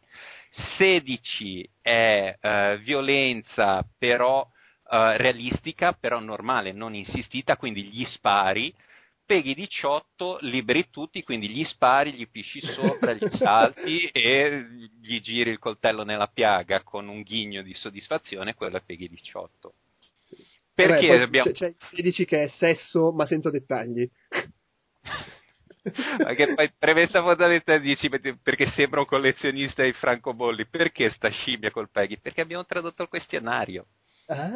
[0.77, 8.75] 16 è uh, violenza però uh, realistica, però normale, non insistita, quindi gli spari,
[9.33, 14.67] Peggy 18 liberi tutti, quindi gli spari, gli pisci sopra, gli salti e
[15.01, 19.73] gli giri il coltello nella piaga con un ghigno di soddisfazione, quello è Peggy 18.
[20.75, 21.51] Perché Vabbè, abbiamo...
[21.51, 24.07] C'è, c'è 16 che è sesso ma senza dettagli.
[25.83, 31.91] Perché poi premessa fondamentale dici perché sembra un collezionista di francobolli perché sta scimmia col
[31.91, 32.21] Peggy?
[32.21, 33.87] Perché abbiamo tradotto il questionario
[34.33, 34.51] Ah.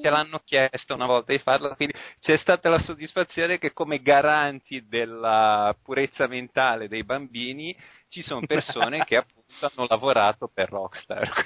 [0.00, 4.86] Ce l'hanno chiesto una volta di farlo, quindi c'è stata la soddisfazione che come garanti
[4.86, 7.76] della purezza mentale dei bambini
[8.08, 11.32] ci sono persone che appunto hanno lavorato per Rockstar.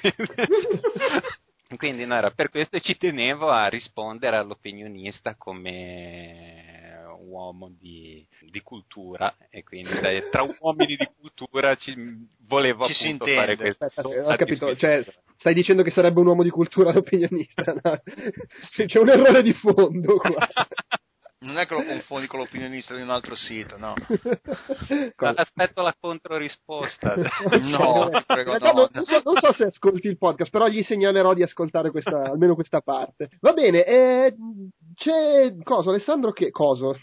[1.73, 6.73] Quindi, quindi no, era per questo ci tenevo a rispondere all'opinionista come
[7.23, 11.95] uomo di, di cultura e quindi dai, tra uomini di cultura ci,
[12.47, 13.85] volevo ci appunto fare questo.
[13.85, 15.03] Aspetta, ho capito, cioè,
[15.43, 17.73] Stai dicendo che sarebbe un uomo di cultura l'opinionista?
[17.83, 18.01] No?
[18.85, 20.47] C'è un errore di fondo qua.
[21.43, 23.95] Non è che lo confondi con l'opinionista di un altro sito, no.
[25.35, 27.15] Aspetto la controrisposta.
[27.17, 28.71] no, prego, no.
[28.73, 32.55] Non, so, non, so, se ascolti il podcast, però gli segnalerò di ascoltare questa, almeno
[32.55, 33.27] questa parte.
[33.41, 34.35] Va bene, eh,
[34.95, 36.49] c'è Coso, Alessandro che...
[36.49, 36.97] Coso?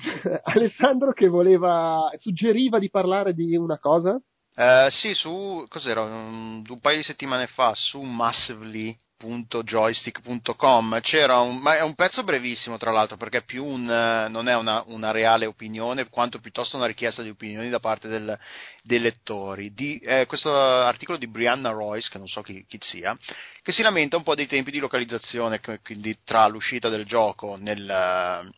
[0.45, 2.09] Alessandro che voleva...
[2.17, 4.19] suggeriva di parlare di una cosa?
[4.57, 6.03] Uh, sì, su cos'era?
[6.03, 12.77] Un, un, paio di settimane fa su massively.joystick.com c'era un, ma è un pezzo brevissimo
[12.77, 17.23] tra l'altro perché più un, non è una, una, reale opinione quanto piuttosto una richiesta
[17.23, 18.37] di opinioni da parte del,
[18.83, 19.73] dei lettori.
[19.73, 23.17] Di, eh, questo articolo di Brianna Royce che non so chi, chi, sia
[23.63, 28.51] che si lamenta un po' dei tempi di localizzazione quindi tra l'uscita del gioco nel,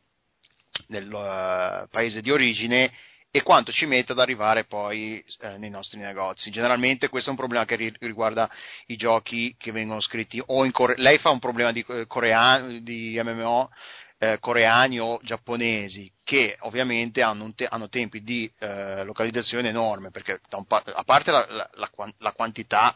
[0.86, 2.90] nel uh, paese di origine
[3.34, 6.50] e quanto ci mette ad arrivare poi eh, nei nostri negozi.
[6.50, 8.48] Generalmente questo è un problema che riguarda
[8.88, 10.96] i giochi che vengono scritti o in Corea.
[10.98, 13.70] Lei fa un problema di, eh, coreano, di MMO
[14.18, 20.38] eh, coreani o giapponesi che ovviamente hanno, te- hanno tempi di eh, localizzazione enorme perché
[20.66, 22.94] pa- a parte la, la, la, la quantità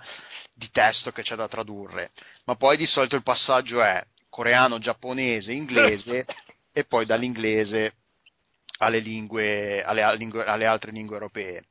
[0.53, 2.11] di testo che c'è da tradurre,
[2.45, 6.27] ma poi di solito il passaggio è coreano, giapponese, inglese
[6.75, 7.95] e poi dall'inglese
[8.79, 11.65] alle, lingue, alle, alle altre lingue europee.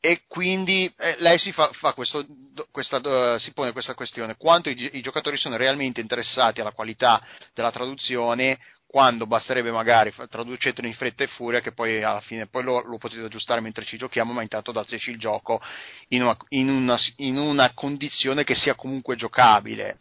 [0.00, 2.24] E quindi eh, lei si, fa, fa questo,
[2.70, 7.20] questa, si, pone questa questione: quanto i, i, giocatori sono realmente interessati alla qualità
[7.52, 12.62] della traduzione, quando basterebbe magari traducetelo in fretta e furia, che poi alla fine poi
[12.62, 15.60] lo, lo potete aggiustare mentre ci giochiamo, ma intanto dateci il gioco
[16.08, 19.98] in una, in una, in una condizione che sia comunque giocabile.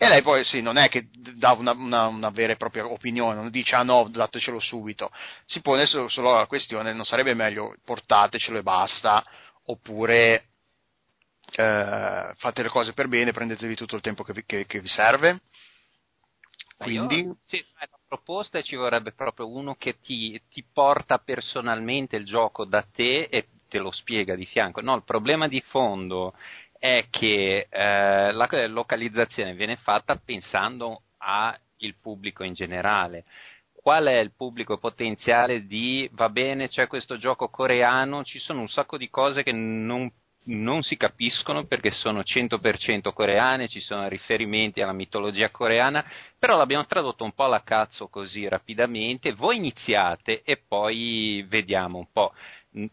[0.00, 3.34] E lei poi sì, non è che dà una, una, una, vera e propria opinione,
[3.34, 5.10] non dice ah no, datecelo subito,
[5.44, 9.24] si pone solo, la questione, non sarebbe meglio portatecelo e basta,
[9.64, 10.50] oppure
[11.50, 14.86] eh, fate le cose per bene, prendetevi tutto il tempo che vi, che, che vi
[14.86, 15.40] serve.
[16.76, 17.22] Quindi...
[17.22, 22.64] Io, sì, la proposta ci vorrebbe proprio uno che ti, ti porta personalmente il gioco
[22.64, 24.80] da te e te lo spiega di fianco.
[24.80, 26.34] No, il problema di fondo
[26.78, 31.58] è che eh, la localizzazione viene fatta pensando al
[32.00, 33.24] pubblico in generale.
[33.72, 38.68] Qual è il pubblico potenziale di va bene, c'è questo gioco coreano, ci sono un
[38.68, 40.10] sacco di cose che non,
[40.46, 46.04] non si capiscono perché sono 100% coreane, ci sono riferimenti alla mitologia coreana,
[46.38, 52.10] però l'abbiamo tradotto un po' alla cazzo così rapidamente, voi iniziate e poi vediamo un
[52.12, 52.32] po'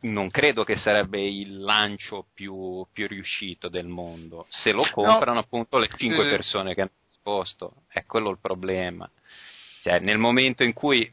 [0.01, 4.45] non credo che sarebbe il lancio più, più, riuscito del mondo.
[4.49, 6.29] Se lo comprano no, appunto le cinque sì.
[6.29, 9.09] persone che hanno risposto, è quello il problema.
[9.81, 11.11] Cioè, nel momento in cui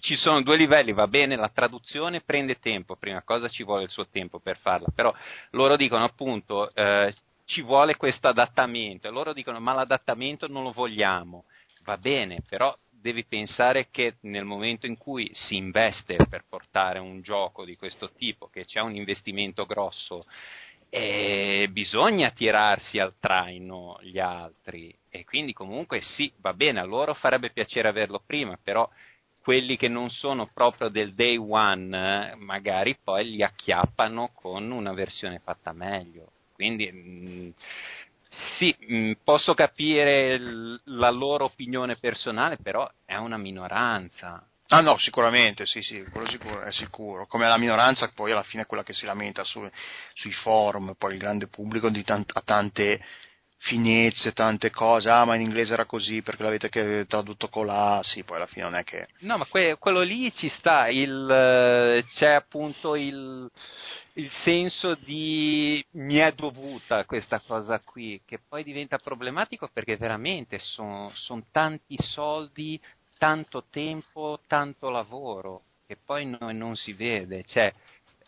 [0.00, 3.90] ci sono due livelli, va bene, la traduzione prende tempo, prima cosa ci vuole il
[3.90, 5.12] suo tempo per farla, però
[5.50, 7.14] loro dicono appunto eh,
[7.46, 11.44] ci vuole questo adattamento e loro dicono ma l'adattamento non lo vogliamo,
[11.84, 17.20] va bene, però devi pensare che nel momento in cui si investe per portare un
[17.20, 20.24] gioco di questo tipo, che c'è un investimento grosso
[20.90, 27.14] e bisogna tirarsi al traino gli altri e quindi comunque sì, va bene, a loro
[27.14, 28.88] farebbe piacere averlo prima, però
[29.40, 35.38] quelli che non sono proprio del day one magari poi li acchiappano con una versione
[35.38, 36.32] fatta meglio.
[36.52, 37.50] Quindi mh, mm,
[38.28, 44.42] sì, mm, posso capire l- la loro opinione personale, però è una minoranza.
[44.70, 47.26] Ah no, sicuramente, sì, sì, quello sicuro, è sicuro.
[47.26, 49.66] Come la minoranza poi alla fine è quella che si lamenta su,
[50.12, 53.00] sui forum, poi il grande pubblico tant- ha tante
[53.58, 58.36] finezze, tante cose, ah ma in inglese era così perché l'avete tradotto colà, sì, poi
[58.36, 59.08] alla fine non è che...
[59.20, 63.50] No, ma que- quello lì ci sta, il, c'è appunto il,
[64.14, 70.58] il senso di mi è dovuta questa cosa qui, che poi diventa problematico perché veramente
[70.58, 72.80] sono son tanti soldi
[73.18, 77.44] tanto tempo, tanto lavoro che poi noi non si vede.
[77.44, 77.72] Cioè,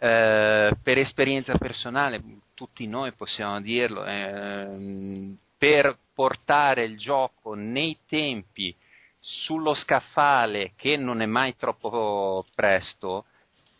[0.02, 2.22] eh, per esperienza personale,
[2.54, 8.74] tutti noi possiamo dirlo, eh, per portare il gioco nei tempi
[9.18, 13.26] sullo scaffale che non è mai troppo presto,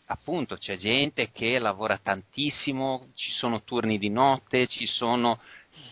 [0.06, 5.40] appunto c'è gente che lavora tantissimo, ci sono turni di notte, ci sono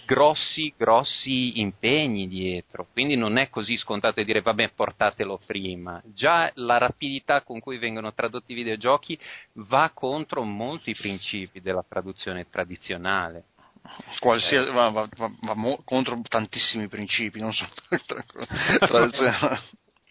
[0.07, 6.03] grossi, grossi impegni dietro, quindi non è così scontato dire vabbè portatelo prima.
[6.15, 9.19] Già la rapidità con cui vengono tradotti i videogiochi
[9.55, 13.45] va contro molti principi della traduzione tradizionale.
[14.19, 17.71] Qualsiasi, va, va, va, va mo, contro tantissimi principi, non solo
[18.79, 19.61] tradizionali.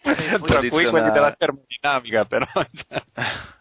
[0.46, 2.46] Tra cui quelli della termodinamica, però.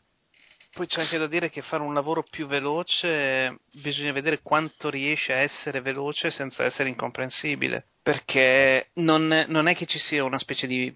[0.77, 5.33] Poi c'è anche da dire che fare un lavoro più veloce bisogna vedere quanto riesce
[5.33, 7.85] a essere veloce senza essere incomprensibile.
[8.03, 10.95] Perché non, non è che ci sia una specie di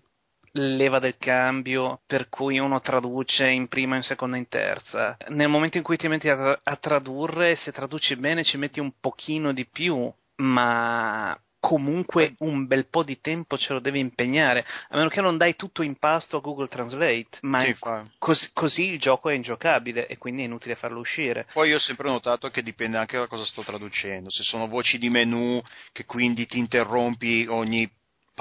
[0.51, 5.17] leva del cambio per cui uno traduce in prima, in seconda, in terza.
[5.29, 8.91] Nel momento in cui ti metti a, a tradurre, se traduci bene ci metti un
[8.99, 14.97] pochino di più, ma comunque un bel po' di tempo ce lo devi impegnare, a
[14.97, 17.75] meno che non dai tutto in pasto a Google Translate, ma sì,
[18.17, 21.47] così, così, il gioco è ingiocabile e quindi è inutile farlo uscire.
[21.53, 24.97] Poi io ho sempre notato che dipende anche da cosa sto traducendo, se sono voci
[24.97, 25.61] di menu
[25.93, 27.89] che quindi ti interrompi ogni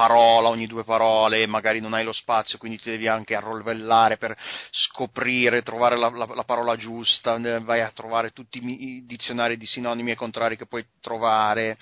[0.01, 4.35] parola, ogni due parole, magari non hai lo spazio, quindi ti devi anche arrovellare per
[4.71, 10.13] scoprire, trovare la, la, la parola giusta, vai a trovare tutti i dizionari di sinonimi
[10.13, 11.77] e contrari che puoi trovare.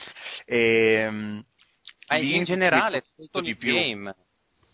[0.45, 1.45] E, ehm,
[2.21, 4.15] in generale, tutto il game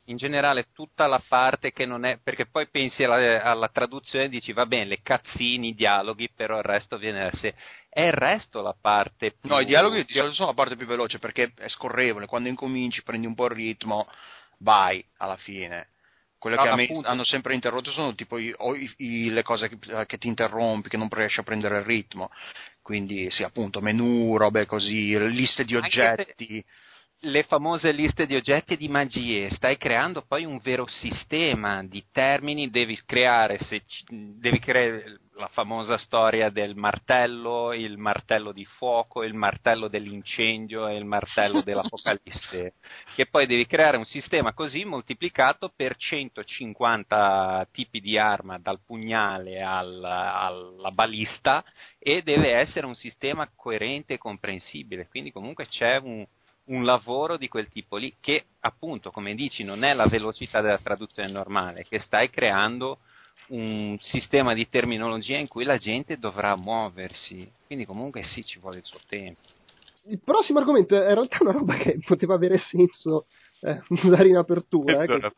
[0.07, 4.29] in generale tutta la parte che non è perché poi pensi alla, alla traduzione e
[4.29, 7.55] dici va bene le cazzini, i dialoghi però il resto viene da sé
[7.89, 11.53] è il resto la parte più no i dialoghi sono la parte più veloce perché
[11.57, 14.07] è scorrevole quando incominci prendi un po' il ritmo
[14.59, 15.89] vai alla fine
[16.45, 17.09] quelle no, che appunto.
[17.09, 18.55] hanno sempre interrotto sono tipo i,
[18.99, 22.31] i, le cose che, che, ti interrompi, che non riesci a prendere il ritmo.
[22.83, 26.63] Quindi sì, appunto, menu, robe così, liste di oggetti
[27.25, 32.05] le famose liste di oggetti e di magie, stai creando poi un vero sistema di
[32.13, 39.23] termini, devi creare, se, devi creare la famosa storia del martello, il martello di fuoco,
[39.25, 42.75] il martello dell'incendio e il martello dell'apocalisse,
[43.17, 49.61] che poi devi creare un sistema così moltiplicato per 150 tipi di arma, dal pugnale
[49.61, 51.65] al, alla balista,
[51.99, 56.25] e deve essere un sistema coerente e comprensibile, quindi comunque c'è un
[56.67, 60.79] un lavoro di quel tipo lì, che appunto, come dici, non è la velocità della
[60.79, 62.99] traduzione normale, che stai creando
[63.49, 67.51] un sistema di terminologia in cui la gente dovrà muoversi.
[67.67, 69.41] Quindi comunque sì, ci vuole il suo tempo.
[70.07, 73.27] Il prossimo argomento è in realtà una roba che poteva avere senso
[73.65, 75.03] eh, usare in apertura.
[75.03, 75.33] Eh, che...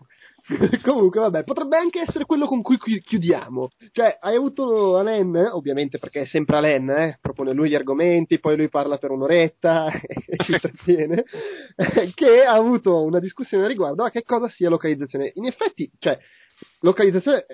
[0.83, 3.71] Comunque, vabbè, potrebbe anche essere quello con cui chiudiamo.
[3.93, 7.19] Cioè, hai avuto Alen, ovviamente perché è sempre Alen, eh?
[7.21, 11.25] propone lui gli argomenti, poi lui parla per un'oretta e ci trattiene,
[12.15, 15.31] che ha avuto una discussione riguardo a che cosa sia localizzazione.
[15.35, 16.19] In effetti, cioè,
[16.81, 17.47] localizzazione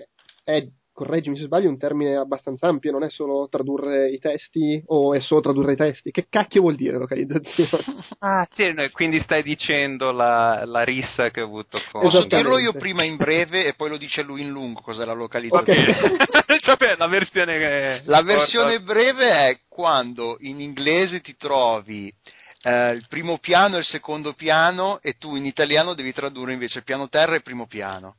[0.44, 5.14] è correggimi se sbaglio, un termine abbastanza ampio, non è solo tradurre i testi o
[5.14, 6.10] è solo tradurre i testi.
[6.10, 7.70] Che cacchio vuol dire localizzazione?
[8.22, 12.02] Ah, sì, quindi stai dicendo la, la rissa che ho avuto con...
[12.02, 15.12] Posso dirlo io prima in breve e poi lo dice lui in lungo cos'è la
[15.12, 15.90] localizzazione.
[15.90, 16.60] Okay.
[16.62, 18.02] cioè, la versione che...
[18.04, 22.14] La versione breve è quando in inglese ti trovi
[22.62, 26.78] eh, il primo piano e il secondo piano e tu in italiano devi tradurre invece
[26.78, 28.14] il piano terra e il primo piano.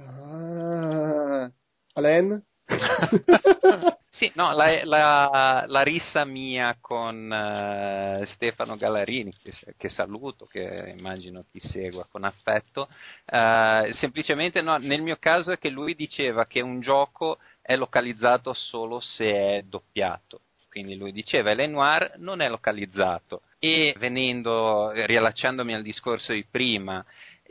[0.00, 1.50] Ah,
[1.94, 2.40] Alain?
[4.10, 10.94] sì, no, la, la, la, rissa mia con uh, Stefano Gallarini, che, che, saluto, che
[10.96, 12.88] immagino ti segua con affetto,
[13.26, 18.52] uh, semplicemente no, nel mio caso è che lui diceva che un gioco è localizzato
[18.52, 20.42] solo se è doppiato.
[20.68, 23.42] Quindi lui diceva L Noir non è localizzato.
[23.58, 27.04] E venendo, riallacciandomi al discorso di prima,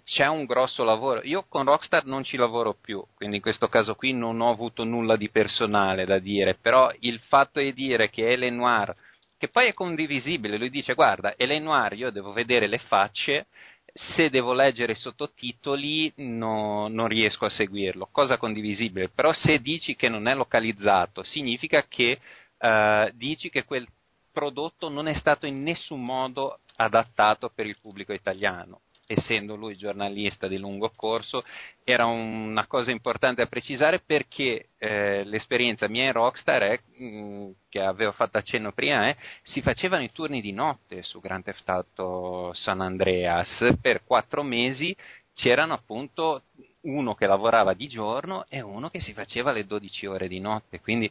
[0.04, 1.22] c'è un grosso lavoro.
[1.24, 4.84] Io con Rockstar non ci lavoro più, quindi in questo caso qui non ho avuto
[4.84, 8.96] nulla di personale da dire, però il fatto di dire che L Noir,
[9.38, 13.48] che poi è condivisibile, lui dice guarda, L Noir io devo vedere le facce
[13.94, 19.96] se devo leggere i sottotitoli no, non riesco a seguirlo, cosa condivisibile, però se dici
[19.96, 22.20] che non è localizzato significa che
[22.60, 23.88] uh, dici che quel
[24.32, 30.48] prodotto non è stato in nessun modo adattato per il pubblico italiano essendo lui giornalista
[30.48, 31.44] di lungo corso,
[31.84, 37.50] era una cosa importante a precisare perché eh, l'esperienza mia in Rockstar è, mh, mm,
[37.70, 41.70] che avevo fatto accenno prima, è, si facevano i turni di notte su Grand Theft
[41.70, 44.96] Auto San Andreas, per quattro mesi
[45.34, 46.44] c'erano appunto
[46.82, 50.80] uno che lavorava di giorno e uno che si faceva le 12 ore di notte,
[50.82, 51.10] quindi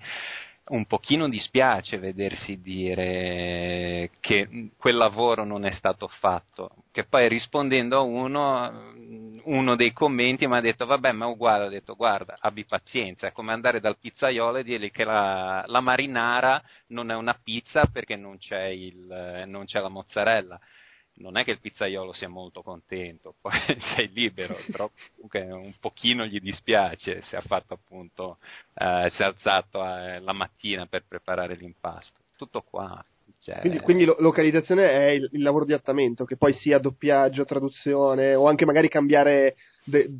[0.69, 7.99] un pochino dispiace vedersi dire che quel lavoro non è stato fatto, che poi rispondendo
[7.99, 8.93] a uno,
[9.45, 13.33] uno dei commenti mi ha detto vabbè ma uguale, ho detto guarda abbi pazienza, è
[13.33, 18.17] come andare dal pizzaiolo e dirgli che la, la marinara non è una pizza perché
[18.17, 20.59] non c'è, il, non c'è la mozzarella
[21.17, 23.53] non è che il pizzaiolo sia molto contento, poi
[23.95, 28.39] sei libero, però comunque un pochino gli dispiace se ha fatto appunto,
[28.75, 32.21] eh, si è alzato eh, la mattina per preparare l'impasto.
[32.37, 33.03] Tutto qua.
[33.39, 33.61] Cioè...
[33.61, 38.35] Quindi, quindi lo- localizzazione è il, il, lavoro di adattamento, che poi sia doppiaggio, traduzione
[38.35, 39.57] o anche magari cambiare,
[39.87, 40.19] de-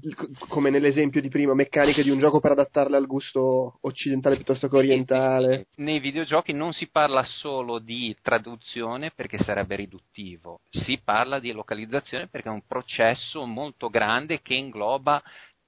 [0.49, 4.77] come nell'esempio di prima, meccaniche di un gioco per adattarle al gusto occidentale piuttosto che
[4.77, 5.67] orientale.
[5.77, 12.29] Nei videogiochi non si parla solo di traduzione perché sarebbe riduttivo, si parla di localizzazione
[12.29, 15.23] perché è un processo molto grande che ingloba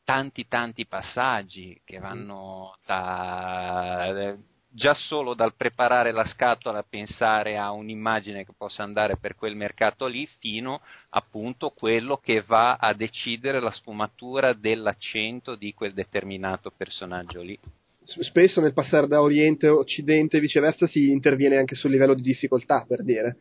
[0.05, 4.35] tanti tanti passaggi che vanno da
[4.71, 10.07] già solo dal preparare la scatola pensare a un'immagine che possa andare per quel mercato
[10.07, 10.81] lì fino
[11.11, 17.59] appunto quello che va a decidere la sfumatura dell'accento di quel determinato personaggio lì.
[18.05, 22.23] Spesso nel passare da Oriente a Occidente e viceversa si interviene anche sul livello di
[22.23, 23.37] difficoltà per dire.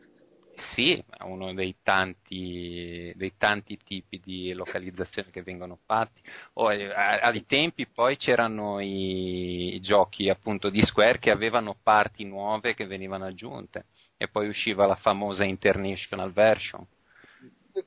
[0.74, 6.20] Sì, è uno dei tanti, dei tanti, tipi di localizzazione che vengono fatti.
[6.54, 12.74] Oh, ai tempi poi c'erano i, i, giochi appunto di Square che avevano parti nuove
[12.74, 13.84] che venivano aggiunte
[14.16, 16.84] e poi usciva la famosa International Version.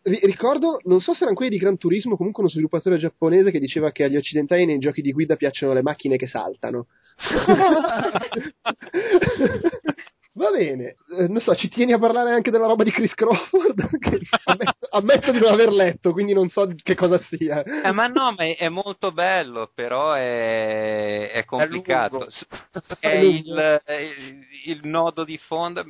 [0.03, 3.91] Ricordo, non so se erano quelli di Gran Turismo, comunque uno sviluppatore giapponese che diceva
[3.91, 6.88] che agli occidentali nei giochi di guida piacciono le macchine che saltano.
[10.34, 13.90] Va bene, eh, non so, ci tieni a parlare anche della roba di Chris Crawford?
[13.99, 17.62] che ammetto, ammetto, di non aver letto, quindi non so che cosa sia.
[17.64, 22.28] Eh, ma no, ma è, è, molto bello, però è, è complicato.
[22.99, 23.82] È, è il,
[24.66, 25.84] il, nodo di fondo.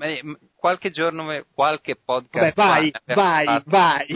[0.56, 2.56] Qualche giorno, qualche podcast.
[2.56, 4.08] Vabbè, vai, vai, vai.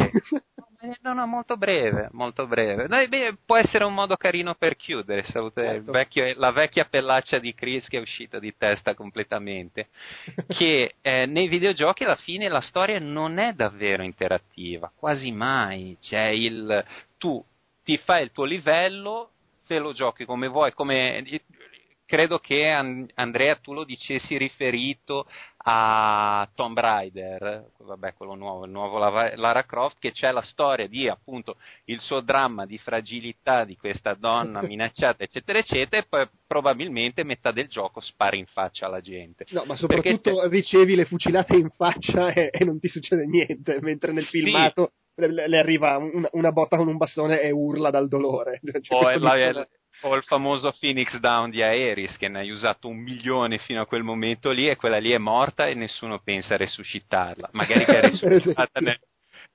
[0.91, 2.87] Eh, no, no, molto breve, molto breve.
[2.87, 5.23] Dai, beh, può essere un modo carino per chiudere.
[5.23, 5.91] Certo.
[5.91, 9.87] Vecchio, la vecchia pellaccia di Chris che è uscita di testa completamente.
[10.47, 15.97] che eh, nei videogiochi alla fine la storia non è davvero interattiva, quasi mai.
[15.99, 16.83] C'è il
[17.17, 17.43] tu
[17.83, 19.31] ti fai il tuo livello,
[19.65, 21.23] te lo giochi come vuoi, come
[22.05, 25.27] credo che Andrea tu lo dicessi riferito
[25.67, 31.09] a Tomb Raider, vabbè quello nuovo, il nuovo Lara Croft, che c'è la storia di
[31.09, 37.23] appunto il suo dramma di fragilità di questa donna minacciata eccetera eccetera e poi probabilmente
[37.23, 39.45] metà del gioco spara in faccia alla gente.
[39.49, 44.11] No, ma soprattutto ricevi le fucilate in faccia e, e, non ti succede niente, mentre
[44.11, 45.25] nel filmato sì.
[45.27, 45.97] le, arriva
[46.31, 48.59] una, botta con un bastone e urla dal dolore.
[48.81, 49.67] Cioè, o la,
[50.01, 53.85] o il famoso Phoenix Down di Aeris che ne hai usato un milione fino a
[53.85, 57.49] quel momento lì e quella lì è morta e nessuno pensa a resuscitarla.
[57.53, 58.99] Magari che è resuscitata nel,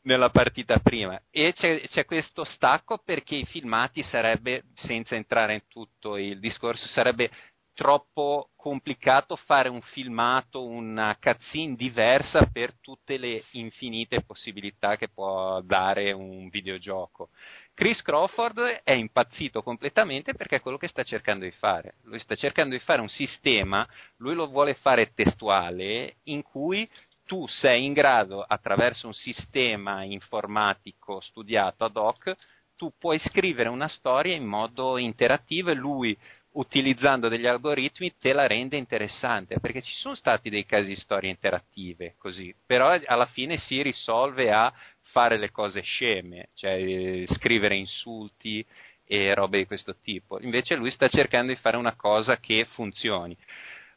[0.02, 1.20] nella partita prima.
[1.30, 6.86] E c'è, c'è, questo stacco perché i filmati sarebbe, senza entrare in tutto il discorso,
[6.86, 7.30] sarebbe
[7.74, 15.60] troppo complicato fare un filmato, una cutscene diversa per tutte le infinite possibilità che può
[15.62, 17.30] dare un videogioco.
[17.72, 21.94] Chris Crawford è impazzito completamente perché è quello che sta cercando di fare.
[22.02, 23.88] Lui sta cercando di fare un sistema,
[24.18, 26.88] lui lo vuole fare testuale, in cui
[27.24, 32.36] tu sei in grado, attraverso un sistema informatico studiato ad hoc,
[32.76, 36.18] tu puoi scrivere una storia in modo interattivo e lui
[36.52, 42.14] utilizzando degli algoritmi te la rende interessante, perché ci sono stati dei casi storie interattive
[42.18, 44.72] così, però alla fine si risolve a
[45.12, 48.64] fare le cose sceme, cioè scrivere insulti
[49.04, 50.40] e robe di questo tipo.
[50.40, 53.36] Invece lui sta cercando di fare una cosa che funzioni.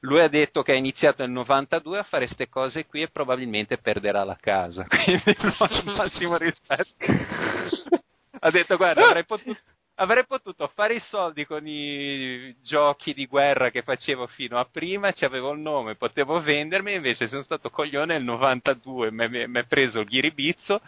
[0.02, 3.78] lui ha detto che ha iniziato nel 92 a fare queste cose qui e probabilmente
[3.78, 6.96] perderà la casa, quindi il massimo rispetto.
[8.40, 9.60] ha detto guarda avrei potuto,
[9.96, 15.12] avrei potuto fare i soldi con i giochi di guerra che facevo fino a prima,
[15.12, 20.00] ci avevo il nome, potevo vendermi, invece sono stato coglione nel 92, mi è preso
[20.00, 20.82] il ghiribizzo,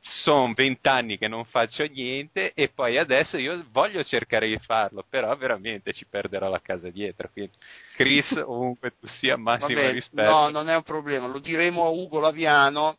[0.00, 5.34] sono vent'anni che non faccio niente e poi adesso io voglio cercare di farlo, però
[5.36, 7.28] veramente ci perderò la casa dietro.
[7.32, 7.52] Quindi,
[7.96, 10.30] Chris, ovunque tu sia, massimo Vabbè, rispetto.
[10.30, 12.98] No, non è un problema, lo diremo a Ugo Laviano,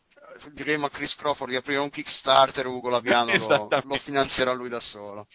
[0.52, 4.80] diremo a Chris Crawford di aprire un Kickstarter, Ugo Laviano lo, lo finanzierà lui da
[4.80, 5.26] solo.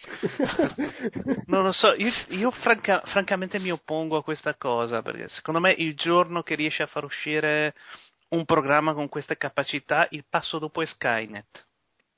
[1.46, 5.72] non lo so, io, io franca, francamente mi oppongo a questa cosa, perché secondo me
[5.72, 7.74] il giorno che riesce a far uscire
[8.28, 11.66] un programma con queste capacità, il passo dopo è Skynet.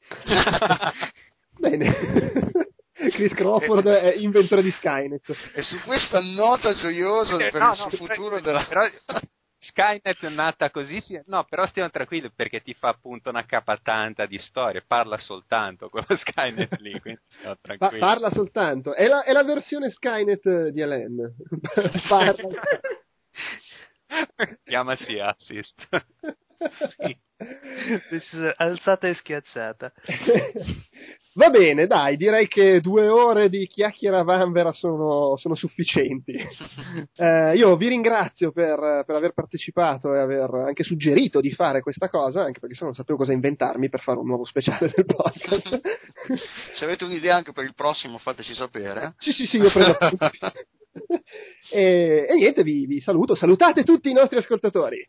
[1.58, 1.92] Bene.
[2.92, 5.52] Chris Crawford è inventore di Skynet.
[5.54, 8.64] E su questa nota gioiosa Eh, per no, il no, futuro della...
[8.64, 8.88] però
[9.60, 14.24] Skynet è nata così, sì- no, però stiamo tranquilli perché ti fa appunto una capatanta
[14.26, 17.98] di storie, parla soltanto quello Skynet lì, quindi stiamo Pa- tranquilli.
[17.98, 18.94] parla soltanto.
[18.94, 21.34] È la, è la versione Skynet di Alain.
[22.08, 22.48] parla.
[24.64, 25.88] Chiamasi Assist.
[27.00, 27.18] Is
[28.56, 29.92] alzata e schiacciata.
[31.38, 36.36] Va bene, dai, direi che due ore di chiacchiera vanvera sono, sono sufficienti.
[37.20, 42.08] Eh, io vi ringrazio per, per aver partecipato e aver anche suggerito di fare questa
[42.08, 45.04] cosa, anche perché se no non sapevo cosa inventarmi per fare un nuovo speciale del
[45.04, 45.80] podcast.
[46.74, 49.14] Se avete un'idea anche per il prossimo fateci sapere.
[49.18, 49.96] Sì, sì, sì, io prendo
[51.70, 53.34] e, e niente, vi, vi saluto.
[53.34, 55.06] Salutate tutti i nostri ascoltatori.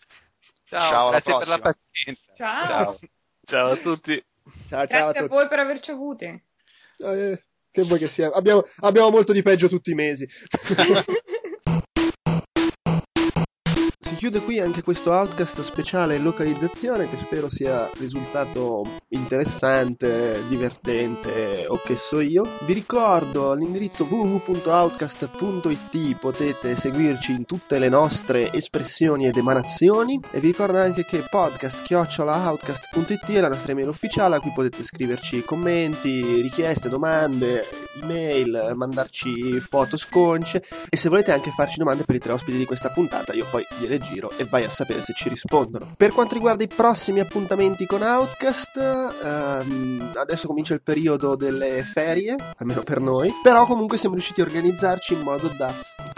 [0.69, 1.77] Ciao, Ciao, grazie per la prossima.
[1.91, 2.33] pazienza.
[2.35, 2.99] Ciao.
[3.45, 4.23] Ciao a tutti.
[4.67, 5.27] Ciao, ciao Grazie a a tutti.
[5.27, 6.25] voi per averci avuti.
[6.25, 8.31] Eh, che vuoi che sia?
[8.31, 10.27] Abbiamo, abbiamo molto di peggio tutti i mesi.
[14.09, 21.79] Si chiude qui anche questo outcast speciale localizzazione che spero sia risultato interessante, divertente o
[21.85, 22.43] che so io.
[22.65, 30.47] Vi ricordo l'indirizzo www.outcast.it, potete seguirci in tutte le nostre espressioni ed emanazioni e vi
[30.47, 36.89] ricordo anche che podcast.outcast.it è la nostra email ufficiale a cui potete scriverci commenti, richieste,
[36.89, 37.63] domande,
[38.01, 42.65] email, mandarci foto sconce e se volete anche farci domande per i tre ospiti di
[42.65, 45.93] questa puntata io poi gliele giro e vai a sapere se ci rispondono.
[45.97, 52.35] Per quanto riguarda i prossimi appuntamenti con Outcast, ehm, adesso comincia il periodo delle ferie,
[52.57, 55.73] almeno per noi, però comunque siamo riusciti a organizzarci in modo da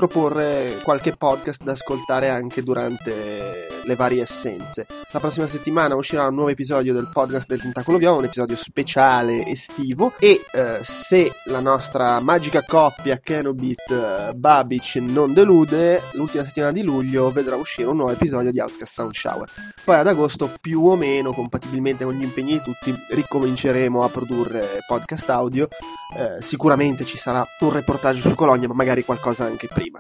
[0.07, 4.88] proporre qualche podcast da ascoltare anche durante le varie essenze.
[5.11, 9.45] La prossima settimana uscirà un nuovo episodio del podcast del Tentacolo Viola, un episodio speciale
[9.45, 16.72] estivo e eh, se la nostra magica coppia Kenobit eh, Babic non delude, l'ultima settimana
[16.72, 19.49] di luglio vedrà uscire un nuovo episodio di Outcast Sound Shower.
[19.84, 24.80] Poi ad agosto, più o meno, compatibilmente con gli impegni di tutti, ricominceremo a produrre
[24.88, 25.68] podcast audio.
[26.15, 29.90] Eh, sicuramente ci sarà un reportage su Colonia, ma magari qualcosa anche prima.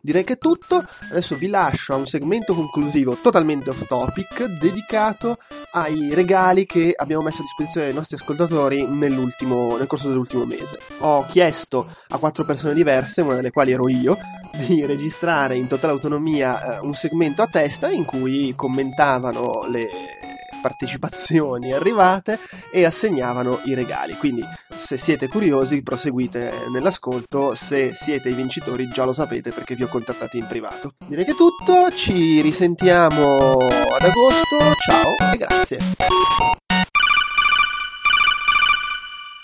[0.00, 0.84] Direi che è tutto.
[1.10, 5.36] Adesso vi lascio a un segmento conclusivo totalmente off topic dedicato
[5.72, 9.14] ai regali che abbiamo messo a disposizione dei nostri ascoltatori nel
[9.86, 10.78] corso dell'ultimo mese.
[10.98, 14.16] Ho chiesto a quattro persone diverse, una delle quali ero io,
[14.66, 20.20] di registrare in totale autonomia eh, un segmento a testa in cui commentavano le
[20.62, 22.38] partecipazioni arrivate
[22.72, 24.16] e assegnavano i regali.
[24.16, 24.42] Quindi
[24.74, 29.88] se siete curiosi proseguite nell'ascolto, se siete i vincitori già lo sapete perché vi ho
[29.88, 30.94] contattati in privato.
[31.06, 35.78] Direi che è tutto, ci risentiamo ad agosto, ciao e grazie.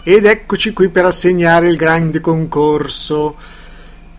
[0.04, 3.36] Ed eccoci qui per assegnare il grande concorso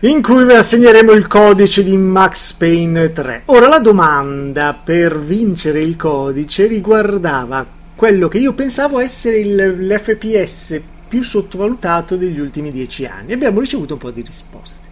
[0.02, 3.42] in cui vi assegneremo il codice di Max Payne 3.
[3.46, 10.80] Ora la domanda per vincere il codice riguardava quello che io pensavo essere il- l'FPS
[11.06, 13.34] più sottovalutato degli ultimi dieci anni.
[13.34, 14.88] Abbiamo ricevuto un po' di risposte.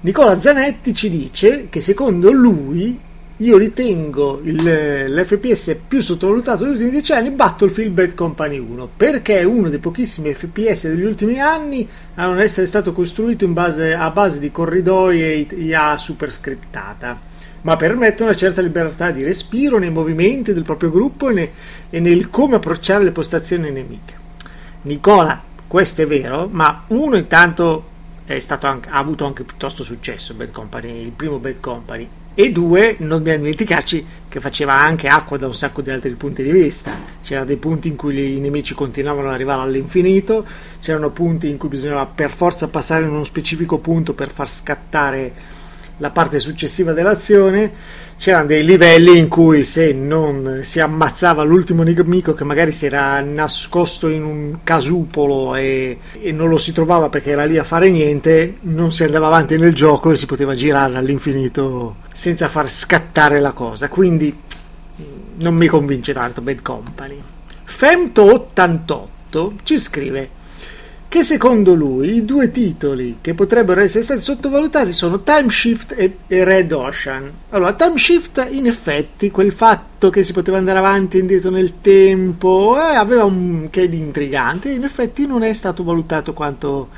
[0.00, 2.98] Nicola Zanetti ci dice che secondo lui
[3.38, 4.62] io ritengo il-
[5.12, 9.80] l'FPS più sottovalutato degli ultimi dieci anni Battlefield Bad Company 1 perché è uno dei
[9.80, 15.20] pochissimi FPS degli ultimi anni a non essere stato costruito base, a base di corridoi
[15.22, 17.20] e IA super scriptata
[17.62, 21.50] ma permette una certa libertà di respiro nei movimenti del proprio gruppo e, ne-
[21.90, 24.12] e nel come approcciare le postazioni nemiche.
[24.82, 27.86] Nicola, questo è vero, ma uno intanto
[28.60, 33.18] anche- ha avuto anche piuttosto successo Bad Company, il primo Bad Company, e due, non
[33.18, 36.92] dobbiamo dimenticarci che faceva anche acqua da un sacco di altri punti di vista.
[37.22, 40.44] C'erano dei punti in cui i nemici continuavano ad arrivare all'infinito,
[40.80, 45.32] c'erano punti in cui bisognava per forza passare in uno specifico punto per far scattare
[45.98, 47.72] la parte successiva dell'azione
[48.16, 53.20] c'erano dei livelli in cui se non si ammazzava l'ultimo nemico che magari si era
[53.20, 57.90] nascosto in un casupolo e, e, non lo si trovava perché era lì a fare
[57.90, 63.40] niente, non si andava avanti nel gioco e si poteva girare all'infinito senza far scattare
[63.40, 63.88] la cosa.
[63.88, 64.34] Quindi
[65.36, 67.20] non mi convince tanto Bad Company.
[67.66, 70.42] Femto88 ci scrive
[71.08, 76.16] che secondo lui i due titoli che potrebbero essere stati sottovalutati sono Time Shift e,
[76.26, 77.30] Red Ocean.
[77.50, 81.80] Allora, Time Shift in effetti quel fatto che si poteva andare avanti e indietro nel
[81.80, 86.88] tempo eh, aveva un che di intrigante, in effetti non è stato valutato quanto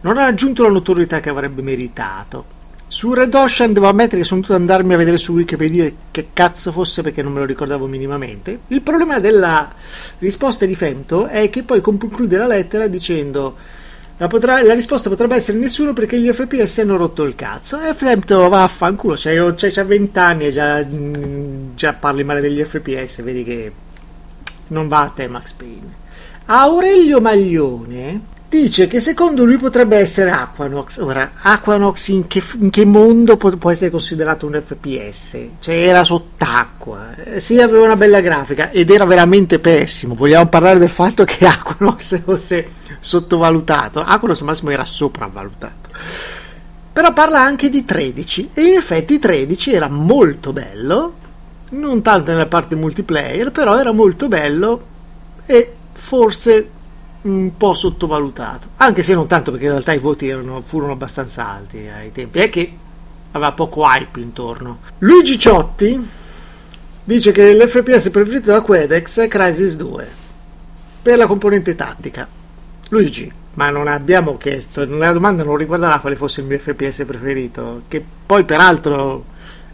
[0.00, 2.56] non ha raggiunto la notorietà che avrebbe meritato.
[2.90, 6.72] Su Red Ocean devo ammettere che sono dovuto andarmi a vedere su Wikipedia che cazzo
[6.72, 8.60] fosse perché non me lo ricordavo minimamente.
[8.68, 9.70] Il problema della
[10.18, 13.56] risposta di Fento è che poi conclude la lettera dicendo
[14.16, 17.78] la, potrà, la, risposta potrebbe essere nessuno perché gli FPS hanno rotto il cazzo.
[17.78, 20.84] E Fento vaffanculo, c'hai, c'hai 20 anni e già,
[21.74, 23.72] già parli male degli FPS, vedi che
[24.68, 26.06] non va a te Max Payne.
[26.46, 30.98] Aurelio Maglione dice che secondo lui potrebbe essere Aquanox.
[30.98, 35.38] Ora, Aquanox in che, in che mondo può, può, essere considerato un FPS?
[35.60, 40.14] Cioè era sott'acqua, eh, sì aveva una bella grafica ed era veramente pessimo.
[40.14, 42.68] Vogliamo parlare del fatto che Aquanox fosse
[43.00, 44.00] sottovalutato?
[44.00, 45.88] Aquanox massimo era sopravvalutato.
[46.92, 51.14] Però parla anche di 13 e in effetti 13 era molto bello,
[51.70, 54.86] non tanto nella parte multiplayer, però era molto bello
[55.46, 56.70] e forse
[57.22, 61.48] un po' sottovalutato, anche se non tanto perché in realtà i voti erano, furono abbastanza
[61.48, 62.72] alti ai tempi, è che
[63.32, 64.78] aveva poco hype intorno.
[64.98, 66.08] Luigi Ciotti
[67.04, 70.08] dice che l'FPS preferito da Quedex è Crisis 2
[71.02, 72.28] per la componente tattica.
[72.90, 77.82] Luigi, ma non abbiamo chiesto, la domanda non riguardava quale fosse il mio FPS preferito,
[77.88, 79.24] che poi peraltro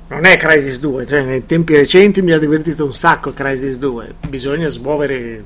[0.09, 4.15] non è Crisis 2, cioè nei tempi recenti mi ha divertito un sacco Crisis 2,
[4.29, 5.45] bisogna smuovere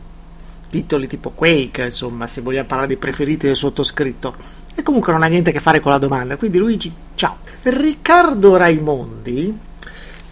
[0.69, 4.35] titoli tipo Quake, insomma, se vogliamo parlare dei preferiti del sottoscritto.
[4.74, 7.39] E comunque non ha niente a che fare con la domanda, quindi Luigi, ciao.
[7.62, 9.59] Riccardo Raimondi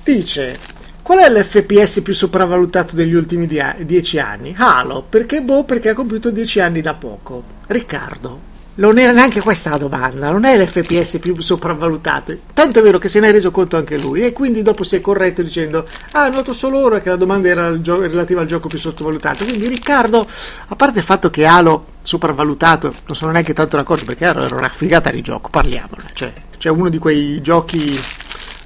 [0.05, 0.57] dice:
[1.03, 4.55] Qual è l'FPS più sopravvalutato degli ultimi dieci anni?
[4.57, 7.43] Halo, perché boh, perché ha compiuto dieci anni da poco.
[7.67, 8.41] Riccardo,
[8.77, 12.37] non era neanche questa la domanda, non è l'FPS più sopravvalutato.
[12.53, 14.97] Tanto è vero che se ne è reso conto anche lui e quindi dopo si
[14.97, 18.69] è corretto dicendo ah, noto solo ora che la domanda era gio- relativa al gioco
[18.69, 19.45] più sottovalutato.
[19.45, 20.27] Quindi Riccardo,
[20.69, 24.55] a parte il fatto che Halo sopravvalutato, non sono neanche tanto d'accordo perché Halo era
[24.55, 26.11] una figata di gioco, parliamone.
[26.13, 27.99] Cioè, c'è uno di quei giochi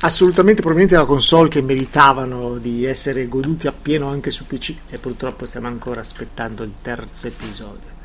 [0.02, 5.46] assolutamente provenienti dalla console che meritavano di essere goduti appieno anche su PC e purtroppo
[5.46, 7.98] stiamo ancora aspettando il terzo episodio.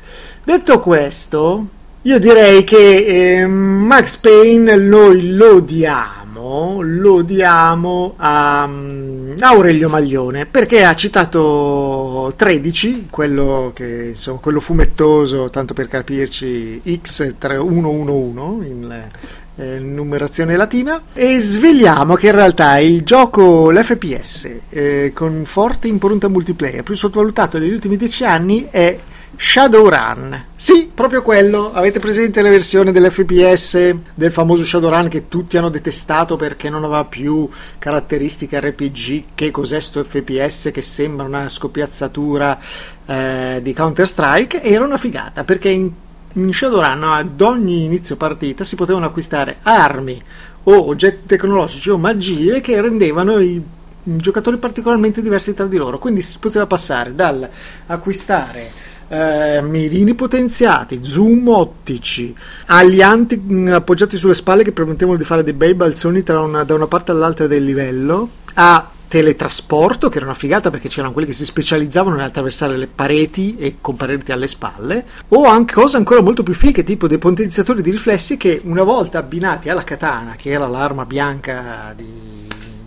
[0.44, 1.66] Detto questo,
[2.06, 10.46] io direi che eh, Max Payne noi lo diamo, lo diamo a, um, Aurelio Maglione
[10.46, 19.08] perché ha citato 13, quello, che, insomma, quello fumettoso, tanto per capirci, X3111 in
[19.56, 21.02] eh, numerazione latina.
[21.12, 27.58] E svegliamo che in realtà il gioco, l'FPS, eh, con forte impronta multiplayer, più sottovalutato
[27.58, 28.96] negli ultimi dieci anni è
[29.38, 30.44] Shadowrun.
[30.56, 31.72] Sì, proprio quello.
[31.74, 37.04] Avete presente la versione dell'FPS del famoso Shadowrun che tutti hanno detestato perché non aveva
[37.04, 37.48] più
[37.78, 39.24] caratteristiche RPG?
[39.34, 42.58] Che cos'è sto FPS che sembra una scoppiazzatura
[43.04, 44.62] eh, di Counter-Strike?
[44.62, 45.90] Era una figata perché in,
[46.32, 50.18] in Shadowrun ad ogni inizio partita si potevano acquistare armi
[50.64, 53.62] o oggetti tecnologici o magie che rendevano i
[54.02, 55.98] giocatori particolarmente diversi tra di loro.
[55.98, 57.46] Quindi si poteva passare dal
[57.86, 62.34] acquistare eh, mirini potenziati, zoom ottici,
[62.66, 66.74] alianti mh, mm, appoggiati sulle spalle che permettevano di fare dei bei balzoni una, da
[66.74, 71.34] una parte all'altra del livello, a teletrasporto, che era una figata perché c'erano quelli che
[71.34, 76.54] si specializzavano nell'attraversare le pareti e comparirti alle spalle, o anche cose ancora molto più
[76.54, 81.04] fighe, tipo dei potenziatori di riflessi che una volta abbinati alla katana, che era l'arma
[81.04, 82.36] bianca di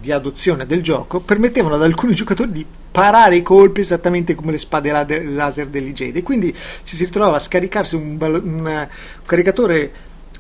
[0.10, 4.58] di adozione del gioco permettevano ad alcuni giocatori di parare i colpi esattamente come le
[4.58, 6.24] spade laser degli Jedi.
[6.24, 8.88] Quindi ci si ritrovava a scaricarsi un, un, un
[9.26, 9.92] caricatore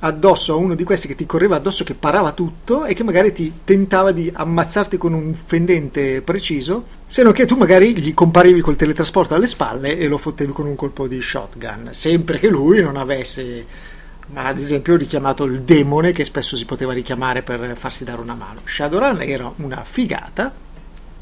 [0.02, 3.34] addosso a uno di questi che ti correva addosso, che parava tutto e che magari
[3.34, 8.62] ti tentava di ammazzarti con un fendente preciso, se non che tu magari gli comparivi
[8.62, 12.82] col teletrasporto alle spalle e lo fottevi con un colpo di shotgun, sempre che lui
[12.82, 13.66] non avesse
[14.32, 18.60] ad esempio richiamato il demone che spesso si poteva richiamare per farsi dare una mano.
[18.64, 20.54] Shadowrun era una figata,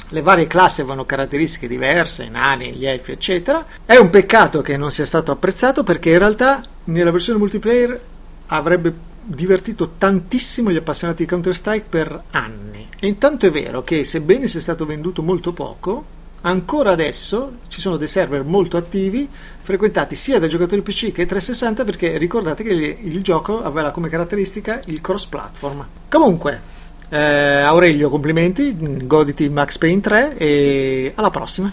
[0.10, 3.66] le varie classi avevano caratteristiche diverse, i nani, gli elfi, eccetera.
[3.86, 8.00] È un peccato che non sia stato apprezzato perché in realtà nella versione multiplayer
[8.48, 8.94] avrebbe
[9.24, 12.88] divertito tantissimo gli appassionati di Counter-Strike per anni.
[12.98, 17.98] E intanto è vero che sebbene sia stato venduto molto poco, ancora adesso ci sono
[17.98, 19.28] dei server molto attivi
[19.62, 24.80] frequentati sia dai giocatori PC che 360 perché ricordate che il gioco aveva come caratteristica
[24.86, 26.76] il cross platform comunque
[27.10, 31.72] eh, Aurelio complimenti goditi Max Payne 3 e alla prossima.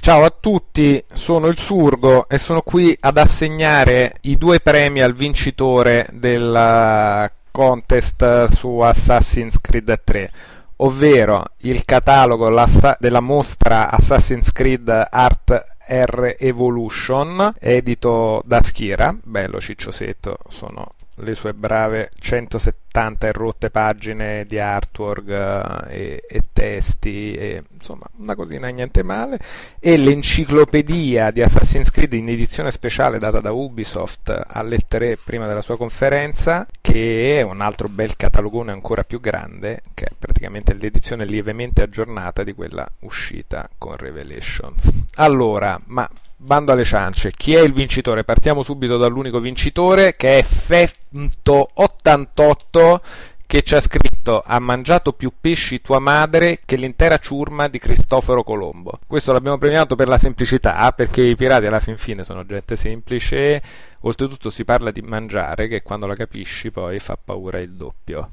[0.00, 5.14] Ciao a tutti, sono il Surgo e sono qui ad assegnare i due premi al
[5.14, 10.30] vincitore del contest su Assassin's Creed 3
[10.76, 12.52] ovvero il catalogo
[12.98, 21.52] della mostra Assassin's Creed Art R Evolution, edito da Schira, bello cicciosetto, sono le sue
[21.52, 28.68] brave 170 e rotte pagine di artwork eh, e, e, testi, e, insomma una cosina
[28.68, 29.38] niente male,
[29.78, 35.62] e l'enciclopedia di Assassin's Creed in edizione speciale data da Ubisoft alle 3 prima della
[35.62, 41.24] sua conferenza, che è un altro bel catalogone ancora più grande, che è praticamente l'edizione
[41.24, 44.90] lievemente aggiornata di quella uscita con Revelations.
[45.16, 46.08] Allora, ma
[46.42, 47.30] bando alle ciance.
[47.30, 48.24] Chi è il vincitore?
[48.24, 53.00] Partiamo subito dall'unico vincitore che è Fetto88
[53.46, 58.42] che ci ha scritto ha mangiato più pesci tua madre che l'intera ciurma di Cristoforo
[58.42, 58.98] Colombo.
[59.06, 63.62] Questo l'abbiamo premiato per la semplicità, perché i pirati alla fin fine sono gente semplice,
[64.00, 68.30] oltretutto si parla di mangiare che quando la capisci poi fa paura il doppio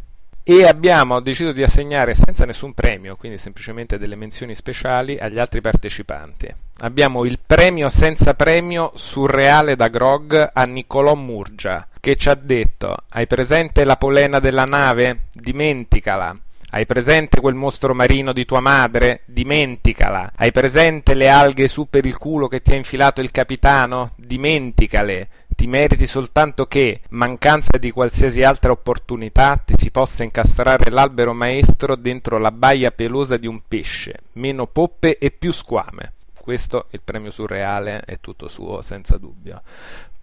[0.52, 5.62] e abbiamo deciso di assegnare senza nessun premio, quindi semplicemente delle menzioni speciali agli altri
[5.62, 6.52] partecipanti.
[6.80, 12.98] Abbiamo il premio senza premio surreale da Grog a Niccolò Murgia, che ci ha detto:
[13.10, 15.26] Hai presente la polena della nave?
[15.32, 16.36] Dimenticala.
[16.72, 19.22] Hai presente quel mostro marino di tua madre?
[19.26, 20.32] Dimenticala.
[20.36, 24.14] Hai presente le alghe su per il culo che ti ha infilato il capitano?
[24.16, 25.28] Dimenticale
[25.60, 31.98] ti meriti soltanto che, mancanza di qualsiasi altra opportunità, ti si possa incastrare l'albero maestro
[31.98, 36.14] dentro la baia pelosa di un pesce, meno poppe e più squame.
[36.34, 39.62] Questo il premio surreale è tutto suo, senza dubbio.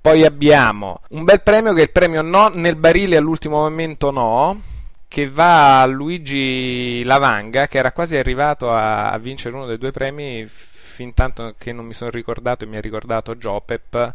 [0.01, 4.59] Poi abbiamo un bel premio che è il premio no nel barile all'ultimo momento no,
[5.07, 9.91] che va a Luigi Lavanga, che era quasi arrivato a, a vincere uno dei due
[9.91, 14.15] premi fin tanto che non mi sono ricordato e mi ha ricordato Jopep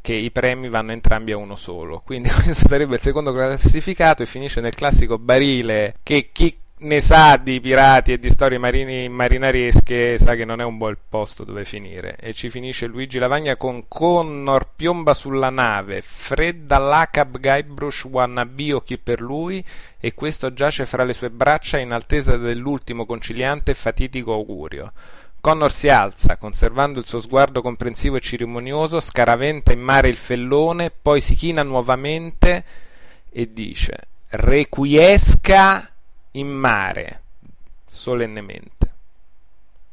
[0.00, 2.02] che i premi vanno entrambi a uno solo.
[2.04, 7.36] Quindi questo sarebbe il secondo classificato e finisce nel classico barile che chi ne sa
[7.36, 11.64] di pirati e di storie marini, marinaresche sa che non è un buon posto dove
[11.64, 12.16] finire.
[12.18, 18.80] E ci finisce Luigi Lavagna con Connor piomba sulla nave, fredda l'Acab Guybrush wannabe o
[18.80, 19.62] chi per lui,
[19.98, 24.92] e questo giace fra le sue braccia in attesa dell'ultimo conciliante e fatitico augurio.
[25.40, 30.90] Connor si alza, conservando il suo sguardo comprensivo e cerimonioso, scaraventa in mare il fellone,
[30.90, 32.64] poi si china nuovamente
[33.30, 35.90] e dice Requiesca
[36.32, 37.22] in mare,
[37.88, 38.92] solennemente.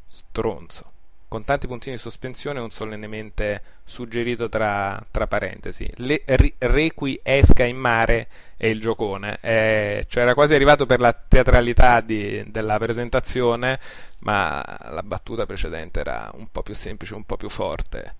[0.07, 0.95] Stronzo
[1.27, 5.89] con tanti puntini di sospensione un solennemente suggerito tra, tra parentesi.
[5.95, 10.99] Le, ri, requi esca in mare è il giocone, eh, cioè era quasi arrivato per
[10.99, 13.79] la teatralità di, della presentazione,
[14.19, 18.15] ma la battuta precedente era un po' più semplice, un po' più forte.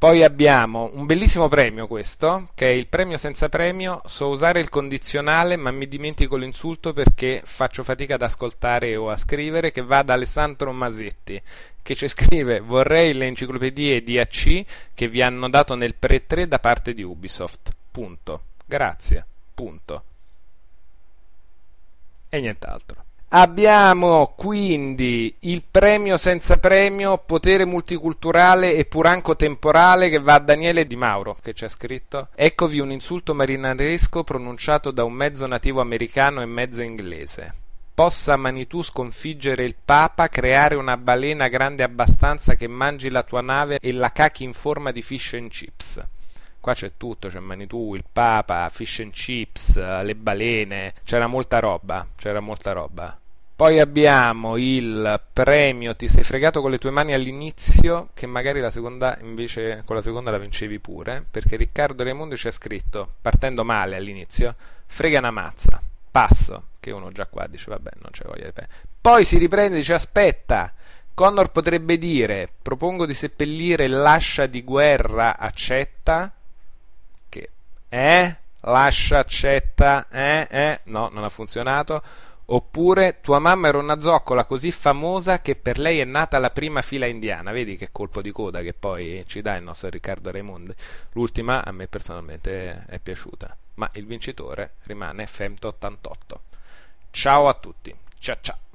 [0.00, 4.00] Poi abbiamo un bellissimo premio questo, che è il premio senza premio.
[4.06, 9.18] So usare il condizionale, ma mi dimentico l'insulto perché faccio fatica ad ascoltare o a
[9.18, 11.38] scrivere, che va da Alessandro Masetti,
[11.82, 14.64] che ci scrive vorrei le enciclopedie di AC
[14.94, 17.70] che vi hanno dato nel pre 3 da parte di Ubisoft.
[17.90, 18.44] Punto.
[18.64, 19.26] Grazie.
[19.52, 20.04] Punto.
[22.30, 23.04] E nient'altro.
[23.32, 30.84] Abbiamo quindi il premio senza premio, potere multiculturale e puranco temporale che va a Daniele
[30.84, 32.30] Di Mauro, che ha scritto.
[32.34, 37.54] Eccovi un insulto marinaresco pronunciato da un mezzo nativo americano e mezzo inglese.
[37.94, 43.78] Possa Manitou sconfiggere il Papa, creare una balena grande abbastanza che mangi la tua nave
[43.80, 46.04] e la cachi in forma di fish and chips.
[46.60, 52.06] Qua c'è tutto, c'è Manitou, il Papa, fish and chips, le balene, c'era molta roba,
[52.16, 53.18] c'era molta roba.
[53.60, 58.70] Poi abbiamo il premio Ti sei fregato con le tue mani all'inizio, che magari la
[58.70, 63.64] seconda invece con la seconda la vincevi pure, perché Riccardo Raimondo ci ha scritto, partendo
[63.64, 64.54] male all'inizio,
[64.86, 65.78] frega una mazza,
[66.10, 68.66] passo, che uno già qua dice vabbè non c'è voglia di pe.
[68.98, 70.72] Poi si riprende e dice aspetta,
[71.12, 76.32] Connor potrebbe dire propongo di seppellire l'ascia di guerra, accetta,
[77.90, 78.36] eh?
[78.62, 80.46] Lascia, accetta, eh?
[80.50, 80.80] Eh?
[80.84, 82.02] No, non ha funzionato
[82.52, 86.82] Oppure tua mamma era una zoccola così famosa che per lei è nata la prima
[86.82, 87.52] fila indiana.
[87.52, 90.74] Vedi che colpo di coda che poi ci dà il nostro Riccardo Raimondi.
[91.12, 93.56] L'ultima a me personalmente è piaciuta.
[93.74, 96.38] ma il vincitore rimane Femto88.
[97.10, 98.69] Ciao a tutti, ciao ciao!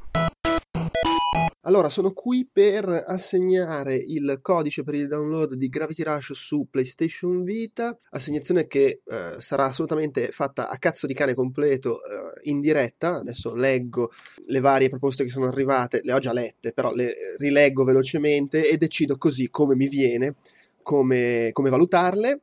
[1.67, 7.41] Allora, sono qui per assegnare il codice per il download di Gravity Rush su PlayStation
[7.41, 13.15] Vita, assegnazione che eh, sarà assolutamente fatta a cazzo di cane completo eh, in diretta.
[13.15, 14.11] Adesso leggo
[14.45, 18.77] le varie proposte che sono arrivate, le ho già lette, però le rileggo velocemente e
[18.77, 20.35] decido così come mi viene,
[20.83, 22.41] come, come valutarle.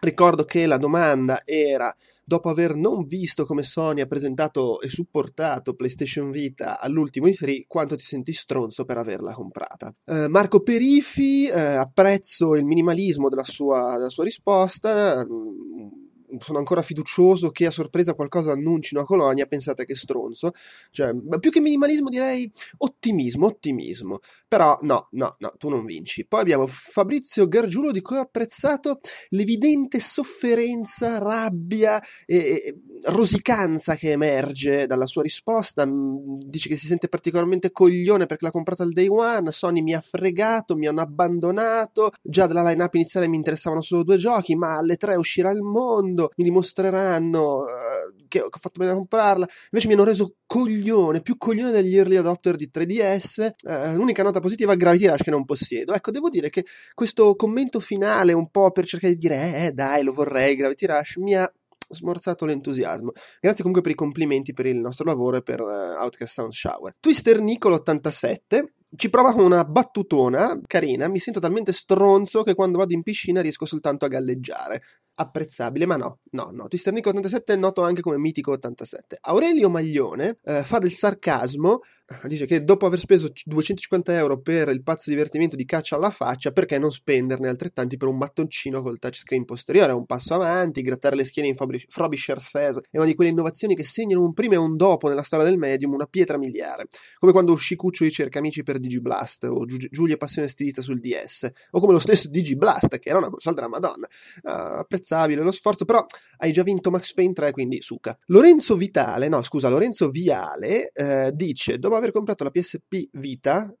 [0.00, 1.92] Ricordo che la domanda era,
[2.24, 7.96] dopo aver non visto come Sony ha presentato e supportato PlayStation Vita all'ultimo E3, quanto
[7.96, 9.92] ti senti stronzo per averla comprata?
[10.04, 16.07] Eh, Marco Perifi, eh, apprezzo il minimalismo della sua, della sua risposta, mm,
[16.38, 20.50] sono ancora fiducioso che a sorpresa qualcosa annuncino a Colonia, pensate che stronzo.
[20.90, 24.18] Cioè, più che minimalismo direi ottimismo, ottimismo.
[24.46, 26.26] Però no, no, no, tu non vinci.
[26.26, 29.00] Poi abbiamo Fabrizio Gargiulo di cui ho apprezzato
[29.30, 35.86] l'evidente sofferenza, rabbia e, rosicanza che emerge dalla sua risposta.
[35.86, 39.94] Mm, dice che si sente particolarmente coglione perché l'ha comprata al day one, Sony mi
[39.94, 44.76] ha fregato, mi hanno abbandonato, già dalla line-up iniziale mi interessavano solo due giochi, ma
[44.76, 49.46] alle tre uscirà il mondo mi dimostreranno uh, che ho fatto bene a comprarla.
[49.70, 53.50] Invece mi hanno reso coglione, più coglione degli early adopter di 3DS.
[53.62, 55.94] Uh, eh, l'unica nota positiva è Gravity Rush che non possiedo.
[55.94, 56.64] Ecco, devo dire che
[56.94, 61.16] questo commento finale, un po' per cercare di dire, eh, dai, lo vorrei, Gravity Rush,
[61.16, 61.50] mi ha
[61.90, 63.12] smorzato l'entusiasmo.
[63.40, 66.94] Grazie comunque per i complimenti per il nostro lavoro e per uh, Outcast Sound Shower.
[67.00, 71.08] Twister Nicolo 87 ci prova con una battutona carina.
[71.08, 74.82] Mi sento talmente stronzo che quando vado in piscina riesco soltanto a galleggiare
[75.20, 76.68] apprezzabile, ma no, no, no.
[76.68, 79.18] Twister Nick 87 è noto anche come Mitico 87.
[79.20, 81.80] Aurelio Maglione eh, fa del sarcasmo,
[82.24, 86.52] dice che dopo aver speso 250 euro per il pazzo divertimento di caccia alla faccia,
[86.52, 89.90] perché non spenderne altrettanti per un mattoncino col touchscreen posteriore?
[89.92, 93.74] È un passo avanti, grattare le schiene in Frobisher says è una di quelle innovazioni
[93.74, 96.86] che segnano un prima e un dopo nella storia del medium, una pietra miliare.
[97.18, 101.80] Come quando uscì Cuccio di Cercamici per Digiblast, o Giulia Passione Stilista sul DS, o
[101.80, 104.06] come lo stesso Digiblast, che era una console della Madonna.
[104.42, 106.04] Uh, apprezzabile lo sforzo, però
[106.38, 108.16] hai già vinto Max Payne 3, quindi suca.
[108.26, 113.72] Lorenzo Vitale, no scusa, Lorenzo Viale eh, dice, dopo aver comprato la PSP Vita,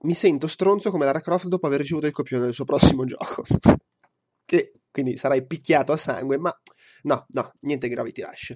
[0.00, 3.44] mi sento stronzo come Lara Croft dopo aver ricevuto il copione del suo prossimo gioco.
[4.44, 6.56] che quindi sarai picchiato a sangue, ma
[7.02, 8.54] no, no, niente Gravity Rush.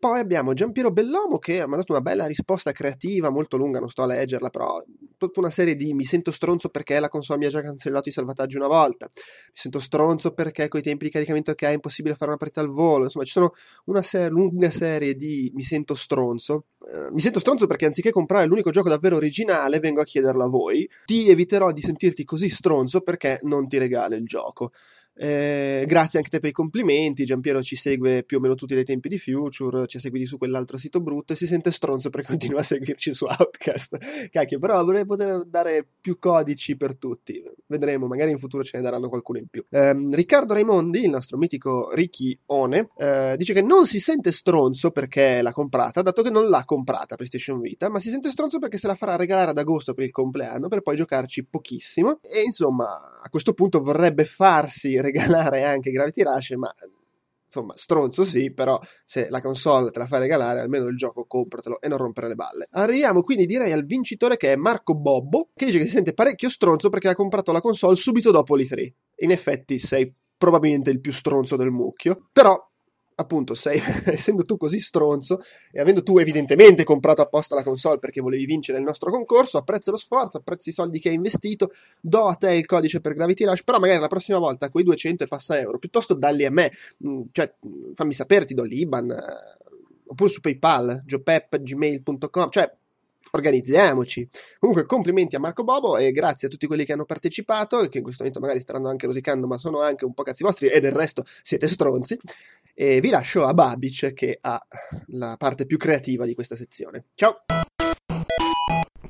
[0.00, 4.00] Poi abbiamo Giampiero Bellomo che ha mandato una bella risposta creativa, molto lunga, non sto
[4.00, 4.82] a leggerla, però
[5.18, 8.12] tutta una serie di mi sento stronzo perché la console mi ha già cancellato i
[8.12, 11.74] salvataggi una volta, mi sento stronzo perché con i tempi di caricamento che ha è
[11.74, 13.50] impossibile fare una partita al volo, insomma ci sono
[13.84, 16.64] una ser- lunga serie di mi sento stronzo.
[16.78, 20.48] Uh, mi sento stronzo perché anziché comprare l'unico gioco davvero originale vengo a chiederlo a
[20.48, 24.70] voi, ti eviterò di sentirti così stronzo perché non ti regalo il gioco.
[25.14, 27.24] Eh, grazie anche a te per i complimenti.
[27.24, 30.78] Giampiero ci segue più o meno tutti dai tempi di Future, ci segui su quell'altro
[30.78, 34.28] sito brutto e si sente stronzo perché continua a seguirci su Outcast.
[34.30, 37.42] Cacchio, però vorrei poter dare più codici per tutti.
[37.66, 39.64] Vedremo, magari in futuro ce ne daranno qualcuno in più.
[39.68, 44.90] Eh, Riccardo Raimondi, il nostro mitico Ricky One, eh, dice che non si sente stronzo
[44.90, 48.78] perché l'ha comprata, dato che non l'ha comprata PlayStation Vita, ma si sente stronzo perché
[48.78, 52.20] se la farà regalare ad agosto per il compleanno per poi giocarci pochissimo.
[52.22, 56.74] E insomma, a questo punto vorrebbe farsi regalare anche Gravity Rush, ma
[57.50, 61.80] insomma, stronzo sì, però se la console te la fai regalare, almeno il gioco compratelo
[61.80, 62.68] e non rompere le balle.
[62.70, 66.48] Arriviamo quindi direi al vincitore che è Marco Bobbo, che dice che si sente parecchio
[66.48, 68.92] stronzo perché ha comprato la console subito dopo l'E3.
[69.22, 72.69] In effetti sei probabilmente il più stronzo del mucchio, però
[73.20, 75.38] appunto, sei, essendo tu così stronzo
[75.70, 79.90] e avendo tu evidentemente comprato apposta la console perché volevi vincere il nostro concorso, apprezzo
[79.90, 81.68] lo sforzo, apprezzo i soldi che hai investito,
[82.00, 85.24] do a te il codice per Gravity Rush, però magari la prossima volta quei 200
[85.24, 86.70] e passa euro, piuttosto dalli a me,
[87.06, 87.52] mm, cioè
[87.94, 89.68] fammi sapere, ti do l'Iban, eh,
[90.06, 92.78] oppure su PayPal, giopep.gmail.com, cioè
[93.32, 94.28] organizziamoci.
[94.58, 98.04] Comunque, complimenti a Marco Bobo e grazie a tutti quelli che hanno partecipato che in
[98.04, 100.92] questo momento magari staranno anche rosicando, ma sono anche un po' cazzi vostri e del
[100.92, 102.18] resto siete stronzi.
[102.74, 104.58] E vi lascio a Babic che ha
[105.08, 107.04] la parte più creativa di questa sezione.
[107.14, 107.42] Ciao!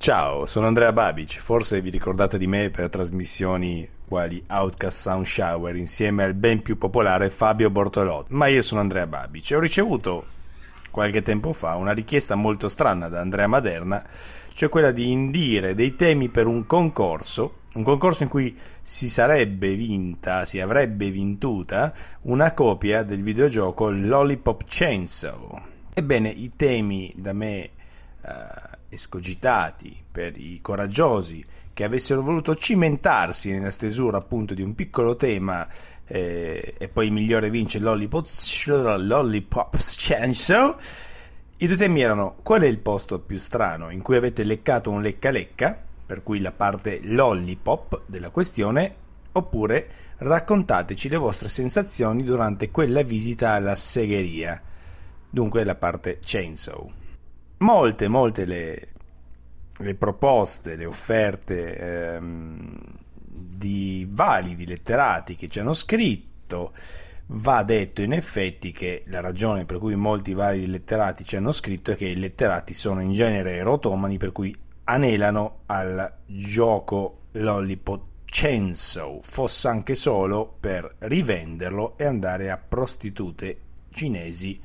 [0.01, 1.39] Ciao, sono Andrea Babic.
[1.41, 6.79] Forse vi ricordate di me per trasmissioni quali Outcast Sound Shower insieme al ben più
[6.79, 8.29] popolare Fabio Bortolotto.
[8.31, 10.25] Ma io sono Andrea Babic e ho ricevuto
[10.91, 14.05] qualche tempo fa una richiesta molto strana da Andrea Maderna,
[14.53, 19.75] cioè quella di indire dei temi per un concorso, un concorso in cui si sarebbe
[19.75, 21.93] vinta, si avrebbe vintuta
[22.23, 25.61] una copia del videogioco Lollipop Chainsaw.
[25.95, 27.71] Ebbene, i temi da me eh,
[28.89, 31.43] escogitati, per i coraggiosi
[31.73, 35.67] che avessero voluto cimentarsi nella stesura appunto di un piccolo tema
[36.13, 38.27] eh, e poi il migliore vince Lollipop,
[38.67, 40.77] Lollipop Chainsaw.
[41.59, 45.03] I due temi erano qual è il posto più strano in cui avete leccato un
[45.03, 48.95] lecca lecca, per cui la parte lollipop della questione,
[49.33, 54.61] oppure raccontateci le vostre sensazioni durante quella visita alla segheria,
[55.29, 56.91] dunque la parte chainsaw.
[57.59, 58.89] Molte, molte le,
[59.77, 62.79] le proposte, le offerte ehm,
[63.61, 66.73] di validi letterati che ci hanno scritto,
[67.27, 71.91] va detto in effetti che la ragione per cui molti validi letterati ci hanno scritto
[71.91, 79.21] è che i letterati sono in genere erotomani per cui anelano al gioco Lollipop Chainsaw,
[79.23, 83.59] fosse anche solo per rivenderlo e andare a prostitute
[83.91, 84.59] cinesi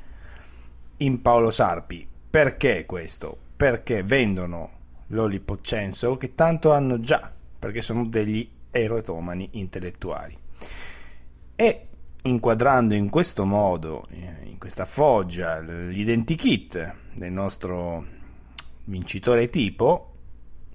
[0.98, 2.08] in Paolo Sarpi.
[2.30, 3.38] Perché questo?
[3.58, 4.70] Perché vendono
[5.08, 10.38] Lollipop Chainsaw che tanto hanno già, perché sono degli erotomani intellettuali.
[11.56, 11.88] E
[12.24, 18.06] inquadrando in questo modo, eh, in questa foggia, l'identikit del nostro
[18.86, 20.14] vincitore tipo,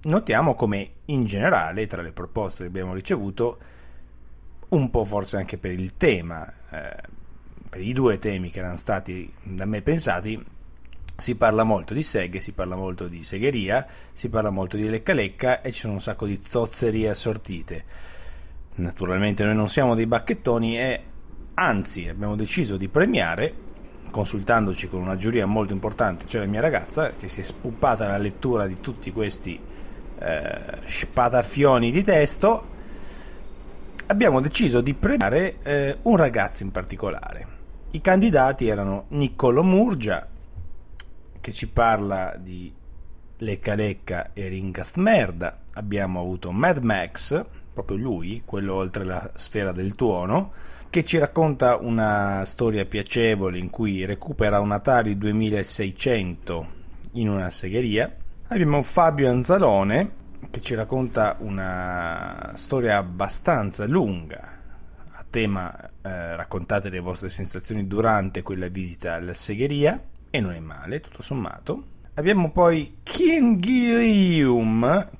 [0.03, 3.59] notiamo come in generale tra le proposte che abbiamo ricevuto,
[4.69, 7.01] un po' forse anche per il tema, eh,
[7.69, 10.43] per i due temi che erano stati da me pensati,
[11.21, 15.13] si parla molto di seghe, si parla molto di segheria, si parla molto di lecca
[15.13, 17.83] lecca e ci sono un sacco di zozzerie assortite.
[18.77, 21.03] Naturalmente noi non siamo dei bacchettoni e
[21.53, 23.53] anzi abbiamo deciso di premiare,
[24.09, 28.17] consultandoci con una giuria molto importante, cioè la mia ragazza, che si è spuppata la
[28.17, 29.59] lettura di tutti questi
[30.17, 32.67] eh, spatafioni di testo,
[34.07, 37.47] abbiamo deciso di premiare eh, un ragazzo in particolare.
[37.91, 40.30] I candidati erano Niccolo Murgia,
[41.41, 42.73] che ci parla di
[43.37, 45.61] Lecca Lecca e Rincast Merda.
[45.73, 47.43] Abbiamo avuto Mad Max,
[47.73, 50.53] proprio lui, quello oltre la sfera del tuono,
[50.89, 56.67] che ci racconta una storia piacevole in cui recupera un Atari 2600
[57.13, 58.15] in una segheria.
[58.47, 60.19] Abbiamo Fabio Anzalone
[60.49, 64.59] che ci racconta una storia abbastanza lunga
[65.11, 70.01] a tema eh, raccontate le vostre sensazioni durante quella visita alla segheria
[70.31, 71.83] e non è male, tutto sommato.
[72.15, 74.69] Abbiamo poi Kingilium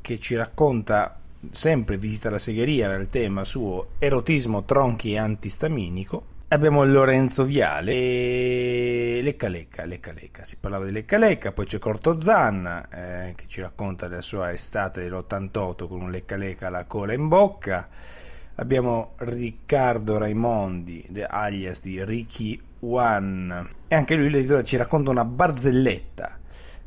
[0.02, 1.20] che ci racconta
[1.52, 6.26] sempre visita la segheria nel tema suo erotismo tronchi e antistaminico.
[6.50, 11.80] Abbiamo Lorenzo Viale e Lecca Lecca, Lecca Lecca, si parlava di Lecca Lecca, poi c'è
[11.80, 16.84] Corto Zanna eh, che ci racconta della sua estate dell'88 con un Lecca Lecca alla
[16.86, 17.88] cola in bocca.
[18.56, 23.70] Abbiamo Riccardo Raimondi, alias di Ricky One.
[23.88, 26.40] E anche lui l'editore ci racconta una barzelletta.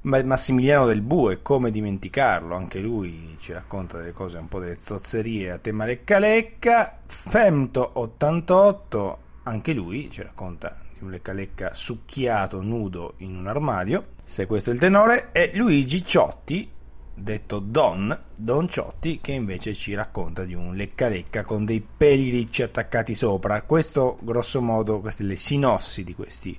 [0.02, 2.54] Massimiliano del Bue, come dimenticarlo?
[2.54, 6.98] Anche lui ci racconta delle cose, un po' delle zozzerie a tema lecca lecca.
[7.06, 14.08] Femto 88, anche lui ci racconta di un lecca lecca succhiato nudo in un armadio.
[14.24, 16.70] Se questo è il tenore, e Luigi Ciotti,
[17.14, 22.28] detto Don, Don Ciotti, che invece ci racconta di un lecca lecca con dei peli
[22.30, 23.62] ricci attaccati sopra.
[23.62, 26.58] Questo, grosso modo, queste le sinossi di questi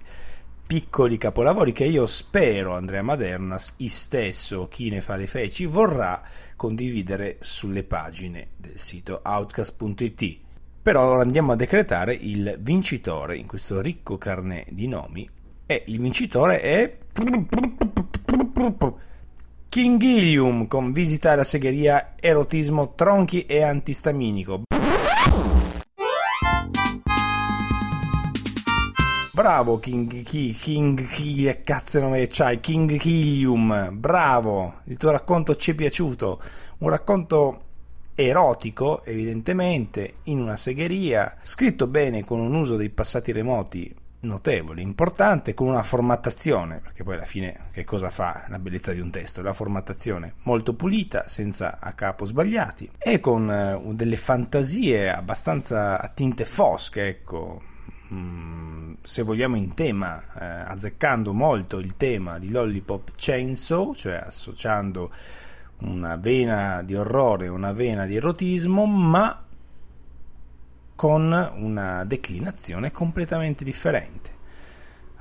[0.66, 6.24] piccoli capolavori che io spero Andrea Madernas, stesso chi ne fa le feci, vorrà
[6.56, 10.38] condividere sulle pagine del sito outcast.it.
[10.82, 15.28] Però ora andiamo a decretare il vincitore in questo ricco carnet di nomi
[15.66, 16.98] e il vincitore è
[19.76, 24.62] King Ilium con visita alla segheria, erotismo, tronchi e antistaminico.
[29.34, 32.62] Bravo King King King che cazzo nome c'hai?
[32.62, 36.40] King Ilium, bravo, il tuo racconto ci è piaciuto,
[36.78, 37.64] un racconto
[38.16, 43.94] erotico evidentemente in una segheria, scritto bene con un uso dei passati remoti
[44.26, 49.00] notevole, importante, con una formattazione, perché poi alla fine che cosa fa la bellezza di
[49.00, 49.42] un testo?
[49.42, 56.08] La formattazione molto pulita, senza a capo sbagliati, e con uh, delle fantasie abbastanza a
[56.10, 57.62] tinte fosche, ecco,
[58.14, 65.12] mm, se vogliamo in tema, eh, azzeccando molto il tema di Lollipop Chainsaw, cioè associando
[65.78, 69.45] una vena di orrore, una vena di erotismo, ma
[70.96, 74.34] con una declinazione completamente differente.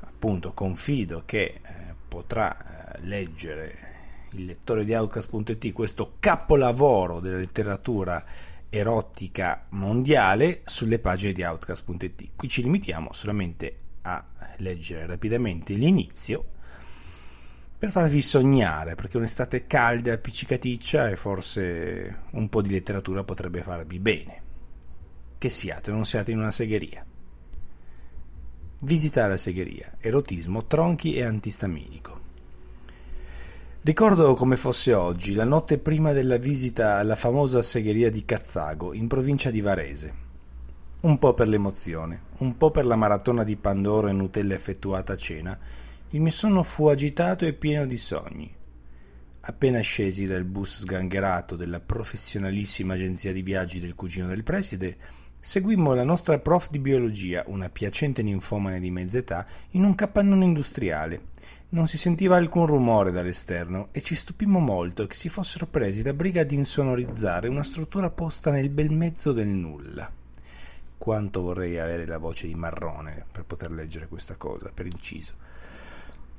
[0.01, 1.61] Appunto, confido che eh,
[2.09, 3.93] potrà eh, leggere
[4.31, 8.25] il lettore di Outcast.it questo capolavoro della letteratura
[8.69, 12.31] erotica mondiale sulle pagine di Outcast.it.
[12.35, 14.25] Qui ci limitiamo solamente a
[14.59, 16.53] leggere rapidamente l'inizio
[17.77, 23.63] per farvi sognare, perché un'estate calda e appiccicaticcia e forse un po' di letteratura potrebbe
[23.63, 24.44] farvi bene.
[25.45, 27.05] Che siate o non siate in una segheria.
[28.81, 32.21] Visitare la segheria, erotismo, tronchi e antistaminico.
[33.83, 39.07] Ricordo come fosse oggi, la notte prima della visita alla famosa segheria di Cazzago, in
[39.07, 40.15] provincia di Varese.
[41.01, 45.19] Un po' per l'emozione, un po' per la maratona di Pandoro e Nutella effettuata a
[45.19, 45.59] cena,
[46.09, 48.51] il mio sonno fu agitato e pieno di sogni.
[49.47, 54.97] Appena scesi dal bus sgangherato della professionalissima agenzia di viaggi del cugino del preside,
[55.45, 60.47] seguimmo la nostra prof di biologia, una piacente ninfomane di mezza età, in un capannone
[60.47, 61.21] industriale.
[61.71, 66.15] Non si sentiva alcun rumore dall'esterno e ci stupimmo molto che si fossero presi la
[66.15, 70.11] briga di insonorizzare una struttura posta nel bel mezzo del nulla.
[70.97, 75.35] Quanto vorrei avere la voce di marrone per poter leggere questa cosa, per inciso.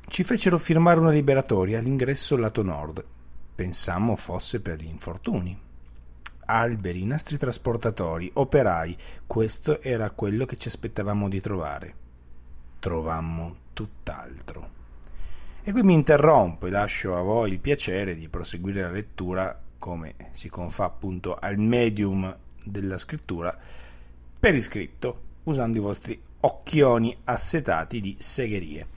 [0.07, 3.05] Ci fecero firmare una liberatoria all'ingresso lato nord.
[3.53, 5.64] Pensammo fosse per gli infortuni.
[6.45, 8.95] Alberi, nastri trasportatori, operai,
[9.25, 11.95] questo era quello che ci aspettavamo di trovare.
[12.79, 14.69] Trovammo tutt'altro.
[15.63, 20.13] E qui mi interrompo e lascio a voi il piacere di proseguire la lettura, come
[20.31, 23.57] si confà appunto al medium della scrittura,
[24.39, 28.87] per iscritto, usando i vostri occhioni assetati di segherie.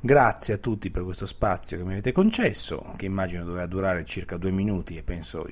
[0.00, 4.36] Grazie a tutti per questo spazio che mi avete concesso, che immagino doveva durare circa
[4.36, 5.44] due minuti e penso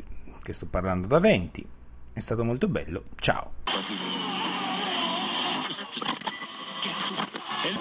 [0.46, 1.66] che sto parlando da 20.
[2.12, 3.54] È stato molto bello, ciao!